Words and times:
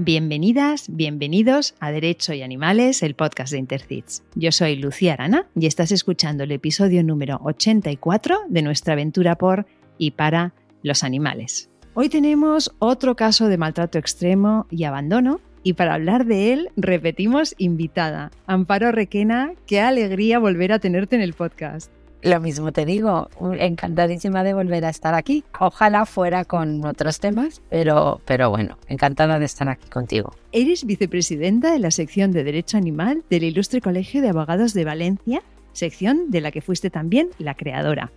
Bienvenidas, 0.00 0.86
bienvenidos 0.94 1.74
a 1.80 1.90
Derecho 1.90 2.32
y 2.32 2.42
Animales, 2.42 3.02
el 3.02 3.16
podcast 3.16 3.50
de 3.50 3.58
Intercits. 3.58 4.22
Yo 4.36 4.52
soy 4.52 4.76
Lucía 4.76 5.14
Arana 5.14 5.48
y 5.56 5.66
estás 5.66 5.90
escuchando 5.90 6.44
el 6.44 6.52
episodio 6.52 7.02
número 7.02 7.40
84 7.42 8.42
de 8.48 8.62
nuestra 8.62 8.92
aventura 8.92 9.34
por 9.34 9.66
y 9.98 10.12
para 10.12 10.54
los 10.84 11.02
animales. 11.02 11.68
Hoy 11.94 12.08
tenemos 12.08 12.72
otro 12.78 13.16
caso 13.16 13.48
de 13.48 13.58
maltrato 13.58 13.98
extremo 13.98 14.68
y 14.70 14.84
abandono 14.84 15.40
y 15.64 15.72
para 15.72 15.94
hablar 15.94 16.26
de 16.26 16.52
él 16.52 16.70
repetimos 16.76 17.56
invitada, 17.58 18.30
Amparo 18.46 18.92
Requena, 18.92 19.54
qué 19.66 19.80
alegría 19.80 20.38
volver 20.38 20.70
a 20.70 20.78
tenerte 20.78 21.16
en 21.16 21.22
el 21.22 21.34
podcast. 21.34 21.90
Lo 22.22 22.40
mismo 22.40 22.72
te 22.72 22.84
digo, 22.84 23.28
encantadísima 23.58 24.42
de 24.42 24.52
volver 24.52 24.84
a 24.84 24.88
estar 24.88 25.14
aquí. 25.14 25.44
Ojalá 25.60 26.04
fuera 26.04 26.44
con 26.44 26.84
otros 26.84 27.20
temas, 27.20 27.62
pero, 27.70 28.20
pero 28.24 28.50
bueno, 28.50 28.76
encantada 28.88 29.38
de 29.38 29.44
estar 29.44 29.68
aquí 29.68 29.88
contigo. 29.88 30.32
Eres 30.50 30.84
vicepresidenta 30.84 31.70
de 31.70 31.78
la 31.78 31.92
sección 31.92 32.32
de 32.32 32.42
Derecho 32.42 32.76
Animal 32.76 33.22
del 33.30 33.44
Ilustre 33.44 33.80
Colegio 33.80 34.20
de 34.20 34.30
Abogados 34.30 34.74
de 34.74 34.84
Valencia, 34.84 35.42
sección 35.72 36.30
de 36.30 36.40
la 36.40 36.50
que 36.50 36.60
fuiste 36.60 36.90
también 36.90 37.30
la 37.38 37.54
creadora. 37.54 38.10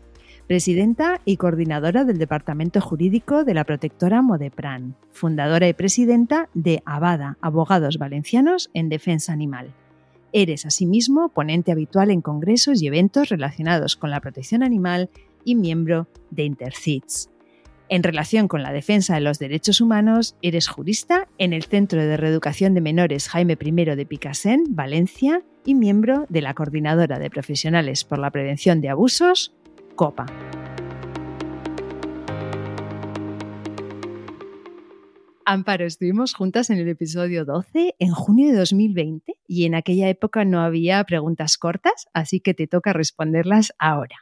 Presidenta 0.47 1.21
y 1.23 1.37
coordinadora 1.37 2.03
del 2.03 2.17
Departamento 2.17 2.81
Jurídico 2.81 3.43
de 3.43 3.53
la 3.53 3.63
Protectora 3.65 4.23
Modepran, 4.23 4.95
fundadora 5.11 5.67
y 5.67 5.73
presidenta 5.73 6.49
de 6.55 6.81
Abada, 6.85 7.37
Abogados 7.39 7.99
Valencianos 7.99 8.71
en 8.73 8.89
Defensa 8.89 9.31
Animal. 9.31 9.73
Eres 10.33 10.65
asimismo 10.65 11.29
ponente 11.29 11.71
habitual 11.71 12.11
en 12.11 12.21
congresos 12.21 12.81
y 12.81 12.87
eventos 12.87 13.29
relacionados 13.29 13.95
con 13.95 14.09
la 14.09 14.21
protección 14.21 14.63
animal 14.63 15.09
y 15.43 15.55
miembro 15.55 16.07
de 16.29 16.43
Intercits. 16.43 17.29
En 17.89 18.03
relación 18.03 18.47
con 18.47 18.63
la 18.63 18.71
defensa 18.71 19.15
de 19.15 19.21
los 19.21 19.37
derechos 19.37 19.81
humanos, 19.81 20.37
eres 20.41 20.69
jurista 20.69 21.27
en 21.37 21.51
el 21.51 21.63
Centro 21.63 22.01
de 22.01 22.15
Reeducación 22.15 22.73
de 22.73 22.79
Menores 22.79 23.27
Jaime 23.27 23.57
I 23.59 23.71
de 23.71 24.05
Picasen, 24.05 24.63
Valencia, 24.69 25.43
y 25.65 25.75
miembro 25.75 26.25
de 26.29 26.41
la 26.41 26.53
Coordinadora 26.53 27.19
de 27.19 27.29
Profesionales 27.29 28.03
por 28.03 28.19
la 28.19 28.31
Prevención 28.31 28.81
de 28.81 28.89
Abusos, 28.89 29.53
COPA. 29.95 30.25
Amparo, 35.45 35.85
estuvimos 35.85 36.33
juntas 36.33 36.69
en 36.69 36.77
el 36.77 36.87
episodio 36.87 37.45
12 37.45 37.95
en 37.99 38.11
junio 38.11 38.51
de 38.51 38.57
2020 38.57 39.33
y 39.47 39.65
en 39.65 39.75
aquella 39.75 40.09
época 40.09 40.45
no 40.45 40.61
había 40.61 41.03
preguntas 41.03 41.57
cortas, 41.57 42.07
así 42.13 42.39
que 42.39 42.53
te 42.53 42.67
toca 42.67 42.93
responderlas 42.93 43.73
ahora. 43.79 44.15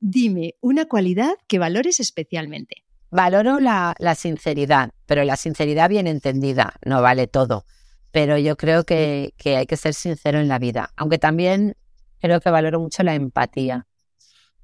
Dime 0.00 0.54
una 0.60 0.86
cualidad 0.86 1.34
que 1.48 1.58
valores 1.58 2.00
especialmente. 2.00 2.84
Valoro 3.10 3.60
la, 3.60 3.94
sinceridad, 4.16 4.92
pero 5.06 5.24
la 5.24 5.36
sinceridad 5.36 5.88
bien 5.88 6.06
entendida, 6.06 6.74
no 6.84 7.02
vale 7.02 7.26
todo. 7.26 7.66
Pero 8.10 8.38
yo 8.38 8.56
creo 8.56 8.84
que, 8.84 9.34
que 9.36 9.56
hay 9.56 9.66
que 9.66 9.76
ser 9.76 9.94
sincero 9.94 10.40
en 10.40 10.48
la 10.48 10.58
vida, 10.58 10.92
aunque 10.96 11.18
también 11.18 11.76
creo 12.20 12.40
que 12.40 12.50
valoro 12.50 12.80
mucho 12.80 13.02
la 13.02 13.14
empatía. 13.14 13.86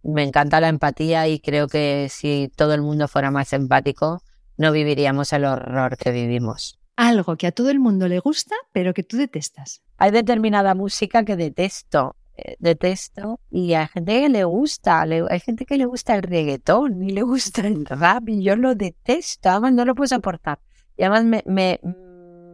Me 0.02 0.22
encanta 0.22 0.60
la 0.60 0.68
empatía 0.68 1.28
y 1.28 1.40
creo 1.40 1.68
que 1.68 2.08
si 2.10 2.50
todo 2.56 2.74
el 2.74 2.82
mundo 2.82 3.08
fuera 3.08 3.30
más 3.30 3.52
empático, 3.52 4.22
no 4.58 4.72
viviríamos 4.72 5.32
el 5.32 5.44
horror 5.46 5.96
que 5.96 6.10
vivimos. 6.10 6.78
Algo 6.96 7.36
que 7.36 7.46
a 7.46 7.52
todo 7.52 7.70
el 7.70 7.78
mundo 7.78 8.08
le 8.08 8.18
gusta, 8.18 8.56
pero 8.72 8.92
que 8.92 9.04
tú 9.04 9.16
detestas. 9.16 9.82
Hay 9.96 10.10
determinada 10.10 10.74
música 10.74 11.24
que 11.24 11.36
detesto, 11.36 12.16
eh, 12.36 12.56
detesto, 12.58 13.40
y 13.50 13.74
hay 13.74 13.86
gente 13.86 14.20
que 14.20 14.28
le 14.28 14.44
gusta, 14.44 15.02
hay 15.02 15.40
gente 15.40 15.64
que 15.64 15.78
le 15.78 15.86
gusta 15.86 16.16
el 16.16 16.22
reggaetón 16.22 17.02
y 17.04 17.10
le 17.10 17.22
gusta 17.22 17.66
el 17.66 17.86
rap, 17.86 18.28
y 18.28 18.42
yo 18.42 18.56
lo 18.56 18.74
detesto, 18.74 19.48
además 19.48 19.72
no 19.74 19.84
lo 19.84 19.94
puedo 19.94 20.08
soportar. 20.08 20.58
Y 20.96 21.04
además 21.04 21.24
me, 21.24 21.42
me, 21.46 21.80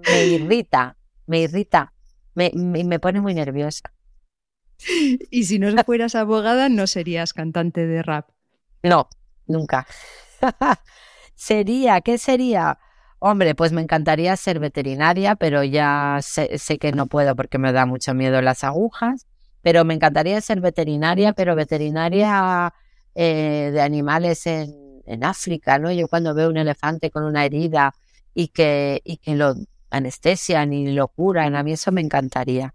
me 0.07 0.27
irrita, 0.27 0.99
me 1.27 1.41
irrita, 1.41 1.95
me, 2.35 2.53
me, 2.55 2.85
me 2.85 2.99
pone 3.01 3.23
muy 3.23 3.33
nerviosa. 3.33 3.95
Y 5.31 5.45
si 5.45 5.59
no 5.59 5.73
fueras 5.85 6.15
abogada, 6.15 6.69
no 6.69 6.87
serías 6.87 7.33
cantante 7.33 7.87
de 7.87 8.03
rap. 8.03 8.29
No, 8.83 9.09
nunca. 9.47 9.87
sería, 11.35 12.01
¿qué 12.01 12.19
sería? 12.19 12.79
Hombre, 13.19 13.55
pues 13.55 13.73
me 13.73 13.81
encantaría 13.81 14.37
ser 14.37 14.61
veterinaria, 14.61 15.37
pero 15.37 15.65
ya 15.65 16.19
sé, 16.21 16.79
que 16.79 16.93
no 16.93 17.07
puedo 17.07 17.35
porque 17.37 17.59
me 17.59 17.73
da 17.73 17.87
mucho 17.87 18.15
miedo 18.15 18.43
las 18.43 18.65
agujas. 18.65 19.27
Pero 19.63 19.85
me 19.85 19.95
encantaría 19.95 20.41
ser 20.43 20.61
veterinaria, 20.61 21.33
pero 21.33 21.57
veterinaria 21.57 22.75
eh, 23.15 23.71
de 23.73 23.81
animales 23.81 24.47
en, 24.47 25.03
en, 25.07 25.25
África, 25.25 25.79
¿no? 25.79 25.91
Yo 25.91 26.07
cuando 26.09 26.35
veo 26.35 26.51
un 26.51 26.59
elefante 26.59 27.11
con 27.11 27.25
una 27.25 27.47
herida 27.47 27.95
y 28.35 28.49
que, 28.49 29.01
y 29.05 29.17
que 29.17 29.37
lo 29.37 29.55
anestesian 29.91 30.73
y 30.75 30.93
lo 30.93 31.09
curan, 31.09 31.57
a 31.57 31.63
mí 31.63 31.73
eso 31.73 31.93
me 31.93 32.03
encantaría. 32.03 32.75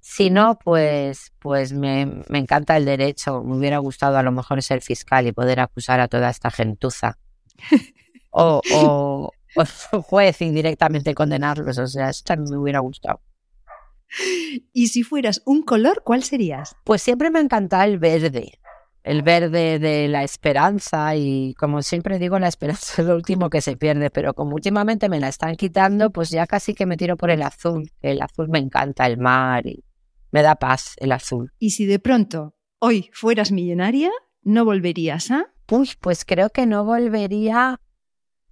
Si 0.00 0.30
no, 0.30 0.58
pues, 0.58 1.32
pues 1.38 1.72
me, 1.72 2.22
me 2.28 2.38
encanta 2.38 2.76
el 2.76 2.86
derecho. 2.86 3.42
Me 3.44 3.56
hubiera 3.56 3.78
gustado 3.78 4.18
a 4.18 4.22
lo 4.24 4.32
mejor 4.32 4.62
ser 4.62 4.80
fiscal 4.82 5.26
y 5.28 5.32
poder 5.32 5.60
acusar 5.60 6.00
a 6.00 6.08
toda 6.08 6.30
esta 6.30 6.50
gentuza 6.50 7.18
o, 8.30 8.60
o, 8.72 9.32
juez 10.02 10.42
y 10.42 10.50
directamente 10.50 11.14
condenarlos. 11.14 11.78
O 11.78 11.86
sea, 11.86 12.10
esto 12.10 12.36
me 12.36 12.56
hubiera 12.56 12.80
gustado. 12.80 13.20
Y 14.72 14.88
si 14.88 15.02
fueras 15.02 15.42
un 15.44 15.62
color, 15.62 16.02
¿cuál 16.04 16.22
serías? 16.22 16.76
Pues 16.84 17.02
siempre 17.02 17.30
me 17.30 17.40
encanta 17.40 17.84
el 17.84 17.98
verde. 17.98 18.58
El 19.02 19.22
verde 19.22 19.78
de 19.78 20.08
la 20.08 20.24
esperanza 20.24 21.14
y 21.14 21.54
como 21.54 21.82
siempre 21.82 22.18
digo, 22.18 22.38
la 22.38 22.48
esperanza 22.48 23.02
es 23.02 23.08
lo 23.08 23.14
último 23.14 23.50
que 23.50 23.60
se 23.60 23.76
pierde, 23.76 24.10
pero 24.10 24.34
como 24.34 24.54
últimamente 24.54 25.08
me 25.08 25.20
la 25.20 25.28
están 25.28 25.54
quitando, 25.54 26.10
pues 26.10 26.30
ya 26.30 26.46
casi 26.46 26.74
que 26.74 26.86
me 26.86 26.96
tiro 26.96 27.16
por 27.16 27.30
el 27.30 27.42
azul. 27.42 27.90
El 28.02 28.20
azul 28.20 28.48
me 28.48 28.58
encanta, 28.58 29.06
el 29.06 29.18
mar 29.18 29.66
y 29.66 29.84
me 30.32 30.42
da 30.42 30.56
paz 30.56 30.94
el 30.98 31.12
azul. 31.12 31.52
Y 31.58 31.70
si 31.70 31.86
de 31.86 31.98
pronto 31.98 32.56
hoy 32.80 33.10
fueras 33.12 33.52
millonaria, 33.52 34.10
¿no 34.42 34.64
volverías 34.64 35.30
a? 35.30 35.52
Pues 36.00 36.24
creo 36.24 36.50
que 36.50 36.66
no 36.66 36.84
volvería 36.84 37.80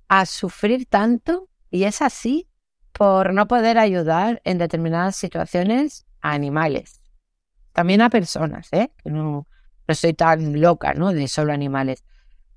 a 0.08 0.26
sufrir 0.26 0.86
tanto, 0.86 1.48
y 1.70 1.84
es 1.84 2.02
así, 2.02 2.48
por 2.92 3.32
no 3.32 3.48
poder 3.48 3.78
ayudar 3.78 4.40
en 4.44 4.58
determinadas 4.58 5.16
situaciones 5.16 6.06
a 6.20 6.32
animales. 6.32 7.00
También 7.72 8.02
a 8.02 8.10
personas, 8.10 8.68
¿eh? 8.72 8.92
No, 9.04 9.48
no 9.88 9.94
soy 9.94 10.14
tan 10.14 10.60
loca, 10.60 10.94
¿no? 10.94 11.12
De 11.12 11.26
solo 11.26 11.52
animales. 11.52 12.04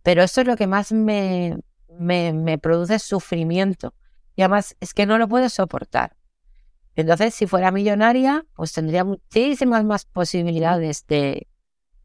Pero 0.03 0.21
eso 0.21 0.41
es 0.41 0.47
lo 0.47 0.55
que 0.55 0.67
más 0.67 0.91
me, 0.91 1.57
me, 1.99 2.33
me 2.33 2.57
produce 2.59 2.99
sufrimiento. 2.99 3.95
Y 4.35 4.43
además 4.43 4.75
es 4.79 4.93
que 4.93 5.07
no 5.07 5.17
lo 5.17 5.27
puedo 5.27 5.49
soportar. 5.49 6.15
Entonces, 6.95 7.33
si 7.33 7.47
fuera 7.47 7.71
millonaria, 7.71 8.45
pues 8.55 8.73
tendría 8.73 9.03
muchísimas 9.03 9.83
más 9.83 10.05
posibilidades 10.05 11.05
de, 11.07 11.47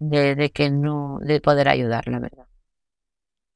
de, 0.03 0.51
que 0.51 0.71
no, 0.71 1.19
de 1.21 1.41
poder 1.41 1.69
ayudar, 1.69 2.09
la 2.09 2.19
verdad. 2.19 2.47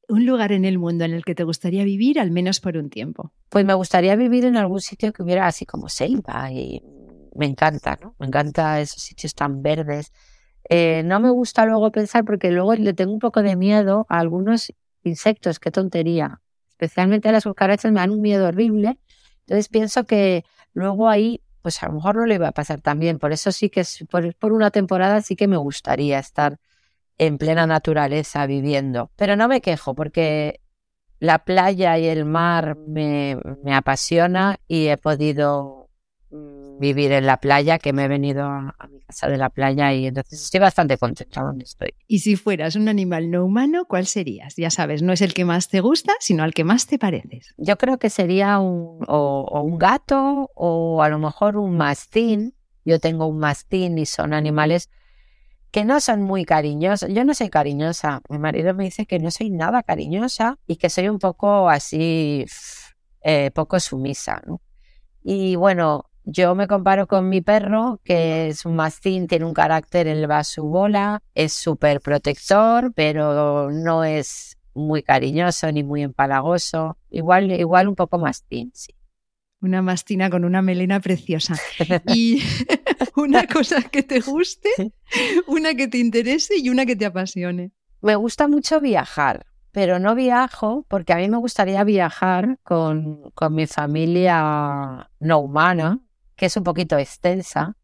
Un 0.09 0.25
lugar 0.25 0.53
en 0.53 0.65
el 0.65 0.79
mundo 0.79 1.05
en 1.05 1.13
el 1.13 1.25
que 1.25 1.35
te 1.35 1.43
gustaría 1.43 1.83
vivir, 1.83 2.21
al 2.21 2.31
menos 2.31 2.61
por 2.61 2.77
un 2.77 2.91
tiempo. 2.91 3.33
Pues 3.49 3.65
me 3.65 3.75
gustaría 3.75 4.15
vivir 4.15 4.45
en 4.45 4.57
algún 4.57 4.81
sitio 4.81 5.13
que 5.13 5.23
hubiera 5.23 5.47
así 5.47 5.67
como 5.67 5.89
selva 5.89 6.53
y 6.53 6.81
me 7.35 7.47
encanta, 7.47 7.99
¿no? 8.01 8.15
Me 8.19 8.27
encanta 8.27 8.81
esos 8.81 9.03
sitios 9.03 9.35
tan 9.35 9.63
verdes. 9.63 10.13
Eh, 10.69 11.03
no 11.05 11.19
me 11.19 11.31
gusta 11.31 11.67
luego 11.67 11.91
pensar 11.91 12.25
porque 12.25 12.53
luego 12.53 12.75
le 12.75 12.93
tengo 12.93 13.13
un 13.13 13.19
poco 13.19 13.43
de 13.43 13.57
miedo 13.57 14.07
a 14.09 14.21
algunos 14.21 14.73
insectos, 15.03 15.59
qué 15.59 15.73
tontería. 15.73 16.41
Especialmente 16.69 17.29
a 17.29 17.33
las 17.33 17.45
cucarachas 17.45 17.91
me 17.91 18.01
dan 18.01 18.11
un 18.11 18.21
miedo 18.21 18.47
horrible. 18.47 18.99
Entonces 19.41 19.69
pienso 19.69 20.05
que 20.05 20.45
luego 20.73 21.09
ahí 21.09 21.41
pues 21.67 21.83
a 21.83 21.89
lo 21.89 21.95
mejor 21.95 22.15
no 22.15 22.27
le 22.27 22.37
iba 22.37 22.47
a 22.47 22.53
pasar 22.53 22.81
tan 22.81 23.01
bien. 23.01 23.19
Por 23.19 23.33
eso 23.33 23.51
sí 23.51 23.71
que 23.71 23.83
por, 24.09 24.33
por 24.37 24.53
una 24.53 24.71
temporada 24.71 25.21
sí 25.21 25.35
que 25.35 25.49
me 25.49 25.57
gustaría 25.57 26.21
estar 26.21 26.61
en 27.19 27.39
plena 27.39 27.67
naturaleza 27.67 28.47
viviendo. 28.47 29.11
Pero 29.17 29.35
no 29.35 29.49
me 29.49 29.61
quejo 29.61 29.93
porque 29.97 30.61
la 31.19 31.41
playa 31.41 31.99
y 31.99 32.07
el 32.07 32.25
mar 32.25 32.77
me, 32.87 33.37
me 33.65 33.75
apasiona 33.75 34.61
y 34.69 34.87
he 34.87 34.97
podido 34.97 35.86
vivir 36.79 37.13
en 37.13 37.27
la 37.27 37.39
playa, 37.39 37.79
que 37.79 37.93
me 37.93 38.05
he 38.05 38.09
venido 38.09 38.45
a, 38.45 38.75
mi 38.91 39.01
casa 39.01 39.29
de 39.29 39.37
la 39.37 39.51
playa 39.51 39.93
y 39.93 40.07
entonces 40.07 40.43
estoy 40.43 40.61
bastante 40.61 40.99
contenta 40.99 41.43
donde 41.43 41.65
estoy. 41.65 41.95
Y 42.07 42.21
si 42.21 42.37
fueras 42.37 42.77
un 42.77 42.89
animal 42.89 43.31
no 43.31 43.45
humano, 43.45 43.87
¿cuál 43.87 44.07
serías? 44.07 44.57
Ya 44.57 44.71
sabes, 44.71 45.03
no 45.03 45.13
es 45.13 45.23
el 45.23 45.35
que 45.35 45.45
más 45.45 45.69
te 45.69 45.81
gusta, 45.81 46.15
sino 46.21 46.43
al 46.43 46.55
que 46.55 46.65
más 46.65 46.87
te 46.87 46.99
pareces. 46.99 47.55
Yo 47.57 47.77
creo 47.77 47.99
que 47.99 48.11
sería 48.11 48.59
un, 48.59 49.05
o, 49.09 49.63
un 49.63 49.79
gato 49.79 50.51
o 50.55 51.03
a 51.03 51.09
lo 51.09 51.19
mejor 51.19 51.57
un 51.57 51.77
mastín. 51.77 52.55
Yo 52.85 53.01
tengo 53.01 53.27
un 53.27 53.39
mastín 53.39 53.99
y 53.99 54.07
son 54.07 54.33
animales 54.33 54.91
que 55.71 55.85
no 55.85 56.01
son 56.01 56.23
muy 56.23 56.45
cariñosos. 56.45 57.11
Yo 57.13 57.25
no 57.25 57.35
soy 57.35 57.51
cariñosa. 57.51 58.23
Mi 58.29 58.39
marido 58.39 58.73
me 58.75 58.85
dice 58.85 59.07
que 59.07 59.19
no 59.19 59.31
soy 59.31 59.51
nada 59.51 59.83
cariñosa 59.83 60.59
y 60.67 60.77
que 60.77 60.89
soy 60.89 61.09
un 61.09 61.19
poco 61.19 61.69
así, 61.69 62.47
eh, 63.23 63.51
poco 63.51 63.79
sumisa. 63.81 64.43
Y 65.23 65.57
bueno, 65.57 66.09
yo 66.29 66.57
me 66.57 66.67
comparo 66.67 67.07
con 67.07 67.29
mi 67.29 67.41
perro, 67.41 68.01
que 68.03 68.49
es 68.49 68.67
un 68.67 68.75
mastín, 68.75 69.29
tiene 69.29 69.45
un 69.45 69.55
carácter, 69.55 70.09
él 70.09 70.29
va 70.29 70.41
a 70.41 70.45
su 70.45 70.65
bola, 70.65 71.23
es 71.35 71.53
súper 71.53 72.01
protector, 72.01 72.93
pero 72.95 73.71
no 73.71 74.03
es 74.03 74.59
muy 74.75 75.05
cariñoso 75.05 75.71
ni 75.71 75.85
muy 75.85 76.03
empalagoso. 76.03 76.99
Igual, 77.11 77.53
igual 77.53 77.87
un 77.87 77.95
poco 77.95 78.19
mastín, 78.19 78.73
sí. 78.75 78.93
Una 79.61 79.83
mastina 79.83 80.29
con 80.29 80.45
una 80.45 80.63
melena 80.63 80.99
preciosa. 81.01 81.55
Y 82.13 82.43
una 83.17 83.47
cosa 83.47 83.81
que 83.83 84.03
te 84.03 84.19
guste, 84.19 84.69
una 85.47 85.75
que 85.75 85.87
te 85.87 85.99
interese 85.99 86.59
y 86.59 86.71
una 86.71 86.87
que 86.87 86.97
te 86.97 87.07
apasione. 87.07 87.71
Me 88.03 88.17
gusta 88.17 88.49
mucho 88.49 88.81
viajar, 88.81 89.47
pero 89.71 90.01
no 90.01 90.17
viajo 90.17 90.85
porque 90.89 91.13
a 91.13 91.17
mí 91.17 91.29
me 91.29 91.39
gustaría 91.39 91.85
viajar 91.85 92.59
con, 92.65 93.31
con 93.31 93.55
mi 93.55 93.67
familia 93.67 95.09
no 95.21 95.39
humana, 95.39 96.01
que 96.37 96.47
es 96.47 96.57
un 96.57 96.65
poquito 96.65 96.99
extensa. 96.99 97.77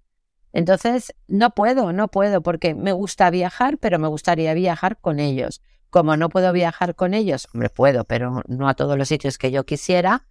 Entonces, 0.52 1.14
no 1.28 1.50
puedo, 1.50 1.92
no 1.92 2.08
puedo, 2.08 2.42
porque 2.42 2.74
me 2.74 2.92
gusta 2.92 3.30
viajar, 3.30 3.78
pero 3.78 3.98
me 3.98 4.08
gustaría 4.08 4.52
viajar 4.54 4.98
con 5.00 5.18
ellos. 5.18 5.62
Como 5.90 6.16
no 6.16 6.28
puedo 6.28 6.52
viajar 6.52 6.94
con 6.94 7.14
ellos, 7.14 7.48
hombre, 7.52 7.70
puedo, 7.70 8.04
pero 8.04 8.42
no 8.46 8.68
a 8.68 8.74
todos 8.74 8.96
los 8.96 9.08
sitios 9.08 9.38
que 9.38 9.50
yo 9.50 9.64
quisiera, 9.64 10.26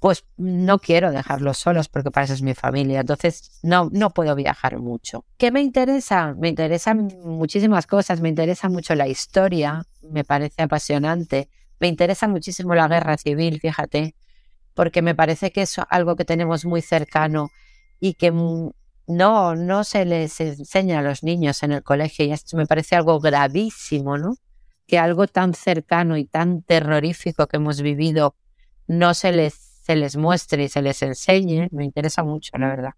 pues 0.00 0.26
no 0.36 0.78
quiero 0.78 1.10
dejarlos 1.10 1.56
solos 1.56 1.88
porque 1.88 2.10
para 2.10 2.24
eso 2.24 2.34
es 2.34 2.42
mi 2.42 2.54
familia. 2.54 3.00
Entonces, 3.00 3.58
no, 3.62 3.88
no 3.92 4.10
puedo 4.10 4.34
viajar 4.34 4.78
mucho. 4.78 5.24
¿Qué 5.38 5.50
me 5.50 5.62
interesa? 5.62 6.34
Me 6.34 6.48
interesan 6.48 7.08
muchísimas 7.22 7.86
cosas. 7.86 8.20
Me 8.20 8.28
interesa 8.28 8.68
mucho 8.68 8.94
la 8.94 9.08
historia, 9.08 9.84
me 10.02 10.24
parece 10.24 10.62
apasionante. 10.62 11.48
Me 11.80 11.88
interesa 11.88 12.28
muchísimo 12.28 12.74
la 12.74 12.88
guerra 12.88 13.16
civil, 13.16 13.60
fíjate, 13.60 14.14
porque 14.74 15.02
me 15.02 15.14
parece 15.14 15.50
que 15.50 15.62
es 15.62 15.76
algo 15.88 16.16
que 16.16 16.24
tenemos 16.24 16.64
muy 16.64 16.82
cercano 16.82 17.50
y 18.00 18.14
que 18.14 18.30
no, 18.30 19.54
no 19.54 19.84
se 19.84 20.04
les 20.04 20.40
enseña 20.40 20.98
a 20.98 21.02
los 21.02 21.22
niños 21.22 21.62
en 21.62 21.72
el 21.72 21.82
colegio 21.82 22.24
y 22.24 22.32
esto 22.32 22.56
me 22.56 22.66
parece 22.66 22.96
algo 22.96 23.20
gravísimo, 23.20 24.18
¿no? 24.18 24.36
Que 24.86 24.98
algo 24.98 25.26
tan 25.26 25.54
cercano 25.54 26.16
y 26.16 26.24
tan 26.24 26.62
terrorífico 26.62 27.46
que 27.46 27.56
hemos 27.56 27.80
vivido 27.80 28.36
no 28.86 29.14
se 29.14 29.32
les, 29.32 29.54
se 29.54 29.96
les 29.96 30.16
muestre 30.16 30.64
y 30.64 30.68
se 30.68 30.82
les 30.82 31.02
enseñe, 31.02 31.68
me 31.72 31.84
interesa 31.84 32.22
mucho, 32.22 32.56
la 32.58 32.68
verdad. 32.68 32.90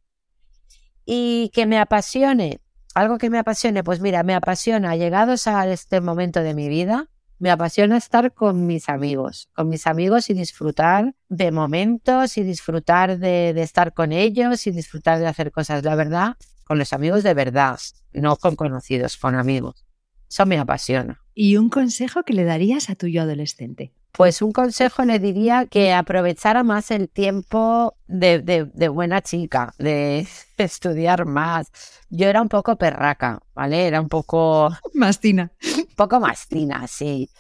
Y 1.05 1.51
que 1.55 1.67
me 1.67 1.79
apasione, 1.79 2.61
algo 2.95 3.19
que 3.19 3.31
me 3.31 3.39
apasione, 3.39 3.83
pues 3.85 4.01
mira, 4.01 4.23
me 4.23 4.35
apasiona, 4.35 4.97
llegados 4.97 5.47
a 5.47 5.67
este 5.69 6.01
momento 6.01 6.41
de 6.43 6.55
mi 6.55 6.69
vida, 6.69 7.09
me 7.39 7.51
apasiona 7.51 7.97
estar 7.97 8.33
con 8.33 8.67
mis 8.67 8.89
amigos, 8.89 9.49
con 9.55 9.69
mis 9.69 9.87
amigos 9.87 10.31
y 10.31 10.35
disfrutar 10.35 11.15
de 11.29 11.51
momentos 11.53 12.37
y 12.37 12.43
disfrutar 12.43 13.19
de, 13.19 13.51
estar 13.61 13.95
con 13.95 14.13
ellos 14.13 14.67
y 14.67 14.71
disfrutar 14.71 15.19
de 15.19 15.27
hacer 15.27 15.53
cosas, 15.53 15.85
la 15.85 15.95
verdad, 15.95 16.37
con 16.65 16.79
los 16.79 16.93
amigos 16.93 17.23
de 17.23 17.35
verdad, 17.35 17.79
no 18.13 18.37
con 18.37 18.57
conocidos, 18.57 19.17
con 19.17 19.35
amigos. 19.35 19.85
Eso 20.29 20.45
me 20.47 20.59
apasiona. 20.59 21.23
¿Y 21.35 21.57
un 21.57 21.71
consejo 21.71 22.23
que 22.25 22.35
le 22.35 22.45
darías 22.45 22.91
a 22.91 22.95
tu 22.95 23.07
yo 23.07 23.23
adolescente? 23.23 23.93
Pues 24.13 24.43
un 24.43 24.53
consejo 24.53 25.05
le 25.05 25.19
diría 25.19 25.67
que 25.67 25.93
aprovechara 25.93 26.65
más 26.65 26.91
el 26.91 27.09
tiempo 27.09 27.97
de, 28.07 28.41
de, 28.41 28.89
buena 28.89 29.23
chica, 29.23 29.73
de 29.79 30.27
estudiar 30.57 31.25
más. 31.25 31.71
Yo 32.11 32.27
era 32.27 32.43
un 32.43 32.49
poco 32.49 32.77
perraca, 32.77 33.41
¿vale? 33.55 33.87
Era 33.87 34.01
un 34.01 34.09
poco... 34.09 34.71
Mastina. 34.95 35.53
Un 35.77 35.95
poco 35.95 36.21
mastina, 36.21 36.87
sí. 36.89 37.31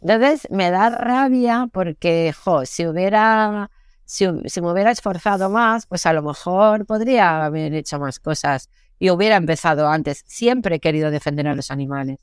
Entonces 0.00 0.48
me 0.50 0.70
da 0.70 0.90
rabia 0.90 1.68
porque, 1.72 2.32
jo, 2.32 2.66
si 2.66 2.86
hubiera... 2.86 3.70
Si, 4.04 4.26
si 4.46 4.60
me 4.62 4.72
hubiera 4.72 4.90
esforzado 4.90 5.50
más, 5.50 5.86
pues 5.86 6.06
a 6.06 6.14
lo 6.14 6.22
mejor 6.22 6.86
podría 6.86 7.44
haber 7.44 7.74
hecho 7.74 7.98
más 7.98 8.18
cosas 8.18 8.70
y 8.98 9.10
hubiera 9.10 9.36
empezado 9.36 9.88
antes. 9.88 10.24
Siempre 10.26 10.76
he 10.76 10.80
querido 10.80 11.10
defender 11.10 11.46
a 11.46 11.54
los 11.54 11.70
animales. 11.70 12.18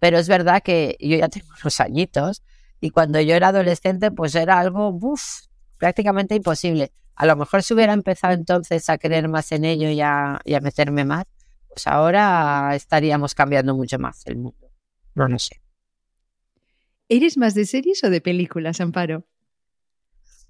Pero 0.00 0.18
es 0.18 0.28
verdad 0.28 0.62
que 0.62 0.96
yo 0.98 1.16
ya 1.16 1.28
tengo 1.28 1.46
unos 1.60 1.80
añitos 1.80 2.42
y 2.80 2.90
cuando 2.90 3.20
yo 3.20 3.34
era 3.34 3.48
adolescente, 3.48 4.10
pues 4.10 4.34
era 4.34 4.58
algo 4.58 4.98
prácticamente 5.76 6.34
imposible. 6.34 6.92
A 7.14 7.26
lo 7.26 7.36
mejor 7.36 7.62
si 7.62 7.74
hubiera 7.74 7.92
empezado 7.92 8.32
entonces 8.32 8.88
a 8.88 8.96
creer 8.96 9.28
más 9.28 9.52
en 9.52 9.64
ello 9.66 9.90
y 9.90 10.00
a, 10.00 10.40
meterme 10.62 11.04
más, 11.04 11.26
pues 11.68 11.86
ahora 11.86 12.74
estaríamos 12.74 13.34
cambiando 13.34 13.76
mucho 13.76 13.98
más 13.98 14.26
el 14.26 14.36
mundo. 14.36 14.70
No 15.14 15.28
lo 15.28 15.38
sé. 15.38 15.60
¿Eres 17.08 17.36
más 17.36 17.54
de 17.54 17.66
series 17.66 18.02
o 18.04 18.10
de 18.10 18.20
películas, 18.20 18.80
Amparo? 18.80 19.26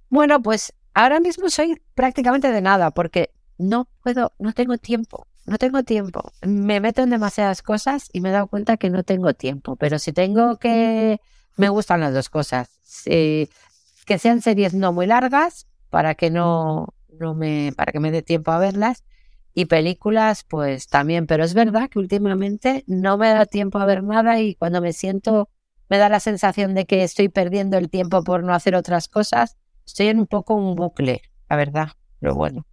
Bueno, 0.08 0.40
pues 0.42 0.72
ahora 0.94 1.18
mismo 1.18 1.50
soy 1.50 1.80
prácticamente 1.94 2.52
de 2.52 2.60
nada 2.60 2.92
porque 2.92 3.30
no 3.58 3.88
puedo, 4.02 4.32
no 4.38 4.52
tengo 4.52 4.78
tiempo, 4.78 5.26
no 5.46 5.58
tengo 5.58 5.82
tiempo. 5.82 6.32
Me 6.42 6.80
meto 6.80 7.02
en 7.02 7.10
demasiadas 7.10 7.62
cosas 7.62 8.08
y 8.12 8.20
me 8.20 8.28
he 8.28 8.32
dado 8.32 8.46
cuenta 8.46 8.76
que 8.76 8.90
no 8.90 9.02
tengo 9.02 9.34
tiempo, 9.34 9.76
pero 9.76 9.98
si 9.98 10.12
tengo 10.12 10.58
que 10.58 11.20
me 11.56 11.68
gustan 11.68 12.00
las 12.00 12.14
dos 12.14 12.28
cosas. 12.28 12.70
que 13.04 14.18
sean 14.18 14.42
series 14.42 14.74
no 14.74 14.92
muy 14.92 15.06
largas 15.06 15.66
para 15.90 16.14
que 16.14 16.30
no, 16.30 16.94
no 17.18 17.34
me, 17.34 17.72
para 17.76 17.92
que 17.92 18.00
me 18.00 18.10
dé 18.10 18.22
tiempo 18.22 18.50
a 18.50 18.58
verlas. 18.58 19.04
Y 19.52 19.64
películas, 19.64 20.44
pues 20.44 20.86
también, 20.86 21.26
pero 21.26 21.42
es 21.42 21.54
verdad 21.54 21.90
que 21.90 21.98
últimamente 21.98 22.84
no 22.86 23.18
me 23.18 23.28
da 23.30 23.46
tiempo 23.46 23.78
a 23.78 23.84
ver 23.84 24.04
nada 24.04 24.40
y 24.40 24.54
cuando 24.54 24.80
me 24.80 24.92
siento, 24.92 25.50
me 25.88 25.98
da 25.98 26.08
la 26.08 26.20
sensación 26.20 26.74
de 26.74 26.86
que 26.86 27.02
estoy 27.02 27.28
perdiendo 27.28 27.76
el 27.76 27.90
tiempo 27.90 28.22
por 28.22 28.44
no 28.44 28.54
hacer 28.54 28.76
otras 28.76 29.08
cosas. 29.08 29.56
Estoy 29.84 30.06
en 30.06 30.20
un 30.20 30.28
poco 30.28 30.54
un 30.54 30.76
bucle, 30.76 31.22
la 31.48 31.56
verdad, 31.56 31.88
pero 32.20 32.36
bueno, 32.36 32.64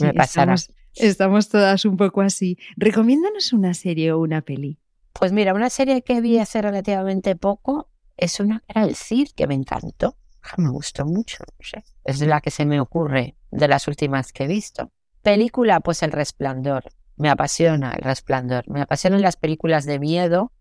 me 0.00 0.14
pasará. 0.14 0.54
Estamos, 0.54 0.72
estamos 0.94 1.48
todas 1.50 1.84
un 1.84 1.98
poco 1.98 2.22
así. 2.22 2.56
Recomiéndanos 2.76 3.52
una 3.52 3.74
serie 3.74 4.12
o 4.12 4.20
una 4.20 4.40
peli. 4.40 4.78
Pues 5.20 5.32
mira, 5.32 5.52
una 5.52 5.68
serie 5.68 6.00
que 6.00 6.22
vi 6.22 6.38
hace 6.38 6.62
relativamente 6.62 7.36
poco 7.36 7.90
es 8.16 8.40
una 8.40 8.64
era 8.66 8.84
el 8.84 8.96
Cid 8.96 9.28
que 9.36 9.46
me 9.46 9.52
encantó. 9.54 10.16
Me 10.56 10.70
gustó 10.70 11.04
mucho, 11.04 11.44
no 11.46 11.56
sé. 11.60 11.84
Es 12.04 12.22
la 12.22 12.40
que 12.40 12.50
se 12.50 12.64
me 12.64 12.80
ocurre 12.80 13.36
de 13.50 13.68
las 13.68 13.86
últimas 13.86 14.32
que 14.32 14.44
he 14.44 14.46
visto. 14.46 14.90
Película, 15.20 15.80
pues 15.80 16.02
El 16.02 16.12
Resplandor. 16.12 16.84
Me 17.16 17.28
apasiona 17.28 17.92
El 17.92 18.00
Resplandor. 18.00 18.66
Me 18.70 18.80
apasionan 18.80 19.20
las 19.20 19.36
películas 19.36 19.84
de 19.84 19.98
miedo 19.98 20.52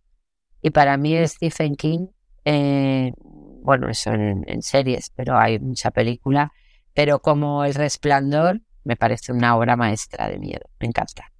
y 0.61 0.71
para 0.71 0.97
mí 0.97 1.15
Stephen 1.25 1.75
King. 1.75 2.07
Eh, 2.43 3.13
bueno, 3.17 3.87
eso 3.87 4.11
en, 4.11 4.43
en 4.45 4.61
series, 4.61 5.09
pero 5.15 5.37
hay 5.37 5.57
mucha 5.59 5.91
película. 5.91 6.51
Pero 6.93 7.21
como 7.21 7.63
El 7.63 7.75
Resplandor, 7.75 8.59
me 8.83 8.97
parece 8.97 9.31
una 9.31 9.55
obra 9.55 9.77
maestra 9.77 10.27
de 10.27 10.37
miedo. 10.37 10.69
Me 10.81 10.87
encanta. 10.87 11.31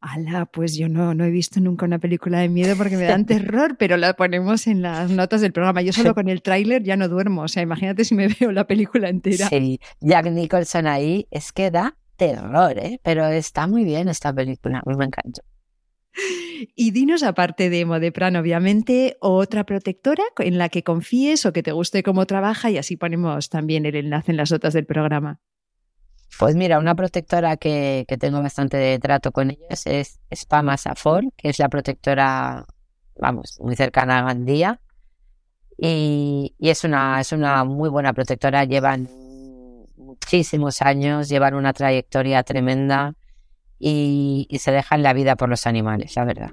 Ala, 0.00 0.46
pues 0.46 0.76
yo 0.76 0.88
no, 0.88 1.14
no 1.14 1.24
he 1.24 1.30
visto 1.30 1.60
nunca 1.60 1.86
una 1.86 1.98
película 1.98 2.40
de 2.40 2.48
miedo 2.48 2.76
porque 2.76 2.96
me 2.96 3.04
dan 3.04 3.24
terror, 3.26 3.76
pero 3.78 3.96
la 3.96 4.14
ponemos 4.14 4.66
en 4.66 4.82
las 4.82 5.10
notas 5.10 5.40
del 5.40 5.52
programa. 5.52 5.82
Yo 5.82 5.92
solo 5.92 6.14
con 6.14 6.28
el 6.28 6.42
tráiler 6.42 6.82
ya 6.82 6.96
no 6.96 7.08
duermo, 7.08 7.42
o 7.42 7.48
sea, 7.48 7.62
imagínate 7.62 8.04
si 8.04 8.14
me 8.14 8.28
veo 8.40 8.52
la 8.52 8.66
película 8.66 9.08
entera. 9.08 9.48
Sí, 9.48 9.80
Jack 10.00 10.30
Nicholson 10.30 10.86
ahí 10.86 11.26
es 11.30 11.52
que 11.52 11.70
da 11.70 11.96
terror, 12.16 12.78
¿eh? 12.78 13.00
pero 13.02 13.26
está 13.26 13.66
muy 13.66 13.84
bien 13.84 14.08
esta 14.08 14.32
película, 14.32 14.82
me 14.86 15.04
encantó. 15.04 15.42
Y 16.74 16.90
dinos, 16.90 17.22
aparte 17.22 17.68
de 17.68 17.84
Modepran, 17.84 18.36
obviamente, 18.36 19.16
otra 19.20 19.64
protectora 19.64 20.24
en 20.38 20.56
la 20.56 20.70
que 20.70 20.82
confíes 20.82 21.44
o 21.44 21.52
que 21.52 21.62
te 21.62 21.72
guste 21.72 22.02
cómo 22.02 22.26
trabaja 22.26 22.70
y 22.70 22.78
así 22.78 22.96
ponemos 22.96 23.50
también 23.50 23.84
el 23.84 23.96
enlace 23.96 24.30
en 24.30 24.38
las 24.38 24.50
notas 24.50 24.72
del 24.72 24.86
programa. 24.86 25.40
Pues 26.38 26.54
mira, 26.54 26.78
una 26.78 26.94
protectora 26.94 27.56
que, 27.56 28.04
tengo 28.20 28.42
bastante 28.42 28.98
trato 28.98 29.32
con 29.32 29.50
ellos 29.52 29.86
es 29.86 30.20
Spama 30.34 30.76
Safor, 30.76 31.24
que 31.36 31.48
es 31.48 31.58
la 31.58 31.70
protectora, 31.70 32.66
vamos, 33.18 33.58
muy 33.60 33.74
cercana 33.74 34.18
a 34.18 34.22
Gandía. 34.22 34.80
Y, 35.78 36.54
es, 36.58 36.84
una, 36.84 37.20
es 37.20 37.32
una 37.32 37.64
muy 37.64 37.88
buena 37.88 38.12
protectora, 38.12 38.64
llevan 38.64 39.08
muchísimos 39.96 40.82
años, 40.82 41.28
llevan 41.28 41.54
una 41.54 41.72
trayectoria 41.72 42.42
tremenda 42.42 43.14
y, 43.78 44.46
y 44.50 44.58
se 44.58 44.72
dejan 44.72 45.02
la 45.02 45.14
vida 45.14 45.36
por 45.36 45.48
los 45.48 45.66
animales, 45.66 46.16
la 46.16 46.24
verdad. 46.24 46.50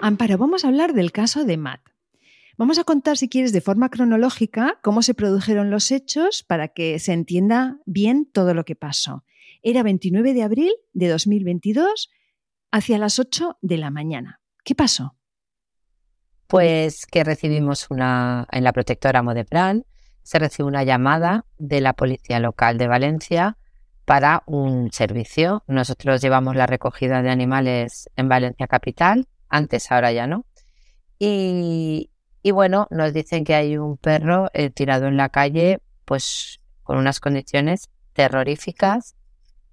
Amparo, 0.00 0.38
vamos 0.38 0.64
a 0.64 0.68
hablar 0.68 0.92
del 0.92 1.10
caso 1.12 1.44
de 1.44 1.56
Matt. 1.56 1.89
Vamos 2.60 2.78
a 2.78 2.84
contar, 2.84 3.16
si 3.16 3.30
quieres, 3.30 3.54
de 3.54 3.62
forma 3.62 3.88
cronológica 3.88 4.78
cómo 4.82 5.00
se 5.00 5.14
produjeron 5.14 5.70
los 5.70 5.90
hechos 5.90 6.44
para 6.46 6.68
que 6.68 6.98
se 6.98 7.14
entienda 7.14 7.78
bien 7.86 8.28
todo 8.30 8.52
lo 8.52 8.66
que 8.66 8.76
pasó. 8.76 9.24
Era 9.62 9.82
29 9.82 10.34
de 10.34 10.42
abril 10.42 10.72
de 10.92 11.08
2022, 11.08 12.10
hacia 12.70 12.98
las 12.98 13.18
8 13.18 13.56
de 13.62 13.78
la 13.78 13.90
mañana. 13.90 14.42
¿Qué 14.62 14.74
pasó? 14.74 15.16
Pues 16.48 17.06
que 17.06 17.24
recibimos 17.24 17.86
una, 17.88 18.46
en 18.52 18.62
la 18.62 18.74
protectora 18.74 19.22
Modeplan, 19.22 19.86
se 20.22 20.38
recibió 20.38 20.66
una 20.66 20.84
llamada 20.84 21.46
de 21.56 21.80
la 21.80 21.94
policía 21.94 22.40
local 22.40 22.76
de 22.76 22.88
Valencia 22.88 23.56
para 24.04 24.42
un 24.44 24.92
servicio. 24.92 25.64
Nosotros 25.66 26.20
llevamos 26.20 26.56
la 26.56 26.66
recogida 26.66 27.22
de 27.22 27.30
animales 27.30 28.10
en 28.16 28.28
Valencia 28.28 28.66
Capital, 28.66 29.28
antes, 29.48 29.90
ahora 29.90 30.12
ya 30.12 30.26
no. 30.26 30.44
Y, 31.18 32.09
y 32.42 32.50
bueno, 32.52 32.86
nos 32.90 33.12
dicen 33.12 33.44
que 33.44 33.54
hay 33.54 33.76
un 33.76 33.96
perro 33.96 34.48
eh, 34.52 34.70
tirado 34.70 35.06
en 35.06 35.16
la 35.16 35.28
calle, 35.28 35.80
pues 36.04 36.60
con 36.82 36.98
unas 36.98 37.20
condiciones 37.20 37.90
terroríficas, 38.12 39.14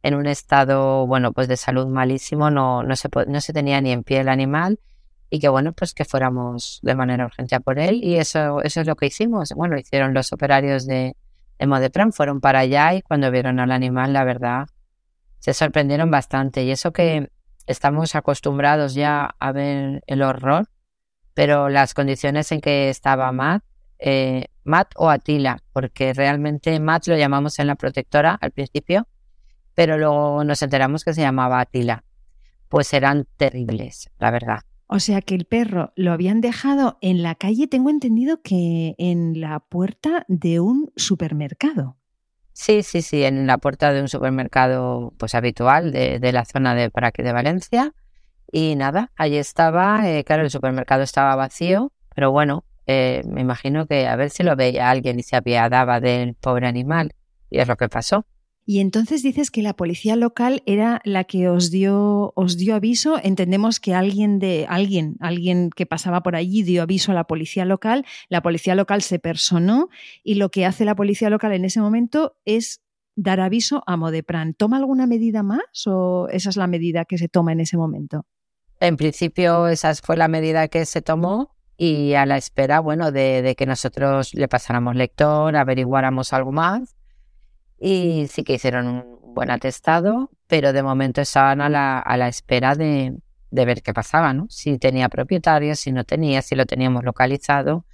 en 0.04 0.16
un 0.16 0.28
estado, 0.28 1.06
bueno, 1.08 1.34
pues 1.34 1.48
de 1.48 1.58
salud 1.58 1.88
malísimo, 1.88 2.50
no, 2.50 2.84
no, 2.84 2.96
se, 2.96 3.10
no 3.28 3.42
se 3.42 3.54
tenía 3.54 3.82
ni 3.82 3.92
en 3.92 4.04
pie 4.04 4.20
el 4.22 4.30
animal 4.30 4.80
y 5.30 5.40
que 5.40 5.50
bueno, 5.50 5.74
pues 5.74 5.94
que 5.94 6.06
fuéramos 6.06 6.80
de 6.82 6.96
manera 6.96 7.26
urgente 7.26 7.56
a 7.56 7.60
por 7.60 7.80
él 7.80 8.02
y 8.04 8.16
eso, 8.16 8.62
eso 8.62 8.82
es 8.82 8.88
lo 8.88 8.96
que 8.96 9.08
hicimos. 9.08 9.52
Bueno, 9.54 9.78
hicieron 9.78 10.14
los 10.14 10.32
operarios 10.32 10.86
de, 10.86 11.16
de 11.60 12.12
fueron 12.14 12.40
para 12.40 12.60
allá 12.60 12.94
y 12.94 13.02
cuando 13.02 13.32
vieron 13.32 13.60
al 13.60 13.72
animal, 13.72 14.14
la 14.14 14.24
verdad, 14.24 14.68
se 15.40 15.54
sorprendieron 15.54 16.12
bastante 16.12 16.64
y 16.64 16.72
eso 16.72 16.94
que 16.94 17.30
estamos 17.66 18.16
acostumbrados 18.16 18.94
ya 18.94 19.36
a 19.40 19.52
ver 19.52 20.04
el 20.08 20.22
horror, 20.22 20.70
pero 21.38 21.70
las 21.70 21.94
condiciones 21.94 22.52
en 22.52 22.62
que 22.62 22.90
estaba 22.90 23.32
Matt, 23.32 23.64
eh, 24.00 24.48
Matt 24.64 24.94
o 24.96 25.08
Atila, 25.08 25.62
porque 25.72 26.12
realmente 26.12 26.80
Matt 26.80 27.06
lo 27.06 27.16
llamamos 27.16 27.60
en 27.60 27.68
la 27.68 27.76
protectora 27.76 28.34
al 28.42 28.50
principio, 28.50 29.08
pero 29.76 30.00
luego 30.00 30.44
nos 30.44 30.64
enteramos 30.64 31.04
que 31.04 31.14
se 31.14 31.22
llamaba 31.22 31.60
Atila. 31.60 32.04
Pues 32.70 32.92
eran 32.92 33.28
terribles, 33.38 34.10
la 34.18 34.32
verdad. 34.32 34.62
O 34.88 35.00
sea 35.00 35.22
que 35.22 35.36
el 35.36 35.46
perro 35.46 35.94
lo 35.96 36.12
habían 36.12 36.42
dejado 36.42 36.98
en 37.02 37.22
la 37.22 37.36
calle, 37.36 37.68
tengo 37.68 37.92
entendido 37.92 38.42
que 38.42 38.96
en 38.98 39.40
la 39.40 39.60
puerta 39.60 40.26
de 40.28 40.60
un 40.60 40.92
supermercado. 40.96 41.98
Sí, 42.52 42.82
sí, 42.82 43.04
sí, 43.04 43.24
en 43.24 43.46
la 43.46 43.60
puerta 43.60 43.94
de 43.94 44.02
un 44.02 44.08
supermercado 44.08 45.14
pues 45.20 45.36
habitual 45.36 45.92
de, 45.92 46.18
de 46.18 46.32
la 46.32 46.46
zona 46.46 46.74
de 46.74 46.90
Paraque 46.90 47.22
de 47.22 47.32
Valencia. 47.32 47.94
Y 48.52 48.76
nada, 48.76 49.12
allí 49.16 49.38
estaba, 49.38 50.10
eh, 50.10 50.24
claro, 50.24 50.44
el 50.44 50.50
supermercado 50.50 51.04
estaba 51.04 51.36
vacío, 51.36 51.92
pero 52.16 52.32
bueno, 52.32 52.64
eh, 52.86 53.24
me 53.28 53.42
imagino 53.42 53.86
que 53.86 54.08
a 54.08 54.16
ver 54.16 54.30
si 54.30 54.44
lo 54.44 54.56
veía 54.56 54.90
alguien 54.90 55.20
y 55.20 55.24
se 55.24 55.36
apiadaba 55.36 56.00
del 56.00 56.36
pobre 56.36 56.68
animal. 56.68 57.14
Y 57.50 57.60
es 57.60 57.68
lo 57.68 57.76
que 57.76 57.90
pasó. 57.90 58.26
Y 58.70 58.82
entonces 58.82 59.24
dices 59.24 59.50
que 59.50 59.62
la 59.62 59.76
policía 59.76 60.18
local 60.18 60.62
era 60.66 61.00
la 61.06 61.24
que 61.24 61.48
os 61.48 61.72
dio, 61.72 62.34
os 62.36 62.58
dio 62.58 62.76
aviso. 62.76 63.18
Entendemos 63.24 63.80
que 63.80 63.94
alguien 63.94 64.40
de 64.40 64.66
alguien, 64.68 65.16
alguien 65.22 65.70
que 65.70 65.86
pasaba 65.86 66.22
por 66.22 66.36
allí 66.36 66.64
dio 66.64 66.82
aviso 66.82 67.14
a 67.14 67.16
la 67.16 67.24
policía 67.24 67.64
local. 67.64 68.06
La 68.28 68.42
policía 68.42 68.76
local 68.76 69.02
se 69.02 69.20
personó 69.20 69.88
y 70.22 70.36
lo 70.36 70.50
que 70.50 70.66
hace 70.66 70.84
la 70.84 70.96
policía 70.96 71.30
local 71.30 71.54
en 71.54 71.64
ese 71.64 71.80
momento 71.80 72.36
es 72.44 72.82
dar 73.16 73.40
aviso 73.40 73.84
a 73.88 73.96
Modepran. 73.96 74.54
¿Toma 74.54 74.76
alguna 74.76 75.08
medida 75.08 75.44
más 75.44 75.88
o 75.88 76.28
esa 76.30 76.50
es 76.50 76.58
la 76.58 76.68
medida 76.68 77.06
que 77.06 77.18
se 77.18 77.30
toma 77.30 77.54
en 77.54 77.62
ese 77.62 77.78
momento? 77.78 78.26
En 78.80 78.96
principio, 78.98 79.68
esa 79.68 79.94
fue 79.96 80.18
la 80.18 80.28
medida 80.28 80.68
que 80.68 80.86
se 80.86 81.02
tomó 81.02 81.56
y 81.78 82.14
a 82.14 82.26
la 82.26 82.38
espera, 82.38 82.80
bueno, 82.80 83.12
de, 83.12 83.42
de 83.42 83.56
que 83.56 83.66
nosotros 83.66 84.34
le 84.34 84.48
pasáramos 84.48 84.96
lector, 84.96 85.56
averiguáramos 85.56 86.34
algo 86.34 86.52
más 86.52 86.96
y 87.80 88.28
sí 88.28 88.44
que 88.44 88.54
hicieron 88.54 88.88
un 88.88 89.34
buen 89.34 89.52
atestado, 89.52 90.32
pero 90.48 90.74
de 90.74 90.84
momento 90.84 91.22
estaban 91.22 91.62
a 91.62 91.70
la, 91.70 92.00
a 92.00 92.18
la 92.18 92.28
espera 92.28 92.76
de, 92.76 93.16
de 93.52 93.66
ver 93.66 93.82
qué 93.82 93.94
pasaba, 93.94 94.34
¿no? 94.34 94.48
Si 94.50 94.78
tenía 94.78 95.10
propietario, 95.10 95.76
si 95.76 95.92
no 95.92 96.04
tenía, 96.04 96.42
si 96.42 96.56
lo 96.56 96.66
teníamos 96.66 97.04
localizado. 97.04 97.86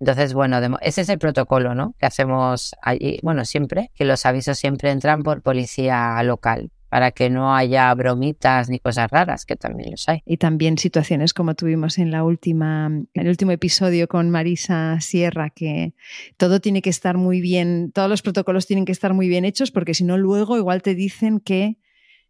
Entonces, 0.00 0.34
bueno, 0.34 0.58
ese 0.80 1.02
es 1.02 1.08
el 1.08 1.18
protocolo, 1.18 1.74
¿no? 1.74 1.94
Que 1.98 2.06
hacemos 2.06 2.74
allí, 2.82 3.20
bueno, 3.22 3.44
siempre, 3.44 3.90
que 3.94 4.04
los 4.04 4.26
avisos 4.26 4.58
siempre 4.58 4.90
entran 4.90 5.22
por 5.22 5.42
policía 5.42 6.22
local 6.22 6.70
para 6.94 7.10
que 7.10 7.28
no 7.28 7.52
haya 7.56 7.92
bromitas 7.92 8.70
ni 8.70 8.78
cosas 8.78 9.10
raras, 9.10 9.44
que 9.46 9.56
también 9.56 9.90
los 9.90 10.08
hay. 10.08 10.22
Y 10.24 10.36
también 10.36 10.78
situaciones 10.78 11.34
como 11.34 11.56
tuvimos 11.56 11.98
en 11.98 12.12
la 12.12 12.22
última, 12.22 12.86
en 12.86 13.08
el 13.14 13.26
último 13.26 13.50
episodio 13.50 14.06
con 14.06 14.30
Marisa 14.30 15.00
Sierra, 15.00 15.50
que 15.50 15.94
todo 16.36 16.60
tiene 16.60 16.82
que 16.82 16.90
estar 16.90 17.16
muy 17.16 17.40
bien, 17.40 17.90
todos 17.92 18.08
los 18.08 18.22
protocolos 18.22 18.68
tienen 18.68 18.84
que 18.84 18.92
estar 18.92 19.12
muy 19.12 19.26
bien 19.26 19.44
hechos, 19.44 19.72
porque 19.72 19.92
si 19.92 20.04
no, 20.04 20.16
luego 20.18 20.56
igual 20.56 20.82
te 20.82 20.94
dicen 20.94 21.40
que 21.40 21.78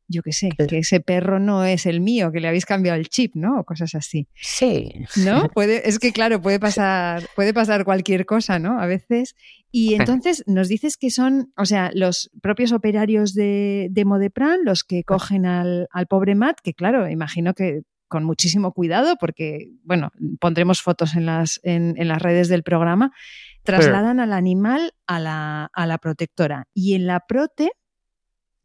yo 0.08 0.22
qué 0.22 0.32
sé, 0.32 0.50
que 0.68 0.78
ese 0.78 1.00
perro 1.00 1.38
no 1.38 1.64
es 1.64 1.86
el 1.86 2.00
mío, 2.00 2.32
que 2.32 2.40
le 2.40 2.48
habéis 2.48 2.66
cambiado 2.66 2.98
el 2.98 3.08
chip, 3.08 3.34
¿no? 3.34 3.60
O 3.60 3.64
cosas 3.64 3.94
así. 3.94 4.28
Sí. 4.34 4.92
¿No? 5.24 5.48
Puede, 5.54 5.88
es 5.88 5.98
que 5.98 6.12
claro, 6.12 6.40
puede 6.40 6.60
pasar, 6.60 7.28
puede 7.36 7.54
pasar 7.54 7.84
cualquier 7.84 8.26
cosa, 8.26 8.58
¿no? 8.58 8.80
A 8.80 8.86
veces. 8.86 9.34
Y 9.70 9.94
entonces 9.94 10.44
nos 10.46 10.68
dices 10.68 10.96
que 10.96 11.10
son, 11.10 11.52
o 11.56 11.64
sea, 11.64 11.90
los 11.94 12.30
propios 12.42 12.72
operarios 12.72 13.34
de, 13.34 13.88
de 13.90 14.04
Modepran 14.04 14.60
los 14.64 14.84
que 14.84 15.02
cogen 15.04 15.46
al, 15.46 15.88
al 15.90 16.06
pobre 16.06 16.34
Matt, 16.34 16.58
que 16.62 16.74
claro, 16.74 17.08
imagino 17.08 17.54
que 17.54 17.82
con 18.08 18.22
muchísimo 18.22 18.72
cuidado, 18.72 19.16
porque, 19.18 19.72
bueno, 19.82 20.12
pondremos 20.38 20.82
fotos 20.82 21.16
en 21.16 21.26
las, 21.26 21.58
en, 21.64 21.94
en 21.96 22.06
las 22.06 22.22
redes 22.22 22.48
del 22.48 22.62
programa, 22.62 23.10
trasladan 23.64 24.20
al 24.20 24.32
animal 24.32 24.92
a 25.08 25.18
la, 25.18 25.70
a 25.72 25.86
la 25.86 25.98
protectora. 25.98 26.68
Y 26.72 26.94
en 26.94 27.06
la 27.06 27.26
prote, 27.26 27.72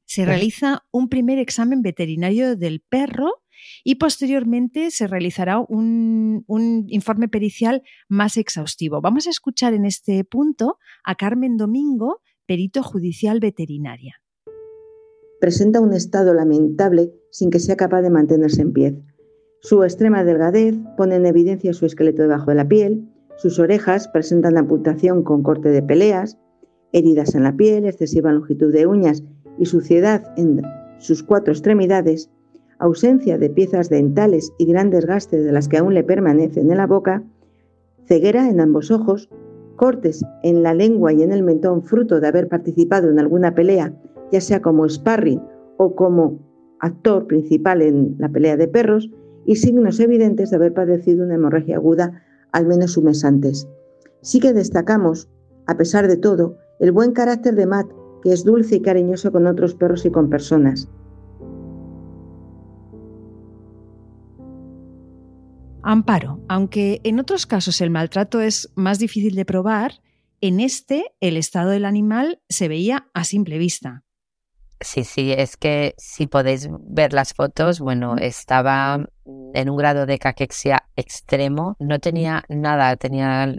se 0.10 0.26
realiza 0.26 0.86
un 0.92 1.08
primer 1.08 1.38
examen 1.38 1.84
veterinario 1.84 2.56
del 2.56 2.82
perro 2.82 3.44
y 3.84 3.96
posteriormente 3.96 4.90
se 4.90 5.06
realizará 5.06 5.60
un, 5.60 6.44
informe 6.88 7.28
pericial 7.28 7.84
más 8.08 8.36
exhaustivo. 8.36 9.02
Vamos 9.02 9.28
a 9.28 9.30
escuchar 9.30 9.76
en 9.76 9.86
este 9.86 10.24
punto 10.24 10.80
a 11.04 11.14
Carmen 11.14 11.58
Domingo, 11.58 12.22
perito 12.48 12.82
judicial 12.82 13.40
veterinaria. 13.40 14.16
Presenta 15.40 15.80
un 15.80 15.94
estado 15.94 16.34
lamentable 16.34 17.14
sin 17.30 17.52
que 17.52 17.60
sea 17.60 17.76
capaz 17.76 18.02
de 18.02 18.10
mantenerse 18.10 18.64
en 18.64 18.74
pie. 18.74 19.00
Su 19.62 19.84
extrema 19.84 20.24
delgadez 20.24 20.74
pone 20.98 21.18
en 21.18 21.28
evidencia 21.28 21.72
su 21.72 21.86
esqueleto 21.86 22.24
debajo 22.24 22.50
de 22.50 22.56
la 22.56 22.68
piel, 22.68 23.08
sus 23.38 23.60
orejas 23.60 24.08
presentan 24.08 24.58
amputación 24.58 25.24
con 25.24 25.44
corte 25.44 25.70
de 25.70 25.84
peleas, 25.84 26.40
heridas 26.94 27.36
en 27.36 27.44
la 27.44 27.56
piel, 27.56 27.86
excesiva 27.86 28.32
longitud 28.32 28.74
de 28.74 28.88
uñas 28.88 29.24
y 29.58 29.66
suciedad 29.66 30.24
en 30.38 30.62
sus 31.00 31.24
cuatro 31.24 31.54
extremidades, 31.54 32.30
ausencia 32.80 33.38
de 33.38 33.50
piezas 33.50 33.90
dentales 33.90 34.54
y 34.58 34.66
gran 34.66 34.90
desgaste 34.90 35.42
de 35.42 35.52
las 35.52 35.68
que 35.68 35.78
aún 35.78 35.94
le 35.94 36.04
permanecen 36.04 36.72
en 36.72 36.78
la 36.78 36.88
boca, 36.88 37.24
ceguera 38.08 38.50
en 38.50 38.60
ambos 38.60 38.92
ojos, 38.92 39.30
cortes 39.76 40.24
en 40.44 40.64
la 40.64 40.74
lengua 40.74 41.14
y 41.14 41.24
en 41.24 41.32
el 41.32 41.44
mentón 41.44 41.84
fruto 41.84 42.20
de 42.20 42.28
haber 42.28 42.48
participado 42.48 43.10
en 43.10 43.20
alguna 43.20 43.56
pelea, 43.56 43.94
ya 44.32 44.42
sea 44.42 44.62
como 44.62 44.88
sparring 44.88 45.42
o 45.78 45.96
como 45.96 46.40
actor 46.80 47.28
principal 47.28 47.82
en 47.82 48.16
la 48.18 48.30
pelea 48.30 48.58
de 48.58 48.68
perros, 48.68 49.10
y 49.46 49.56
signos 49.56 50.00
evidentes 50.00 50.50
de 50.50 50.58
haber 50.58 50.74
padecido 50.74 51.26
una 51.26 51.36
hemorragia 51.36 51.78
aguda 51.78 52.22
al 52.52 52.68
menos 52.68 52.98
un 52.98 53.06
mes 53.06 53.24
antes. 53.24 53.68
Sí 54.22 54.40
que 54.40 54.54
destacamos, 54.54 55.30
a 55.66 55.78
pesar 55.78 56.08
de 56.08 56.18
todo, 56.18 56.58
el 56.80 56.92
buen 56.92 57.14
carácter 57.14 57.56
de 57.56 57.66
Matt 57.66 57.88
que 58.24 58.32
es 58.32 58.44
dulce 58.44 58.78
y 58.78 58.82
cariñoso 58.82 59.32
con 59.32 59.48
otros 59.48 59.76
perros 59.76 60.06
y 60.06 60.12
con 60.12 60.30
personas. 60.30 60.90
Amparo, 65.82 66.40
aunque 66.48 67.02
en 67.04 67.20
otros 67.20 67.46
casos 67.46 67.82
el 67.82 67.90
maltrato 67.90 68.42
es 68.42 68.72
más 68.76 69.00
difícil 69.00 69.36
de 69.36 69.46
probar, 69.46 69.94
en 70.42 70.60
este 70.60 71.16
el 71.20 71.38
estado 71.38 71.70
del 71.70 71.86
animal 71.86 72.42
se 72.50 72.68
veía 72.68 73.08
a 73.14 73.24
simple 73.24 73.58
vista. 73.58 74.04
Sí, 74.82 75.04
sí, 75.04 75.34
es 75.34 75.58
que 75.58 75.94
si 75.98 76.28
podéis 76.28 76.70
ver 76.82 77.12
las 77.12 77.34
fotos, 77.34 77.80
bueno, 77.80 78.16
estaba 78.16 79.06
en 79.54 79.70
un 79.70 79.78
grado 79.78 80.06
de 80.06 80.20
caquexia 80.20 80.84
extremo, 80.96 81.76
no 81.80 82.00
tenía 82.00 82.46
nada, 82.48 82.96
tenía 82.96 83.54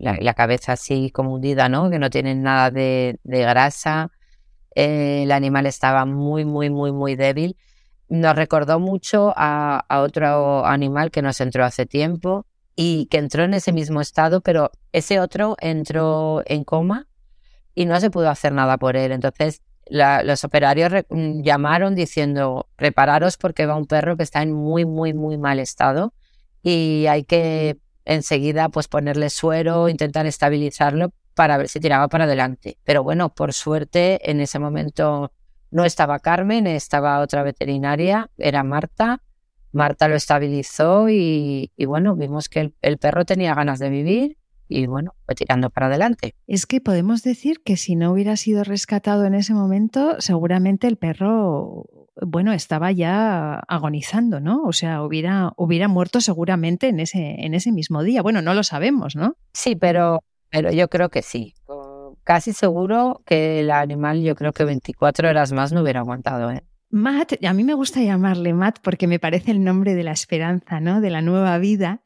la, 0.00 0.34
cabeza 0.34 0.72
así 0.72 1.10
como 1.10 1.34
hundida, 1.34 1.68
¿no? 1.68 1.90
Que 1.90 1.98
no 1.98 2.10
tienen 2.10 2.42
nada 2.42 2.70
de, 2.70 3.18
grasa. 3.24 4.10
Eh, 4.74 5.24
el 5.24 5.32
animal 5.32 5.66
estaba 5.66 6.04
muy, 6.06 6.44
muy, 6.44 6.70
muy, 6.70 6.92
muy 6.92 7.16
débil. 7.16 7.56
Nos 8.08 8.34
recordó 8.34 8.80
mucho 8.80 9.32
a, 9.36 9.84
otro 10.02 10.64
animal 10.66 11.10
que 11.10 11.22
nos 11.22 11.40
entró 11.40 11.64
hace 11.64 11.86
tiempo 11.86 12.46
y 12.74 13.06
que 13.06 13.18
entró 13.18 13.44
en 13.44 13.54
ese 13.54 13.72
mismo 13.72 14.00
estado, 14.00 14.40
pero 14.40 14.70
ese 14.92 15.20
otro 15.20 15.56
entró 15.60 16.42
en 16.46 16.64
coma 16.64 17.06
y 17.74 17.84
no 17.84 18.00
se 18.00 18.10
pudo 18.10 18.30
hacer 18.30 18.52
nada 18.52 18.78
por 18.78 18.96
él. 18.96 19.12
Entonces 19.12 19.62
los 19.90 20.44
operarios 20.44 20.92
mm, 21.10 21.42
llamaron 21.42 21.94
diciendo, 21.94 22.68
prepararos 22.76 23.36
porque 23.36 23.66
va 23.66 23.76
un 23.76 23.86
perro 23.86 24.16
que 24.16 24.22
está 24.22 24.42
en 24.42 24.52
muy, 24.52 24.84
muy, 24.86 25.12
muy 25.14 25.36
mal 25.36 25.58
estado 25.58 26.14
y 26.62 27.06
hay 27.06 27.24
que 27.24 27.78
enseguida 28.04 28.68
pues 28.68 28.88
ponerle 28.88 29.30
suero, 29.30 29.88
intentar 29.88 30.26
estabilizarlo 30.26 31.12
para 31.34 31.56
ver 31.56 31.68
si 31.68 31.80
tiraba 31.80 32.08
para 32.08 32.24
adelante. 32.24 32.78
Pero 32.84 33.02
bueno, 33.02 33.34
por 33.34 33.52
suerte 33.52 34.30
en 34.30 34.40
ese 34.40 34.58
momento 34.58 35.32
no 35.70 35.84
estaba 35.84 36.18
Carmen, 36.18 36.66
estaba 36.66 37.20
otra 37.20 37.42
veterinaria, 37.42 38.30
era 38.38 38.62
Marta. 38.62 39.22
Marta 39.72 40.08
lo 40.08 40.16
estabilizó 40.16 41.08
y, 41.08 41.70
bueno, 41.86 42.16
vimos 42.16 42.48
que 42.48 42.72
el, 42.82 42.98
perro 42.98 43.24
tenía 43.24 43.54
ganas 43.54 43.78
de 43.78 43.88
vivir 43.88 44.36
y 44.66 44.86
bueno, 44.86 45.14
fue 45.26 45.34
tirando 45.36 45.70
para 45.70 45.86
adelante. 45.86 46.34
Es 46.46 46.66
que 46.66 46.80
podemos 46.80 47.22
decir 47.22 47.60
que 47.64 47.76
si 47.76 47.94
no 47.94 48.12
hubiera 48.12 48.36
sido 48.36 48.64
rescatado 48.64 49.24
en 49.26 49.34
ese 49.34 49.54
momento, 49.54 50.16
seguramente 50.20 50.88
el 50.88 50.96
perro 50.96 51.86
bueno, 52.26 52.52
estaba 52.52 52.92
ya 52.92 53.60
agonizando, 53.68 54.40
¿no? 54.40 54.62
O 54.64 54.72
sea, 54.72 55.02
hubiera, 55.02 55.52
hubiera 55.56 55.88
muerto 55.88 56.20
seguramente 56.20 56.88
en 56.88 57.00
ese, 57.00 57.36
en 57.38 57.54
ese 57.54 57.72
mismo 57.72 58.02
día. 58.02 58.22
Bueno, 58.22 58.42
no 58.42 58.54
lo 58.54 58.62
sabemos, 58.62 59.16
¿no? 59.16 59.36
Sí, 59.52 59.76
pero, 59.76 60.22
pero 60.50 60.72
yo 60.72 60.88
creo 60.88 61.08
que 61.08 61.22
sí. 61.22 61.54
Casi 62.24 62.52
seguro 62.52 63.22
que 63.24 63.60
el 63.60 63.70
animal, 63.70 64.22
yo 64.22 64.34
creo 64.34 64.52
que 64.52 64.64
24 64.64 65.28
horas 65.28 65.52
más 65.52 65.72
no 65.72 65.82
hubiera 65.82 66.00
aguantado, 66.00 66.50
¿eh? 66.50 66.62
Matt, 66.90 67.44
a 67.44 67.52
mí 67.52 67.62
me 67.62 67.74
gusta 67.74 68.02
llamarle 68.02 68.52
Matt 68.52 68.78
porque 68.82 69.06
me 69.06 69.20
parece 69.20 69.52
el 69.52 69.62
nombre 69.62 69.94
de 69.94 70.02
la 70.02 70.10
esperanza, 70.10 70.80
¿no? 70.80 71.00
De 71.00 71.10
la 71.10 71.22
nueva 71.22 71.56
vida. 71.58 72.02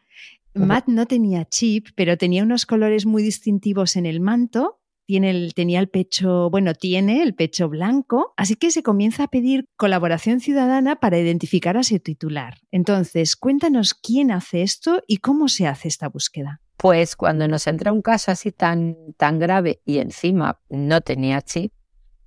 Matt 0.52 0.86
no 0.86 1.06
tenía 1.06 1.46
chip, 1.46 1.88
pero 1.96 2.16
tenía 2.16 2.42
unos 2.42 2.64
colores 2.66 3.06
muy 3.06 3.22
distintivos 3.22 3.96
en 3.96 4.06
el 4.06 4.20
manto. 4.20 4.78
Tiene 5.06 5.30
el, 5.30 5.54
tenía 5.54 5.80
el 5.80 5.88
pecho, 5.88 6.48
bueno, 6.50 6.74
tiene 6.74 7.22
el 7.22 7.34
pecho 7.34 7.68
blanco, 7.68 8.32
así 8.36 8.56
que 8.56 8.70
se 8.70 8.82
comienza 8.82 9.24
a 9.24 9.28
pedir 9.28 9.68
colaboración 9.76 10.40
ciudadana 10.40 10.96
para 10.96 11.18
identificar 11.18 11.76
a 11.76 11.82
su 11.82 11.98
titular. 11.98 12.54
Entonces, 12.70 13.36
cuéntanos 13.36 13.94
quién 13.94 14.30
hace 14.30 14.62
esto 14.62 15.02
y 15.06 15.18
cómo 15.18 15.48
se 15.48 15.66
hace 15.66 15.88
esta 15.88 16.08
búsqueda. 16.08 16.60
Pues 16.76 17.16
cuando 17.16 17.46
nos 17.48 17.66
entra 17.66 17.92
un 17.92 18.02
caso 18.02 18.30
así 18.30 18.50
tan, 18.50 18.96
tan 19.16 19.38
grave 19.38 19.80
y 19.84 19.98
encima 19.98 20.60
no 20.68 21.00
tenía 21.00 21.42
chip, 21.42 21.72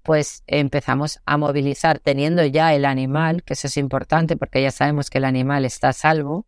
pues 0.07 0.43
empezamos 0.47 1.19
a 1.25 1.37
movilizar 1.37 1.99
teniendo 1.99 2.45
ya 2.45 2.73
el 2.73 2.85
animal, 2.85 3.43
que 3.43 3.53
eso 3.53 3.67
es 3.67 3.75
importante 3.75 4.37
porque 4.37 4.61
ya 4.61 4.71
sabemos 4.71 5.09
que 5.09 5.17
el 5.17 5.25
animal 5.25 5.65
está 5.65 5.89
a 5.89 5.93
salvo, 5.93 6.47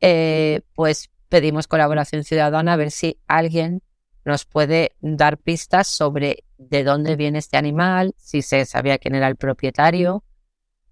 eh, 0.00 0.62
pues 0.74 1.10
pedimos 1.28 1.66
colaboración 1.66 2.24
ciudadana 2.24 2.72
a 2.72 2.76
ver 2.76 2.90
si 2.90 3.20
alguien 3.26 3.82
nos 4.24 4.44
puede 4.44 4.92
dar 5.00 5.38
pistas 5.38 5.86
sobre 5.88 6.44
de 6.58 6.84
dónde 6.84 7.16
viene 7.16 7.38
este 7.38 7.56
animal, 7.56 8.14
si 8.18 8.42
se 8.42 8.64
sabía 8.66 8.98
quién 8.98 9.14
era 9.14 9.28
el 9.28 9.36
propietario, 9.36 10.24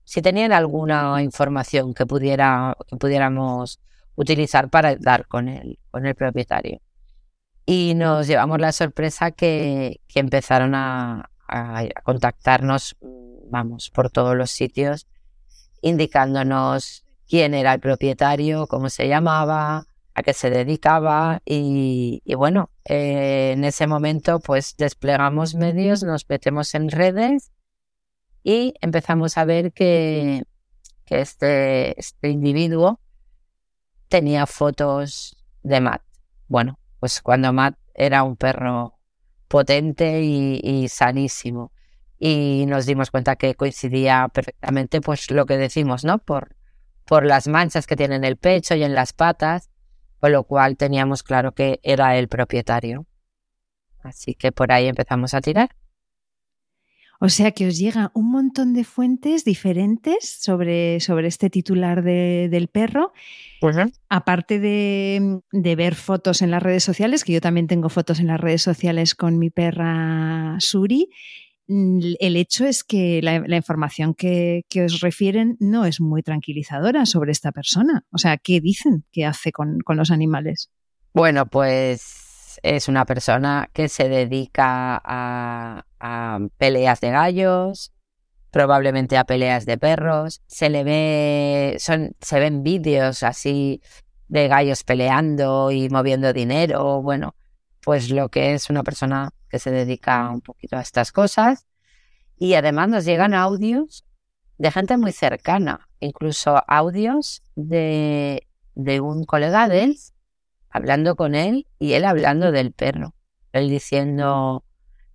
si 0.04 0.22
tenían 0.22 0.52
alguna 0.52 1.22
información 1.22 1.92
que, 1.92 2.06
pudiera, 2.06 2.76
que 2.86 2.96
pudiéramos 2.96 3.80
utilizar 4.14 4.70
para 4.70 4.96
dar 4.96 5.26
con 5.26 5.48
el, 5.48 5.78
con 5.90 6.06
el 6.06 6.14
propietario. 6.14 6.80
Y 7.66 7.94
nos 7.94 8.26
llevamos 8.26 8.58
la 8.58 8.72
sorpresa 8.72 9.30
que, 9.30 10.00
que 10.08 10.20
empezaron 10.20 10.74
a, 10.74 11.30
a, 11.46 11.84
contactarnos, 12.02 12.96
vamos, 13.50 13.90
por 13.90 14.10
todos 14.10 14.34
los 14.34 14.50
sitios, 14.50 15.06
indicándonos 15.82 17.04
quién 17.28 17.54
era 17.54 17.74
el 17.74 17.80
propietario, 17.80 18.66
cómo 18.66 18.88
se 18.88 19.08
llamaba, 19.08 19.87
a 20.18 20.22
qué 20.22 20.32
se 20.32 20.50
dedicaba 20.50 21.40
y, 21.44 22.22
bueno, 22.34 22.70
eh, 22.84 23.52
en 23.52 23.64
ese 23.64 23.86
momento 23.86 24.40
pues 24.40 24.74
desplegamos 24.76 25.54
medios, 25.54 26.02
nos 26.02 26.28
metemos 26.28 26.74
en 26.74 26.90
redes 26.90 27.52
y 28.42 28.74
empezamos 28.80 29.38
a 29.38 29.44
ver 29.44 29.72
que, 29.72 30.42
que 31.04 31.20
este, 31.20 31.98
este 32.00 32.30
individuo 32.30 33.00
tenía 34.08 34.46
fotos 34.46 35.36
de 35.62 35.80
Matt. 35.80 36.02
Bueno, 36.48 36.80
pues 36.98 37.22
cuando 37.22 37.52
Matt 37.52 37.78
era 37.94 38.24
un 38.24 38.36
perro 38.36 38.98
potente 39.46 40.22
y, 40.22 40.88
sanísimo. 40.88 41.72
Y 42.18 42.64
nos 42.66 42.86
dimos 42.86 43.12
cuenta 43.12 43.36
que 43.36 43.54
coincidía 43.54 44.28
perfectamente, 44.32 45.00
pues 45.00 45.30
lo 45.30 45.46
que 45.46 45.56
decimos, 45.56 46.04
¿no? 46.04 46.18
Por, 46.18 46.56
por 47.04 47.24
las 47.24 47.46
manchas 47.46 47.86
que 47.86 47.94
tiene 47.94 48.16
en 48.16 48.24
el 48.24 48.36
pecho 48.36 48.74
y 48.74 48.82
en 48.82 48.94
las 48.94 49.12
patas, 49.12 49.70
con 50.20 50.32
lo 50.32 50.44
cual 50.44 50.76
teníamos 50.76 51.22
claro 51.22 51.52
que 51.52 51.80
era 51.82 52.16
el 52.16 52.28
propietario. 52.28 53.06
Así 54.02 54.34
que 54.34 54.52
por 54.52 54.72
ahí 54.72 54.86
empezamos 54.86 55.34
a 55.34 55.40
tirar. 55.40 55.70
O 57.20 57.28
sea 57.28 57.50
que 57.50 57.66
os 57.66 57.76
llega 57.78 58.12
un 58.14 58.30
montón 58.30 58.74
de 58.74 58.84
fuentes 58.84 59.44
diferentes 59.44 60.38
sobre, 60.40 61.00
sobre 61.00 61.26
este 61.26 61.50
titular 61.50 62.04
del 62.04 62.68
perro. 62.68 63.12
Aparte 64.08 64.60
de, 64.60 65.40
ver 65.76 65.94
fotos 65.96 66.42
en 66.42 66.52
las 66.52 66.62
redes 66.62 66.84
sociales, 66.84 67.24
que 67.24 67.32
yo 67.32 67.40
también 67.40 67.66
tengo 67.66 67.88
fotos 67.88 68.20
en 68.20 68.28
las 68.28 68.40
redes 68.40 68.62
sociales 68.62 69.16
con 69.16 69.36
mi 69.38 69.50
perra 69.50 70.56
Suri, 70.60 71.10
el 71.68 72.36
hecho 72.36 72.64
es 72.64 72.82
que 72.82 73.20
la, 73.22 73.56
información 73.56 74.14
que, 74.14 74.64
os 74.84 75.00
refieren 75.00 75.56
no 75.60 75.84
es 75.84 76.00
muy 76.00 76.22
tranquilizadora 76.22 77.04
sobre 77.06 77.32
esta 77.32 77.52
persona. 77.52 78.04
O 78.10 78.18
sea, 78.18 78.38
¿qué 78.38 78.60
dicen 78.60 79.04
que 79.12 79.26
hace 79.26 79.52
con, 79.52 79.80
con 79.80 79.96
los 79.96 80.10
animales? 80.10 80.70
Bueno, 81.12 81.46
pues 81.46 82.60
es 82.62 82.88
una 82.88 83.04
persona 83.04 83.68
que 83.72 83.88
se 83.88 84.08
dedica 84.08 85.00
a, 85.04 85.84
peleas 86.56 87.00
de 87.00 87.10
gallos, 87.10 87.92
probablemente 88.50 89.16
a 89.16 89.24
peleas 89.24 89.66
de 89.66 89.78
perros. 89.78 90.42
Se 90.46 90.70
le 90.70 90.84
ve, 90.84 91.76
son, 91.78 92.16
se 92.20 92.40
ven 92.40 92.62
vídeos 92.62 93.22
así 93.22 93.82
de 94.28 94.48
gallos 94.48 94.84
peleando 94.84 95.70
y 95.70 95.88
moviendo 95.88 96.32
dinero. 96.32 97.02
Bueno, 97.02 97.34
pues 97.88 98.10
lo 98.10 98.28
que 98.28 98.52
es 98.52 98.68
una 98.68 98.82
persona 98.82 99.30
que 99.48 99.58
se 99.58 99.70
dedica 99.70 100.28
un 100.28 100.42
poquito 100.42 100.76
a 100.76 100.82
estas 100.82 101.10
cosas. 101.10 101.66
Y 102.36 102.52
además 102.52 102.90
nos 102.90 103.06
llegan 103.06 103.32
audios 103.32 104.04
de 104.58 104.70
gente 104.70 104.98
muy 104.98 105.12
cercana, 105.12 105.88
incluso 105.98 106.62
audios 106.68 107.42
de, 107.56 108.46
de 108.74 109.00
un 109.00 109.24
colega 109.24 109.68
de 109.68 109.84
él 109.84 109.96
hablando 110.68 111.16
con 111.16 111.34
él 111.34 111.66
y 111.78 111.94
él 111.94 112.04
hablando 112.04 112.52
del 112.52 112.72
perro. 112.72 113.14
Él 113.54 113.70
diciendo 113.70 114.66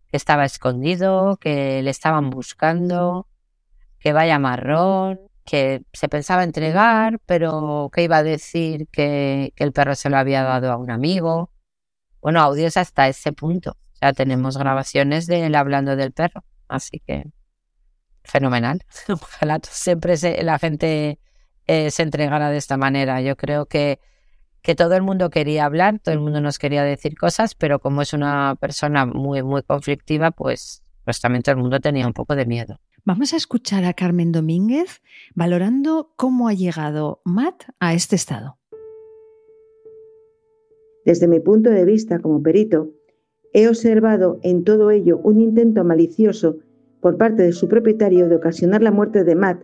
que 0.09 0.17
estaba 0.17 0.43
escondido, 0.43 1.38
que 1.38 1.83
le 1.83 1.91
estaban 1.91 2.31
buscando, 2.31 3.27
que 3.99 4.13
vaya 4.13 4.39
marrón, 4.39 5.19
que 5.45 5.83
se 5.93 6.09
pensaba 6.09 6.43
entregar, 6.43 7.19
pero 7.27 7.91
que 7.93 8.01
iba 8.01 8.17
a 8.17 8.23
decir 8.23 8.88
que, 8.88 9.53
el 9.57 9.73
perro 9.73 9.93
se 9.93 10.09
lo 10.09 10.17
había 10.17 10.41
dado 10.41 10.71
a 10.71 10.77
un 10.77 10.89
amigo. 10.89 11.52
Bueno, 12.23 12.41
audios 12.41 12.77
hasta 12.77 13.07
ese 13.07 13.33
punto. 13.33 13.77
Ya 14.01 14.13
tenemos 14.13 14.57
grabaciones 14.57 15.27
de 15.27 15.45
él 15.45 15.55
hablando 15.55 15.95
del 15.95 16.12
perro. 16.12 16.43
Así 16.67 16.99
que 17.05 17.25
fenomenal. 18.23 18.81
Ojalá 19.09 19.59
siempre 19.62 20.15
la 20.41 20.57
gente 20.57 21.19
eh, 21.67 21.91
se 21.91 22.01
entregara 22.01 22.49
de 22.49 22.57
esta 22.57 22.77
manera. 22.77 23.21
Yo 23.21 23.36
creo 23.36 23.67
que 23.67 23.99
que 24.63 24.75
todo 24.75 24.95
el 24.95 25.03
mundo 25.03 25.29
quería 25.29 25.65
hablar, 25.65 25.99
todo 25.99 26.15
el 26.15 26.21
mundo 26.21 26.39
nos 26.39 26.57
quería 26.57 26.83
decir 26.83 27.17
cosas, 27.17 27.53
pero 27.53 27.79
como 27.79 28.01
es 28.01 28.13
una 28.13 28.55
persona 28.55 29.05
muy, 29.05 29.43
muy 29.43 29.62
conflictiva, 29.62 30.31
pues, 30.31 30.83
pues 31.03 31.19
también 31.19 31.43
todo 31.43 31.55
el 31.55 31.62
mundo 31.62 31.81
tenía 31.81 32.07
un 32.07 32.13
poco 32.13 32.33
de 32.33 32.45
miedo. 32.45 32.79
Vamos 33.03 33.33
a 33.33 33.36
escuchar 33.36 33.83
a 33.83 33.93
Carmen 33.93 34.31
Domínguez 34.31 35.01
valorando 35.36 36.13
cómo 36.15 36.47
ha 36.47 36.53
llegado 36.53 37.21
Matt 37.25 37.65
a 37.81 37.93
este 37.93 38.15
estado. 38.15 38.57
Desde 41.05 41.27
mi 41.27 41.39
punto 41.39 41.69
de 41.69 41.85
vista 41.85 42.19
como 42.19 42.41
perito, 42.41 42.91
he 43.53 43.67
observado 43.67 44.39
en 44.41 44.63
todo 44.63 44.91
ello 44.91 45.19
un 45.23 45.39
intento 45.39 45.83
malicioso 45.83 46.57
por 47.01 47.17
parte 47.17 47.43
de 47.43 47.51
su 47.51 47.67
propietario 47.67 48.29
de 48.29 48.35
ocasionar 48.35 48.81
la 48.81 48.91
muerte 48.91 49.23
de 49.23 49.35
Matt 49.35 49.63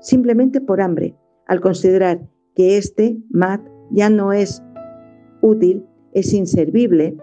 simplemente 0.00 0.60
por 0.60 0.80
hambre, 0.80 1.14
al 1.46 1.60
considerar 1.60 2.20
que 2.54 2.76
este, 2.76 3.18
Matt, 3.30 3.62
ya 3.90 4.10
no 4.10 4.32
es 4.32 4.62
útil, 5.40 5.84
es 6.12 6.32
inservible, 6.32 7.16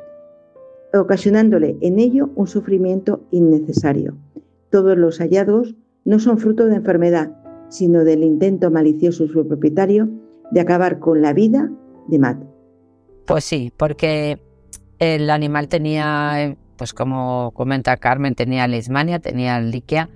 ocasionándole 0.93 1.77
en 1.82 1.99
ello 1.99 2.30
un 2.36 2.47
sufrimiento 2.47 3.25
innecesario. 3.32 4.17
Todos 4.69 4.97
los 4.97 5.19
hallazgos 5.19 5.75
no 6.06 6.19
son 6.19 6.38
fruto 6.38 6.67
de 6.67 6.75
enfermedad, 6.75 7.32
sino 7.69 8.03
del 8.03 8.23
intento 8.23 8.71
malicioso 8.71 9.23
de 9.23 9.34
su 9.34 9.47
propietario 9.47 10.10
de 10.51 10.62
acabar 10.62 10.99
con 10.99 11.21
la 11.21 11.34
vida 11.34 11.71
de 12.08 12.19
Matt. 12.19 12.46
Pues 13.28 13.44
sí, 13.44 13.74
porque 13.76 14.40
el 15.00 15.30
animal 15.30 15.68
tenía, 15.68 16.56
pues 16.78 16.94
como 16.94 17.52
comenta 17.54 17.98
Carmen, 17.98 18.36
tenía 18.36 18.66
lismania, 18.68 19.20
tenía 19.20 19.60
liquia, 19.60 20.10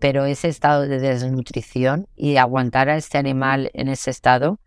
pero 0.00 0.24
ese 0.24 0.48
estado 0.48 0.82
de 0.82 0.98
desnutrición 0.98 2.08
y 2.16 2.38
aguantar 2.38 2.88
a 2.88 2.96
este 2.96 3.18
animal 3.18 3.70
en 3.72 3.86
ese 3.86 4.10
estado 4.10 4.58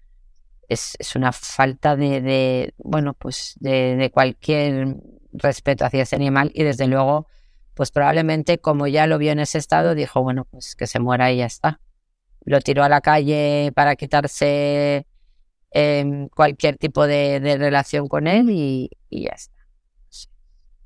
es, 0.70 0.96
una 1.14 1.34
falta 1.34 1.98
de, 1.98 2.74
bueno, 2.78 3.16
pues 3.16 3.56
de, 3.60 4.10
cualquier 4.14 4.96
respeto 5.34 5.84
hacia 5.84 6.04
ese 6.04 6.16
animal 6.16 6.52
y 6.54 6.64
desde 6.64 6.88
luego, 6.88 7.28
pues 7.74 7.92
probablemente 7.92 8.60
como 8.60 8.88
ya 8.88 9.08
lo 9.08 9.18
vio 9.18 9.34
en 9.34 9.40
ese 9.40 9.58
estado, 9.58 9.94
dijo, 9.94 10.24
bueno, 10.24 10.46
pues 10.46 10.78
que 10.78 10.88
se 10.88 11.00
muera 11.00 11.34
y 11.34 11.40
ya 11.40 11.48
está. 11.48 11.82
Lo 12.46 12.62
tiró 12.62 12.86
a 12.86 12.90
la 12.90 13.02
calle 13.02 13.74
para 13.76 13.98
quitarse 13.98 15.06
em, 15.71 16.27
cualquier 16.29 16.77
tipo 16.77 17.08
de, 17.08 17.39
relación 17.58 18.08
con 18.08 18.27
él 18.27 18.49
y, 18.49 18.89
y 19.10 19.23
ya 19.23 19.32
está. 19.36 19.55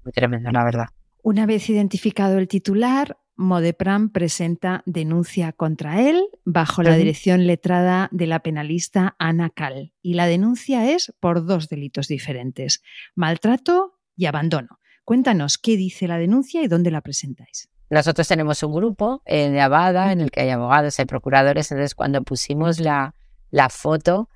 Muy 0.03 0.11
tremendo, 0.11 0.51
la 0.51 0.63
verdad. 0.63 0.87
Una 1.21 1.45
vez 1.45 1.69
identificado 1.69 2.37
el 2.37 2.49
titular, 2.49 3.17
Modepram 3.35 4.09
presenta 4.09 4.83
denuncia 4.85 5.53
contra 5.53 6.01
él 6.01 6.23
bajo 6.45 6.83
la 6.83 6.95
dirección 6.95 7.47
letrada 7.47 8.09
de 8.11 8.27
la 8.27 8.41
penalista 8.41 9.15
Ana 9.17 9.49
Cal. 9.49 9.93
Y 10.01 10.13
la 10.13 10.27
denuncia 10.27 10.91
es 10.91 11.13
por 11.19 11.45
dos 11.45 11.69
delitos 11.69 12.07
diferentes, 12.07 12.83
maltrato 13.15 13.99
y 14.15 14.25
abandono. 14.25 14.79
Cuéntanos 15.03 15.57
qué 15.57 15.77
dice 15.77 16.07
la 16.07 16.17
denuncia 16.17 16.61
y 16.61 16.67
dónde 16.67 16.91
la 16.91 17.01
presentáis. 17.01 17.69
Nosotros 17.89 18.27
tenemos 18.27 18.63
un 18.63 18.73
grupo 18.73 19.21
eh, 19.25 19.49
de 19.49 19.61
Abada 19.61 20.11
en 20.11 20.21
el 20.21 20.31
que 20.31 20.41
hay 20.41 20.49
abogados, 20.49 20.99
hay 20.99 21.05
procuradores, 21.05 21.71
entonces 21.71 21.95
cuando 21.95 22.23
pusimos 22.23 22.79
la, 22.79 23.15
la 23.51 23.69
foto, 23.69 24.29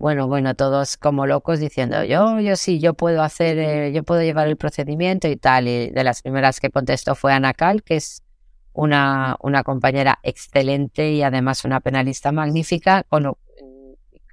bueno, 0.00 0.28
bueno, 0.28 0.54
todos 0.54 0.96
como 0.96 1.26
locos 1.26 1.60
diciendo, 1.60 2.04
yo, 2.04 2.40
yo 2.40 2.56
sí, 2.56 2.80
yo 2.80 2.94
puedo 2.94 3.22
hacer, 3.22 3.58
eh, 3.58 3.92
yo 3.92 4.02
puedo 4.02 4.22
llevar 4.22 4.48
el 4.48 4.56
procedimiento 4.56 5.28
y 5.28 5.36
tal. 5.36 5.68
Y 5.68 5.90
de 5.90 6.04
las 6.04 6.22
primeras 6.22 6.58
que 6.58 6.70
contestó 6.70 7.14
fue 7.14 7.34
Ana 7.34 7.52
Cal, 7.52 7.82
que 7.82 7.96
es 7.96 8.22
una, 8.72 9.36
una 9.42 9.62
compañera 9.62 10.18
excelente 10.22 11.10
y 11.10 11.22
además 11.22 11.66
una 11.66 11.80
penalista 11.80 12.32
magnífica, 12.32 13.02
con 13.10 13.24
lo, 13.24 13.38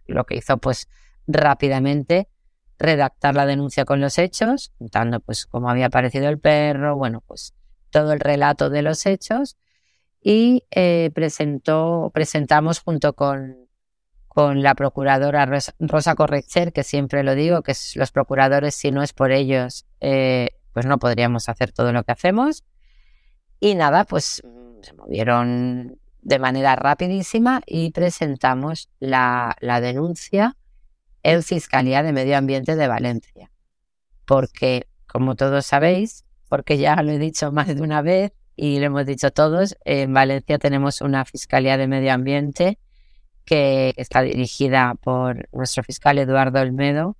lo 0.05 0.25
que 0.25 0.37
hizo 0.37 0.57
pues 0.57 0.87
rápidamente 1.27 2.29
redactar 2.79 3.35
la 3.35 3.45
denuncia 3.45 3.83
con 3.83 3.99
los 3.99 4.17
hechos, 4.19 4.71
contando 4.77 5.19
pues 5.19 5.45
cómo 5.47 5.69
había 5.69 5.87
aparecido 5.87 6.29
el 6.29 6.39
perro, 6.39 6.95
bueno, 6.95 7.21
pues 7.27 7.53
todo 7.89 8.13
el 8.13 8.21
relato 8.21 8.69
de 8.69 8.83
los 8.83 9.05
hechos 9.05 9.57
y 10.21 10.63
eh, 10.71 11.11
presentó, 11.13 12.09
presentamos 12.13 12.79
junto 12.79 13.11
con, 13.11 13.66
con 14.37 14.61
la 14.61 14.75
procuradora 14.75 15.49
Rosa 15.79 16.13
Correcher, 16.13 16.71
que 16.71 16.83
siempre 16.83 17.23
lo 17.23 17.33
digo, 17.33 17.63
que 17.63 17.73
los 17.95 18.11
procuradores, 18.11 18.75
si 18.75 18.91
no 18.91 19.01
es 19.01 19.11
por 19.11 19.31
ellos, 19.31 19.87
eh, 19.99 20.49
pues 20.73 20.85
no 20.85 20.99
podríamos 20.99 21.49
hacer 21.49 21.71
todo 21.71 21.91
lo 21.91 22.03
que 22.03 22.11
hacemos. 22.11 22.63
Y 23.59 23.73
nada, 23.73 24.03
pues 24.03 24.43
se 24.83 24.93
movieron 24.93 25.97
de 26.21 26.37
manera 26.37 26.75
rapidísima 26.75 27.63
y 27.65 27.89
presentamos 27.89 28.91
la, 28.99 29.55
la 29.59 29.81
denuncia 29.81 30.55
en 31.23 31.41
Fiscalía 31.41 32.03
de 32.03 32.13
Medio 32.13 32.37
Ambiente 32.37 32.75
de 32.75 32.87
Valencia. 32.87 33.49
Porque, 34.25 34.85
como 35.07 35.33
todos 35.33 35.65
sabéis, 35.65 36.25
porque 36.47 36.77
ya 36.77 37.01
lo 37.01 37.11
he 37.11 37.17
dicho 37.17 37.51
más 37.51 37.73
de 37.73 37.81
una 37.81 38.03
vez 38.03 38.33
y 38.55 38.77
lo 38.77 38.85
hemos 38.85 39.07
dicho 39.07 39.31
todos, 39.31 39.75
en 39.83 40.13
Valencia 40.13 40.59
tenemos 40.59 41.01
una 41.01 41.25
Fiscalía 41.25 41.75
de 41.77 41.87
Medio 41.87 42.13
Ambiente 42.13 42.77
que 43.47 43.93
está 43.95 44.21
dirigida 44.21 44.95
por 45.01 45.47
nuestro 45.53 45.81
fiscal 45.81 46.19
Eduardo 46.19 46.59
Olmedo, 46.59 47.15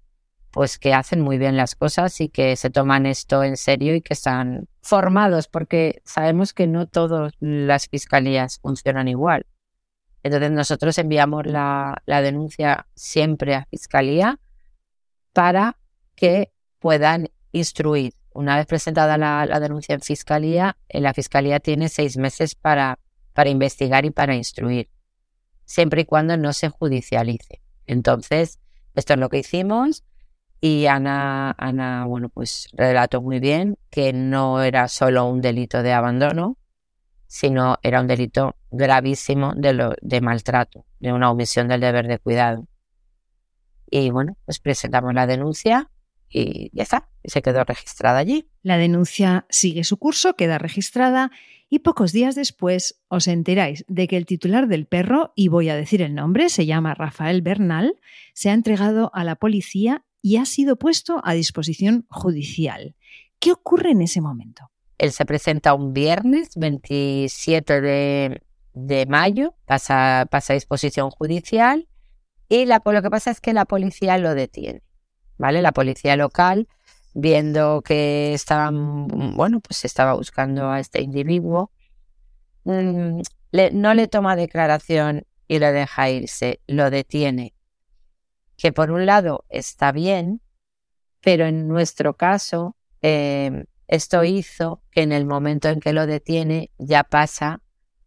pues 0.51 0.77
que 0.77 0.93
hacen 0.93 1.21
muy 1.21 1.37
bien 1.37 1.55
las 1.55 1.75
cosas 1.75 2.19
y 2.19 2.27
que 2.27 2.57
se 2.57 2.69
toman 2.69 3.05
esto 3.05 3.43
en 3.43 3.55
serio 3.55 3.95
y 3.95 4.01
que 4.01 4.13
están 4.13 4.67
formados, 4.81 5.47
porque 5.47 6.01
sabemos 6.03 6.53
que 6.53 6.67
no 6.67 6.85
todas 6.85 7.31
las 7.39 7.87
fiscalías 7.87 8.59
funcionan 8.59 9.07
igual. 9.07 9.45
Entonces 10.21 10.51
nosotros 10.51 10.97
enviamos 10.97 11.45
la, 11.45 12.01
denuncia 12.05 12.87
siempre 12.93 13.55
a 13.55 13.65
fiscalía 13.69 14.39
para 15.31 15.77
que 16.15 16.51
puedan 16.79 17.29
instruir. 17.53 18.15
Una 18.33 18.57
vez 18.57 18.65
presentada 18.65 19.17
la, 19.17 19.59
denuncia 19.61 19.95
en 19.95 20.01
fiscalía, 20.01 20.75
eh, 20.89 20.99
la 20.99 21.13
fiscalía 21.13 21.61
tiene 21.61 21.87
seis 21.87 22.17
meses 22.17 22.55
para, 22.55 22.99
para 23.31 23.49
investigar 23.49 24.03
y 24.05 24.11
para 24.11 24.35
instruir, 24.35 24.89
siempre 25.67 26.01
y 26.01 26.05
cuando 26.05 26.35
no 26.37 26.53
se 26.53 26.69
judicialice. 26.69 27.61
Entonces, 27.85 28.59
esto 28.95 29.13
es 29.13 29.19
lo 29.19 29.29
que 29.29 29.37
hicimos 29.37 30.03
y 30.59 30.87
Ana, 30.87 31.53
Ana, 31.57 32.05
bueno, 32.05 32.29
pues 32.29 32.69
relató 32.73 33.21
muy 33.21 33.39
bien 33.39 33.77
que 33.91 34.11
no 34.13 34.63
era 34.63 34.87
solo 34.87 35.25
un 35.25 35.41
delito 35.41 35.83
de 35.83 35.93
abandono, 35.93 36.57
sino 37.27 37.77
era 37.83 38.01
un 38.01 38.07
delito 38.07 38.55
gravísimo 38.71 39.53
de, 39.55 39.95
de 40.01 40.21
maltrato, 40.21 40.85
de 40.99 41.13
una 41.13 41.29
omisión 41.29 41.67
del 41.67 41.81
deber 41.81 42.07
de 42.07 42.17
cuidado. 42.17 42.65
Y 43.89 44.09
bueno, 44.09 44.35
pues 44.45 44.59
presentamos 44.59 45.13
la 45.13 45.27
denuncia 45.27 45.91
y 46.29 46.69
ya 46.73 46.83
está, 46.83 47.09
y 47.23 47.29
se 47.29 47.41
quedó 47.41 47.63
registrada 47.63 48.19
allí. 48.19 48.49
La 48.61 48.77
denuncia 48.77 49.45
sigue 49.49 49.83
su 49.83 49.97
curso, 49.97 50.35
queda 50.35 50.57
registrada 50.57 51.31
y 51.69 51.79
pocos 51.79 52.13
días 52.13 52.35
después 52.35 53.01
os 53.09 53.27
enteráis 53.27 53.83
de 53.87 54.07
que 54.07 54.17
el 54.17 54.25
titular 54.25 54.67
del 54.67 54.85
perro, 54.85 55.33
y 55.35 55.49
voy 55.49 55.69
a 55.69 55.75
decir 55.75 56.01
el 56.01 56.15
nombre, 56.15 56.49
se 56.49 56.65
llama 56.65 56.93
Rafael 56.93 57.41
Bernal, 57.41 57.95
se 58.33 58.49
ha 58.49 58.53
entregado 58.53 59.11
a 59.13 59.23
la 59.23 59.35
policía 59.35 60.05
y 60.21 60.37
ha 60.37 60.45
sido 60.45 60.77
puesto 60.77 61.21
a 61.23 61.33
disposición 61.33 62.05
judicial. 62.09 62.95
¿Qué 63.39 63.51
ocurre 63.51 63.91
en 63.91 64.01
ese 64.01 64.21
momento? 64.21 64.71
Él 64.97 65.11
se 65.11 65.25
presenta 65.25 65.73
un 65.73 65.93
viernes 65.93 66.49
27 66.55 67.81
de, 68.73 69.05
mayo, 69.07 69.55
pasa, 69.65 70.27
pasa 70.31 70.53
a 70.53 70.55
disposición 70.55 71.11
judicial 71.11 71.87
y 72.49 72.65
la, 72.65 72.81
lo 72.83 73.01
que 73.01 73.09
pasa 73.09 73.29
es 73.29 73.41
que 73.41 73.53
la 73.53 73.65
policía 73.65 74.17
lo 74.17 74.33
detiene. 74.33 74.81
¿Vale? 75.37 75.61
La 75.61 75.71
policía 75.71 76.15
local, 76.15 76.67
viendo 77.13 77.81
que 77.81 78.33
estaban, 78.33 79.07
bueno, 79.35 79.59
pues 79.59 79.85
estaba 79.85 80.13
buscando 80.13 80.69
a 80.69 80.79
este 80.79 81.01
individuo, 81.01 81.71
mm, 82.63 83.21
no 83.73 83.93
le 83.93 84.07
toma 84.07 84.35
declaración 84.35 85.25
y 85.47 85.59
lo 85.59 85.71
deja 85.71 86.09
irse, 86.09 86.61
lo 86.67 86.89
detiene. 86.89 87.53
Que 88.57 88.71
por 88.71 88.91
un 88.91 89.05
lado 89.05 89.45
está 89.49 89.91
bien, 89.91 90.41
pero 91.21 91.45
en 91.45 91.67
nuestro 91.67 92.15
caso 92.15 92.75
eh, 93.01 93.65
esto 93.87 94.23
hizo 94.23 94.81
que 94.91 95.01
en 95.01 95.11
el 95.11 95.25
momento 95.25 95.69
en 95.69 95.79
que 95.79 95.93
lo 95.93 96.07
detiene 96.07 96.71
ya 96.77 97.03
pasa 97.03 97.61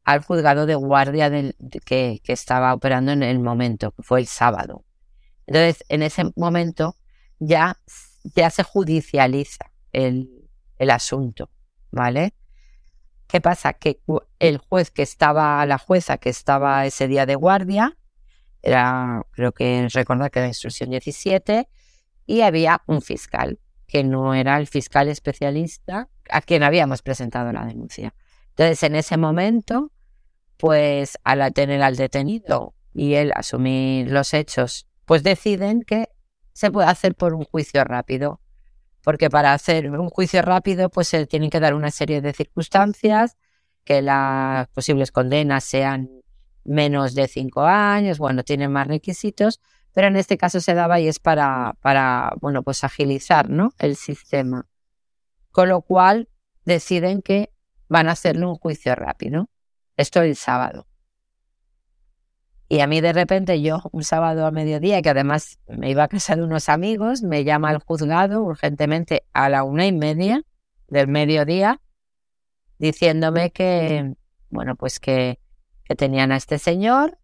al 0.05 0.23
juzgado 0.23 0.67
de 0.67 0.75
guardia 0.75 1.31
del, 1.31 1.57
que, 1.85 2.21
estaba 2.27 2.75
operando 2.75 3.13
en 3.13 3.23
el 3.23 3.39
momento, 3.39 3.93
que 3.93 4.03
fue 4.03 4.21
el 4.21 4.27
sábado. 4.27 4.85
Entonces, 5.47 5.85
en 5.89 6.03
ese 6.03 6.25
momento 6.37 6.97
ya, 7.41 7.77
ya 8.37 8.51
se 8.51 8.63
judicializa 8.63 9.73
el, 9.93 10.49
el 10.79 10.91
asunto, 10.91 11.51
¿vale? 11.91 12.35
¿Qué 13.27 13.41
pasa? 13.41 13.73
Que 13.73 14.01
el 14.39 14.59
juez 14.59 14.91
que 14.91 15.03
estaba, 15.03 15.65
la 15.67 15.79
jueza 15.79 16.19
que 16.19 16.29
estaba 16.29 16.87
ese 16.87 17.09
día 17.09 17.27
de 17.27 17.35
guardia, 17.35 17.97
era, 18.63 19.23
creo 19.33 19.53
que 19.53 19.89
recordar 19.93 20.31
que 20.31 20.41
era 20.41 20.49
instrucción 20.49 20.91
17, 20.91 21.69
y 22.27 22.43
había 22.43 22.83
un 22.87 23.03
fiscal 23.03 23.59
que 23.87 24.05
no 24.05 24.35
era 24.35 24.57
el 24.59 24.67
fiscal 24.67 25.09
especialista 25.09 26.09
a 26.29 26.41
quien 26.43 26.63
habíamos 26.63 27.03
presentado 27.03 27.53
la 27.53 27.65
denuncia. 27.65 28.15
Entonces, 28.51 28.83
en 28.85 28.95
ese 28.95 29.17
momento, 29.17 29.91
pues 30.57 31.19
al 31.25 31.53
tener 31.53 31.83
al 31.83 31.97
detenido 31.97 32.75
y 32.93 33.15
él 33.15 33.33
asumir 33.35 34.11
los 34.11 34.35
hechos, 34.35 34.87
pues 35.07 35.23
deciden 35.23 35.83
que 35.83 36.09
se 36.61 36.71
puede 36.71 36.89
hacer 36.89 37.15
por 37.15 37.33
un 37.33 37.45
juicio 37.45 37.83
rápido. 37.85 38.39
Porque 39.03 39.31
para 39.31 39.55
hacer 39.55 39.91
un 39.91 40.11
juicio 40.11 40.43
rápido, 40.43 40.91
pues 40.91 41.09
se 41.09 41.27
tienen 41.27 41.49
que 41.49 41.59
dar 41.59 41.73
una 41.73 41.91
serie 41.91 42.21
de 42.21 42.35
circunstancias, 42.35 43.39
que 43.83 44.03
las 44.03 44.69
posibles 44.69 45.11
condenas 45.11 45.65
sean 45.65 46.11
menos 46.65 47.15
de 47.15 47.29
cinco 47.29 47.63
años, 47.63 48.19
bueno, 48.19 48.45
tienen 48.45 48.71
más 48.71 48.87
requisitos, 48.89 49.59
pero 49.95 50.09
en 50.09 50.17
este 50.17 50.37
caso 50.37 50.61
se 50.61 50.75
daba 50.75 51.01
y 51.01 51.09
es 51.09 51.19
para, 51.19 51.79
para 51.81 52.35
bueno, 52.43 52.63
pues 52.63 52.85
agilizar 52.85 53.49
¿no? 53.49 53.73
el 53.79 53.97
sistema. 53.97 54.67
Con 55.53 55.71
lo 55.71 55.81
cual 55.81 56.29
deciden 56.67 57.23
que 57.23 57.55
van 57.89 58.07
a 58.07 58.13
hacerle 58.13 58.45
un 58.45 58.57
juicio 58.57 58.95
rápido. 58.95 59.49
Esto 59.97 60.21
el 60.21 60.37
sábado. 60.37 60.90
Y 62.73 62.79
a 62.83 62.87
mí 62.87 63.01
de 63.01 63.13
repente 63.13 63.61
yo, 63.61 63.83
un 63.91 64.05
sábado 64.05 64.47
a 64.47 64.53
mediodía, 64.53 65.03
que 65.03 65.11
además 65.11 65.59
me 65.67 65.91
iba 65.91 66.05
a 66.05 66.09
casa 66.09 66.37
de 66.37 66.45
unos 66.45 66.69
amigos, 66.69 67.21
me 67.21 67.43
llama 67.43 67.73
el 67.73 67.79
juzgado 67.79 68.45
urgentemente 68.45 69.25
a 69.33 69.49
la 69.49 69.65
una 69.65 69.87
y 69.87 69.93
media 69.93 70.45
del 70.87 71.09
mediodía, 71.09 71.81
diciéndome 72.79 73.51
que, 73.51 74.15
bueno, 74.51 74.77
pues 74.77 75.01
que, 75.01 75.41
que 75.83 75.97
tenían 75.97 76.31
a 76.31 76.37
este 76.37 76.61
señor 76.61 77.19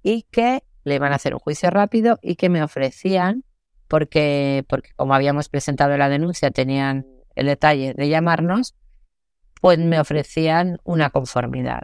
y 0.00 0.22
que 0.30 0.62
le 0.84 0.94
iban 0.94 1.10
a 1.10 1.16
hacer 1.16 1.34
un 1.34 1.40
juicio 1.40 1.70
rápido 1.70 2.20
y 2.22 2.36
que 2.36 2.48
me 2.48 2.62
ofrecían, 2.62 3.42
porque, 3.88 4.64
porque 4.68 4.90
como 4.94 5.12
habíamos 5.12 5.48
presentado 5.48 5.96
la 5.96 6.08
denuncia, 6.08 6.52
tenían 6.52 7.04
el 7.34 7.46
detalle 7.46 7.94
de 7.94 8.08
llamarnos, 8.08 8.76
pues 9.60 9.76
me 9.80 9.98
ofrecían 9.98 10.78
una 10.84 11.10
conformidad. 11.10 11.82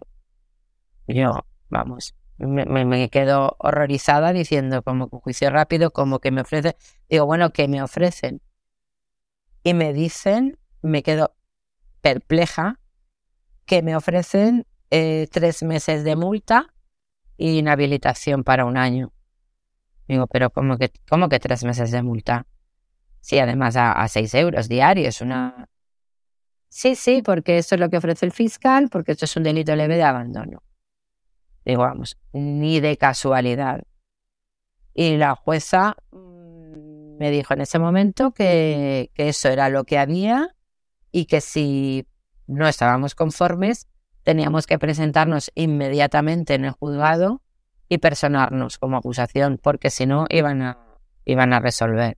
Yo, 1.09 1.45
vamos, 1.71 2.15
me, 2.47 2.85
me, 2.85 3.11
quedo 3.11 3.57
horrorizada 3.59 4.33
diciendo 4.33 4.83
como 4.83 5.09
juicio 5.09 5.51
rápido, 5.51 5.91
como 5.91 6.19
que 6.21 6.31
me 6.31 6.41
ofrecen, 6.41 6.75
digo, 7.09 7.27
bueno, 7.27 7.53
¿qué 7.53 7.69
me 7.69 7.83
ofrecen? 7.83 8.41
Y 9.63 9.75
me 9.75 9.93
dicen, 9.93 10.59
me 10.81 11.03
quedo 11.03 11.35
perpleja, 12.01 12.81
que 13.67 13.83
me 13.83 13.95
ofrecen 13.95 14.67
eh, 14.91 15.29
tres 15.31 15.63
meses 15.63 16.03
de 16.03 16.17
multa 16.17 16.73
y 17.37 17.59
inhabilitación 17.59 18.43
para 18.43 18.65
un 18.65 18.77
año. 18.77 19.13
Digo, 20.09 20.27
pero 20.27 20.51
¿cómo 20.51 20.77
que, 20.77 20.91
cómo 21.09 21.29
que 21.29 21.39
tres 21.39 21.63
meses 21.63 21.91
de 21.91 22.03
multa? 22.03 22.47
Sí, 23.21 23.39
además 23.39 23.77
a, 23.77 24.07
seis 24.09 24.35
euros 24.35 24.69
diarios, 24.69 25.21
una... 25.21 25.69
Sí, 26.69 26.95
sí, 26.95 27.23
porque 27.23 27.59
eso 27.59 27.75
es 27.75 27.81
lo 27.81 27.91
que 27.91 27.99
ofrece 27.99 28.25
el 28.27 28.33
fiscal, 28.33 28.89
porque 28.89 29.13
esto 29.13 29.27
es 29.27 29.37
un 29.37 29.43
delito 29.43 29.77
leve 29.77 29.97
de 29.97 30.05
abandono. 30.05 30.63
Digo, 31.65 31.83
vamos, 31.83 32.19
ni 32.33 32.81
de 32.81 32.97
casualidad. 32.97 33.83
Y 34.95 35.17
la 35.17 35.35
jueza 35.35 35.97
mm, 36.13 37.17
me 37.19 37.31
dijo 37.31 37.55
en 37.55 37.61
ese 37.61 37.79
momento 37.79 38.33
que, 38.33 39.11
que 39.15 39.29
eso 39.29 39.49
era 39.49 39.69
lo 39.69 39.85
que 39.85 39.99
había 39.99 40.57
y 41.13 41.27
que 41.27 41.41
si 41.41 42.07
no 42.47 42.67
estábamos 42.67 43.15
conformes, 43.15 43.87
teníamos 44.23 44.67
que 44.67 44.79
presentarnos 44.79 45.51
inmediatamente 45.55 46.55
en 46.55 46.65
el 46.65 46.73
juzgado 46.73 47.43
y 47.89 47.99
personarnos 47.99 48.79
como 48.79 48.97
acusación, 48.97 49.59
porque 49.61 49.91
si 49.91 50.07
no 50.07 50.27
iban 50.31 50.63
a, 50.63 50.79
iban 51.25 51.53
a 51.53 51.61
resolver. 51.61 52.17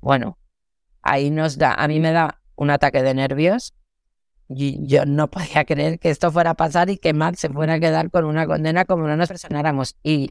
Bueno, 0.00 0.38
ahí 1.02 1.30
nos 1.30 1.58
da, 1.58 1.74
a 1.74 1.86
mí 1.86 2.00
me 2.00 2.12
da 2.12 2.40
un 2.56 2.70
ataque 2.70 3.02
de 3.02 3.14
nervios. 3.14 3.74
Yo 4.54 5.06
no 5.06 5.30
podía 5.30 5.64
creer 5.66 5.98
que 5.98 6.10
esto 6.10 6.30
fuera 6.30 6.50
a 6.50 6.54
pasar 6.54 6.90
y 6.90 6.98
que 6.98 7.12
Matt 7.12 7.36
se 7.36 7.48
fuera 7.48 7.74
a 7.74 7.80
quedar 7.80 8.10
con 8.10 8.24
una 8.24 8.46
condena 8.46 8.84
como 8.84 9.06
no 9.06 9.16
nos 9.16 9.28
personáramos. 9.28 9.96
Y 10.02 10.30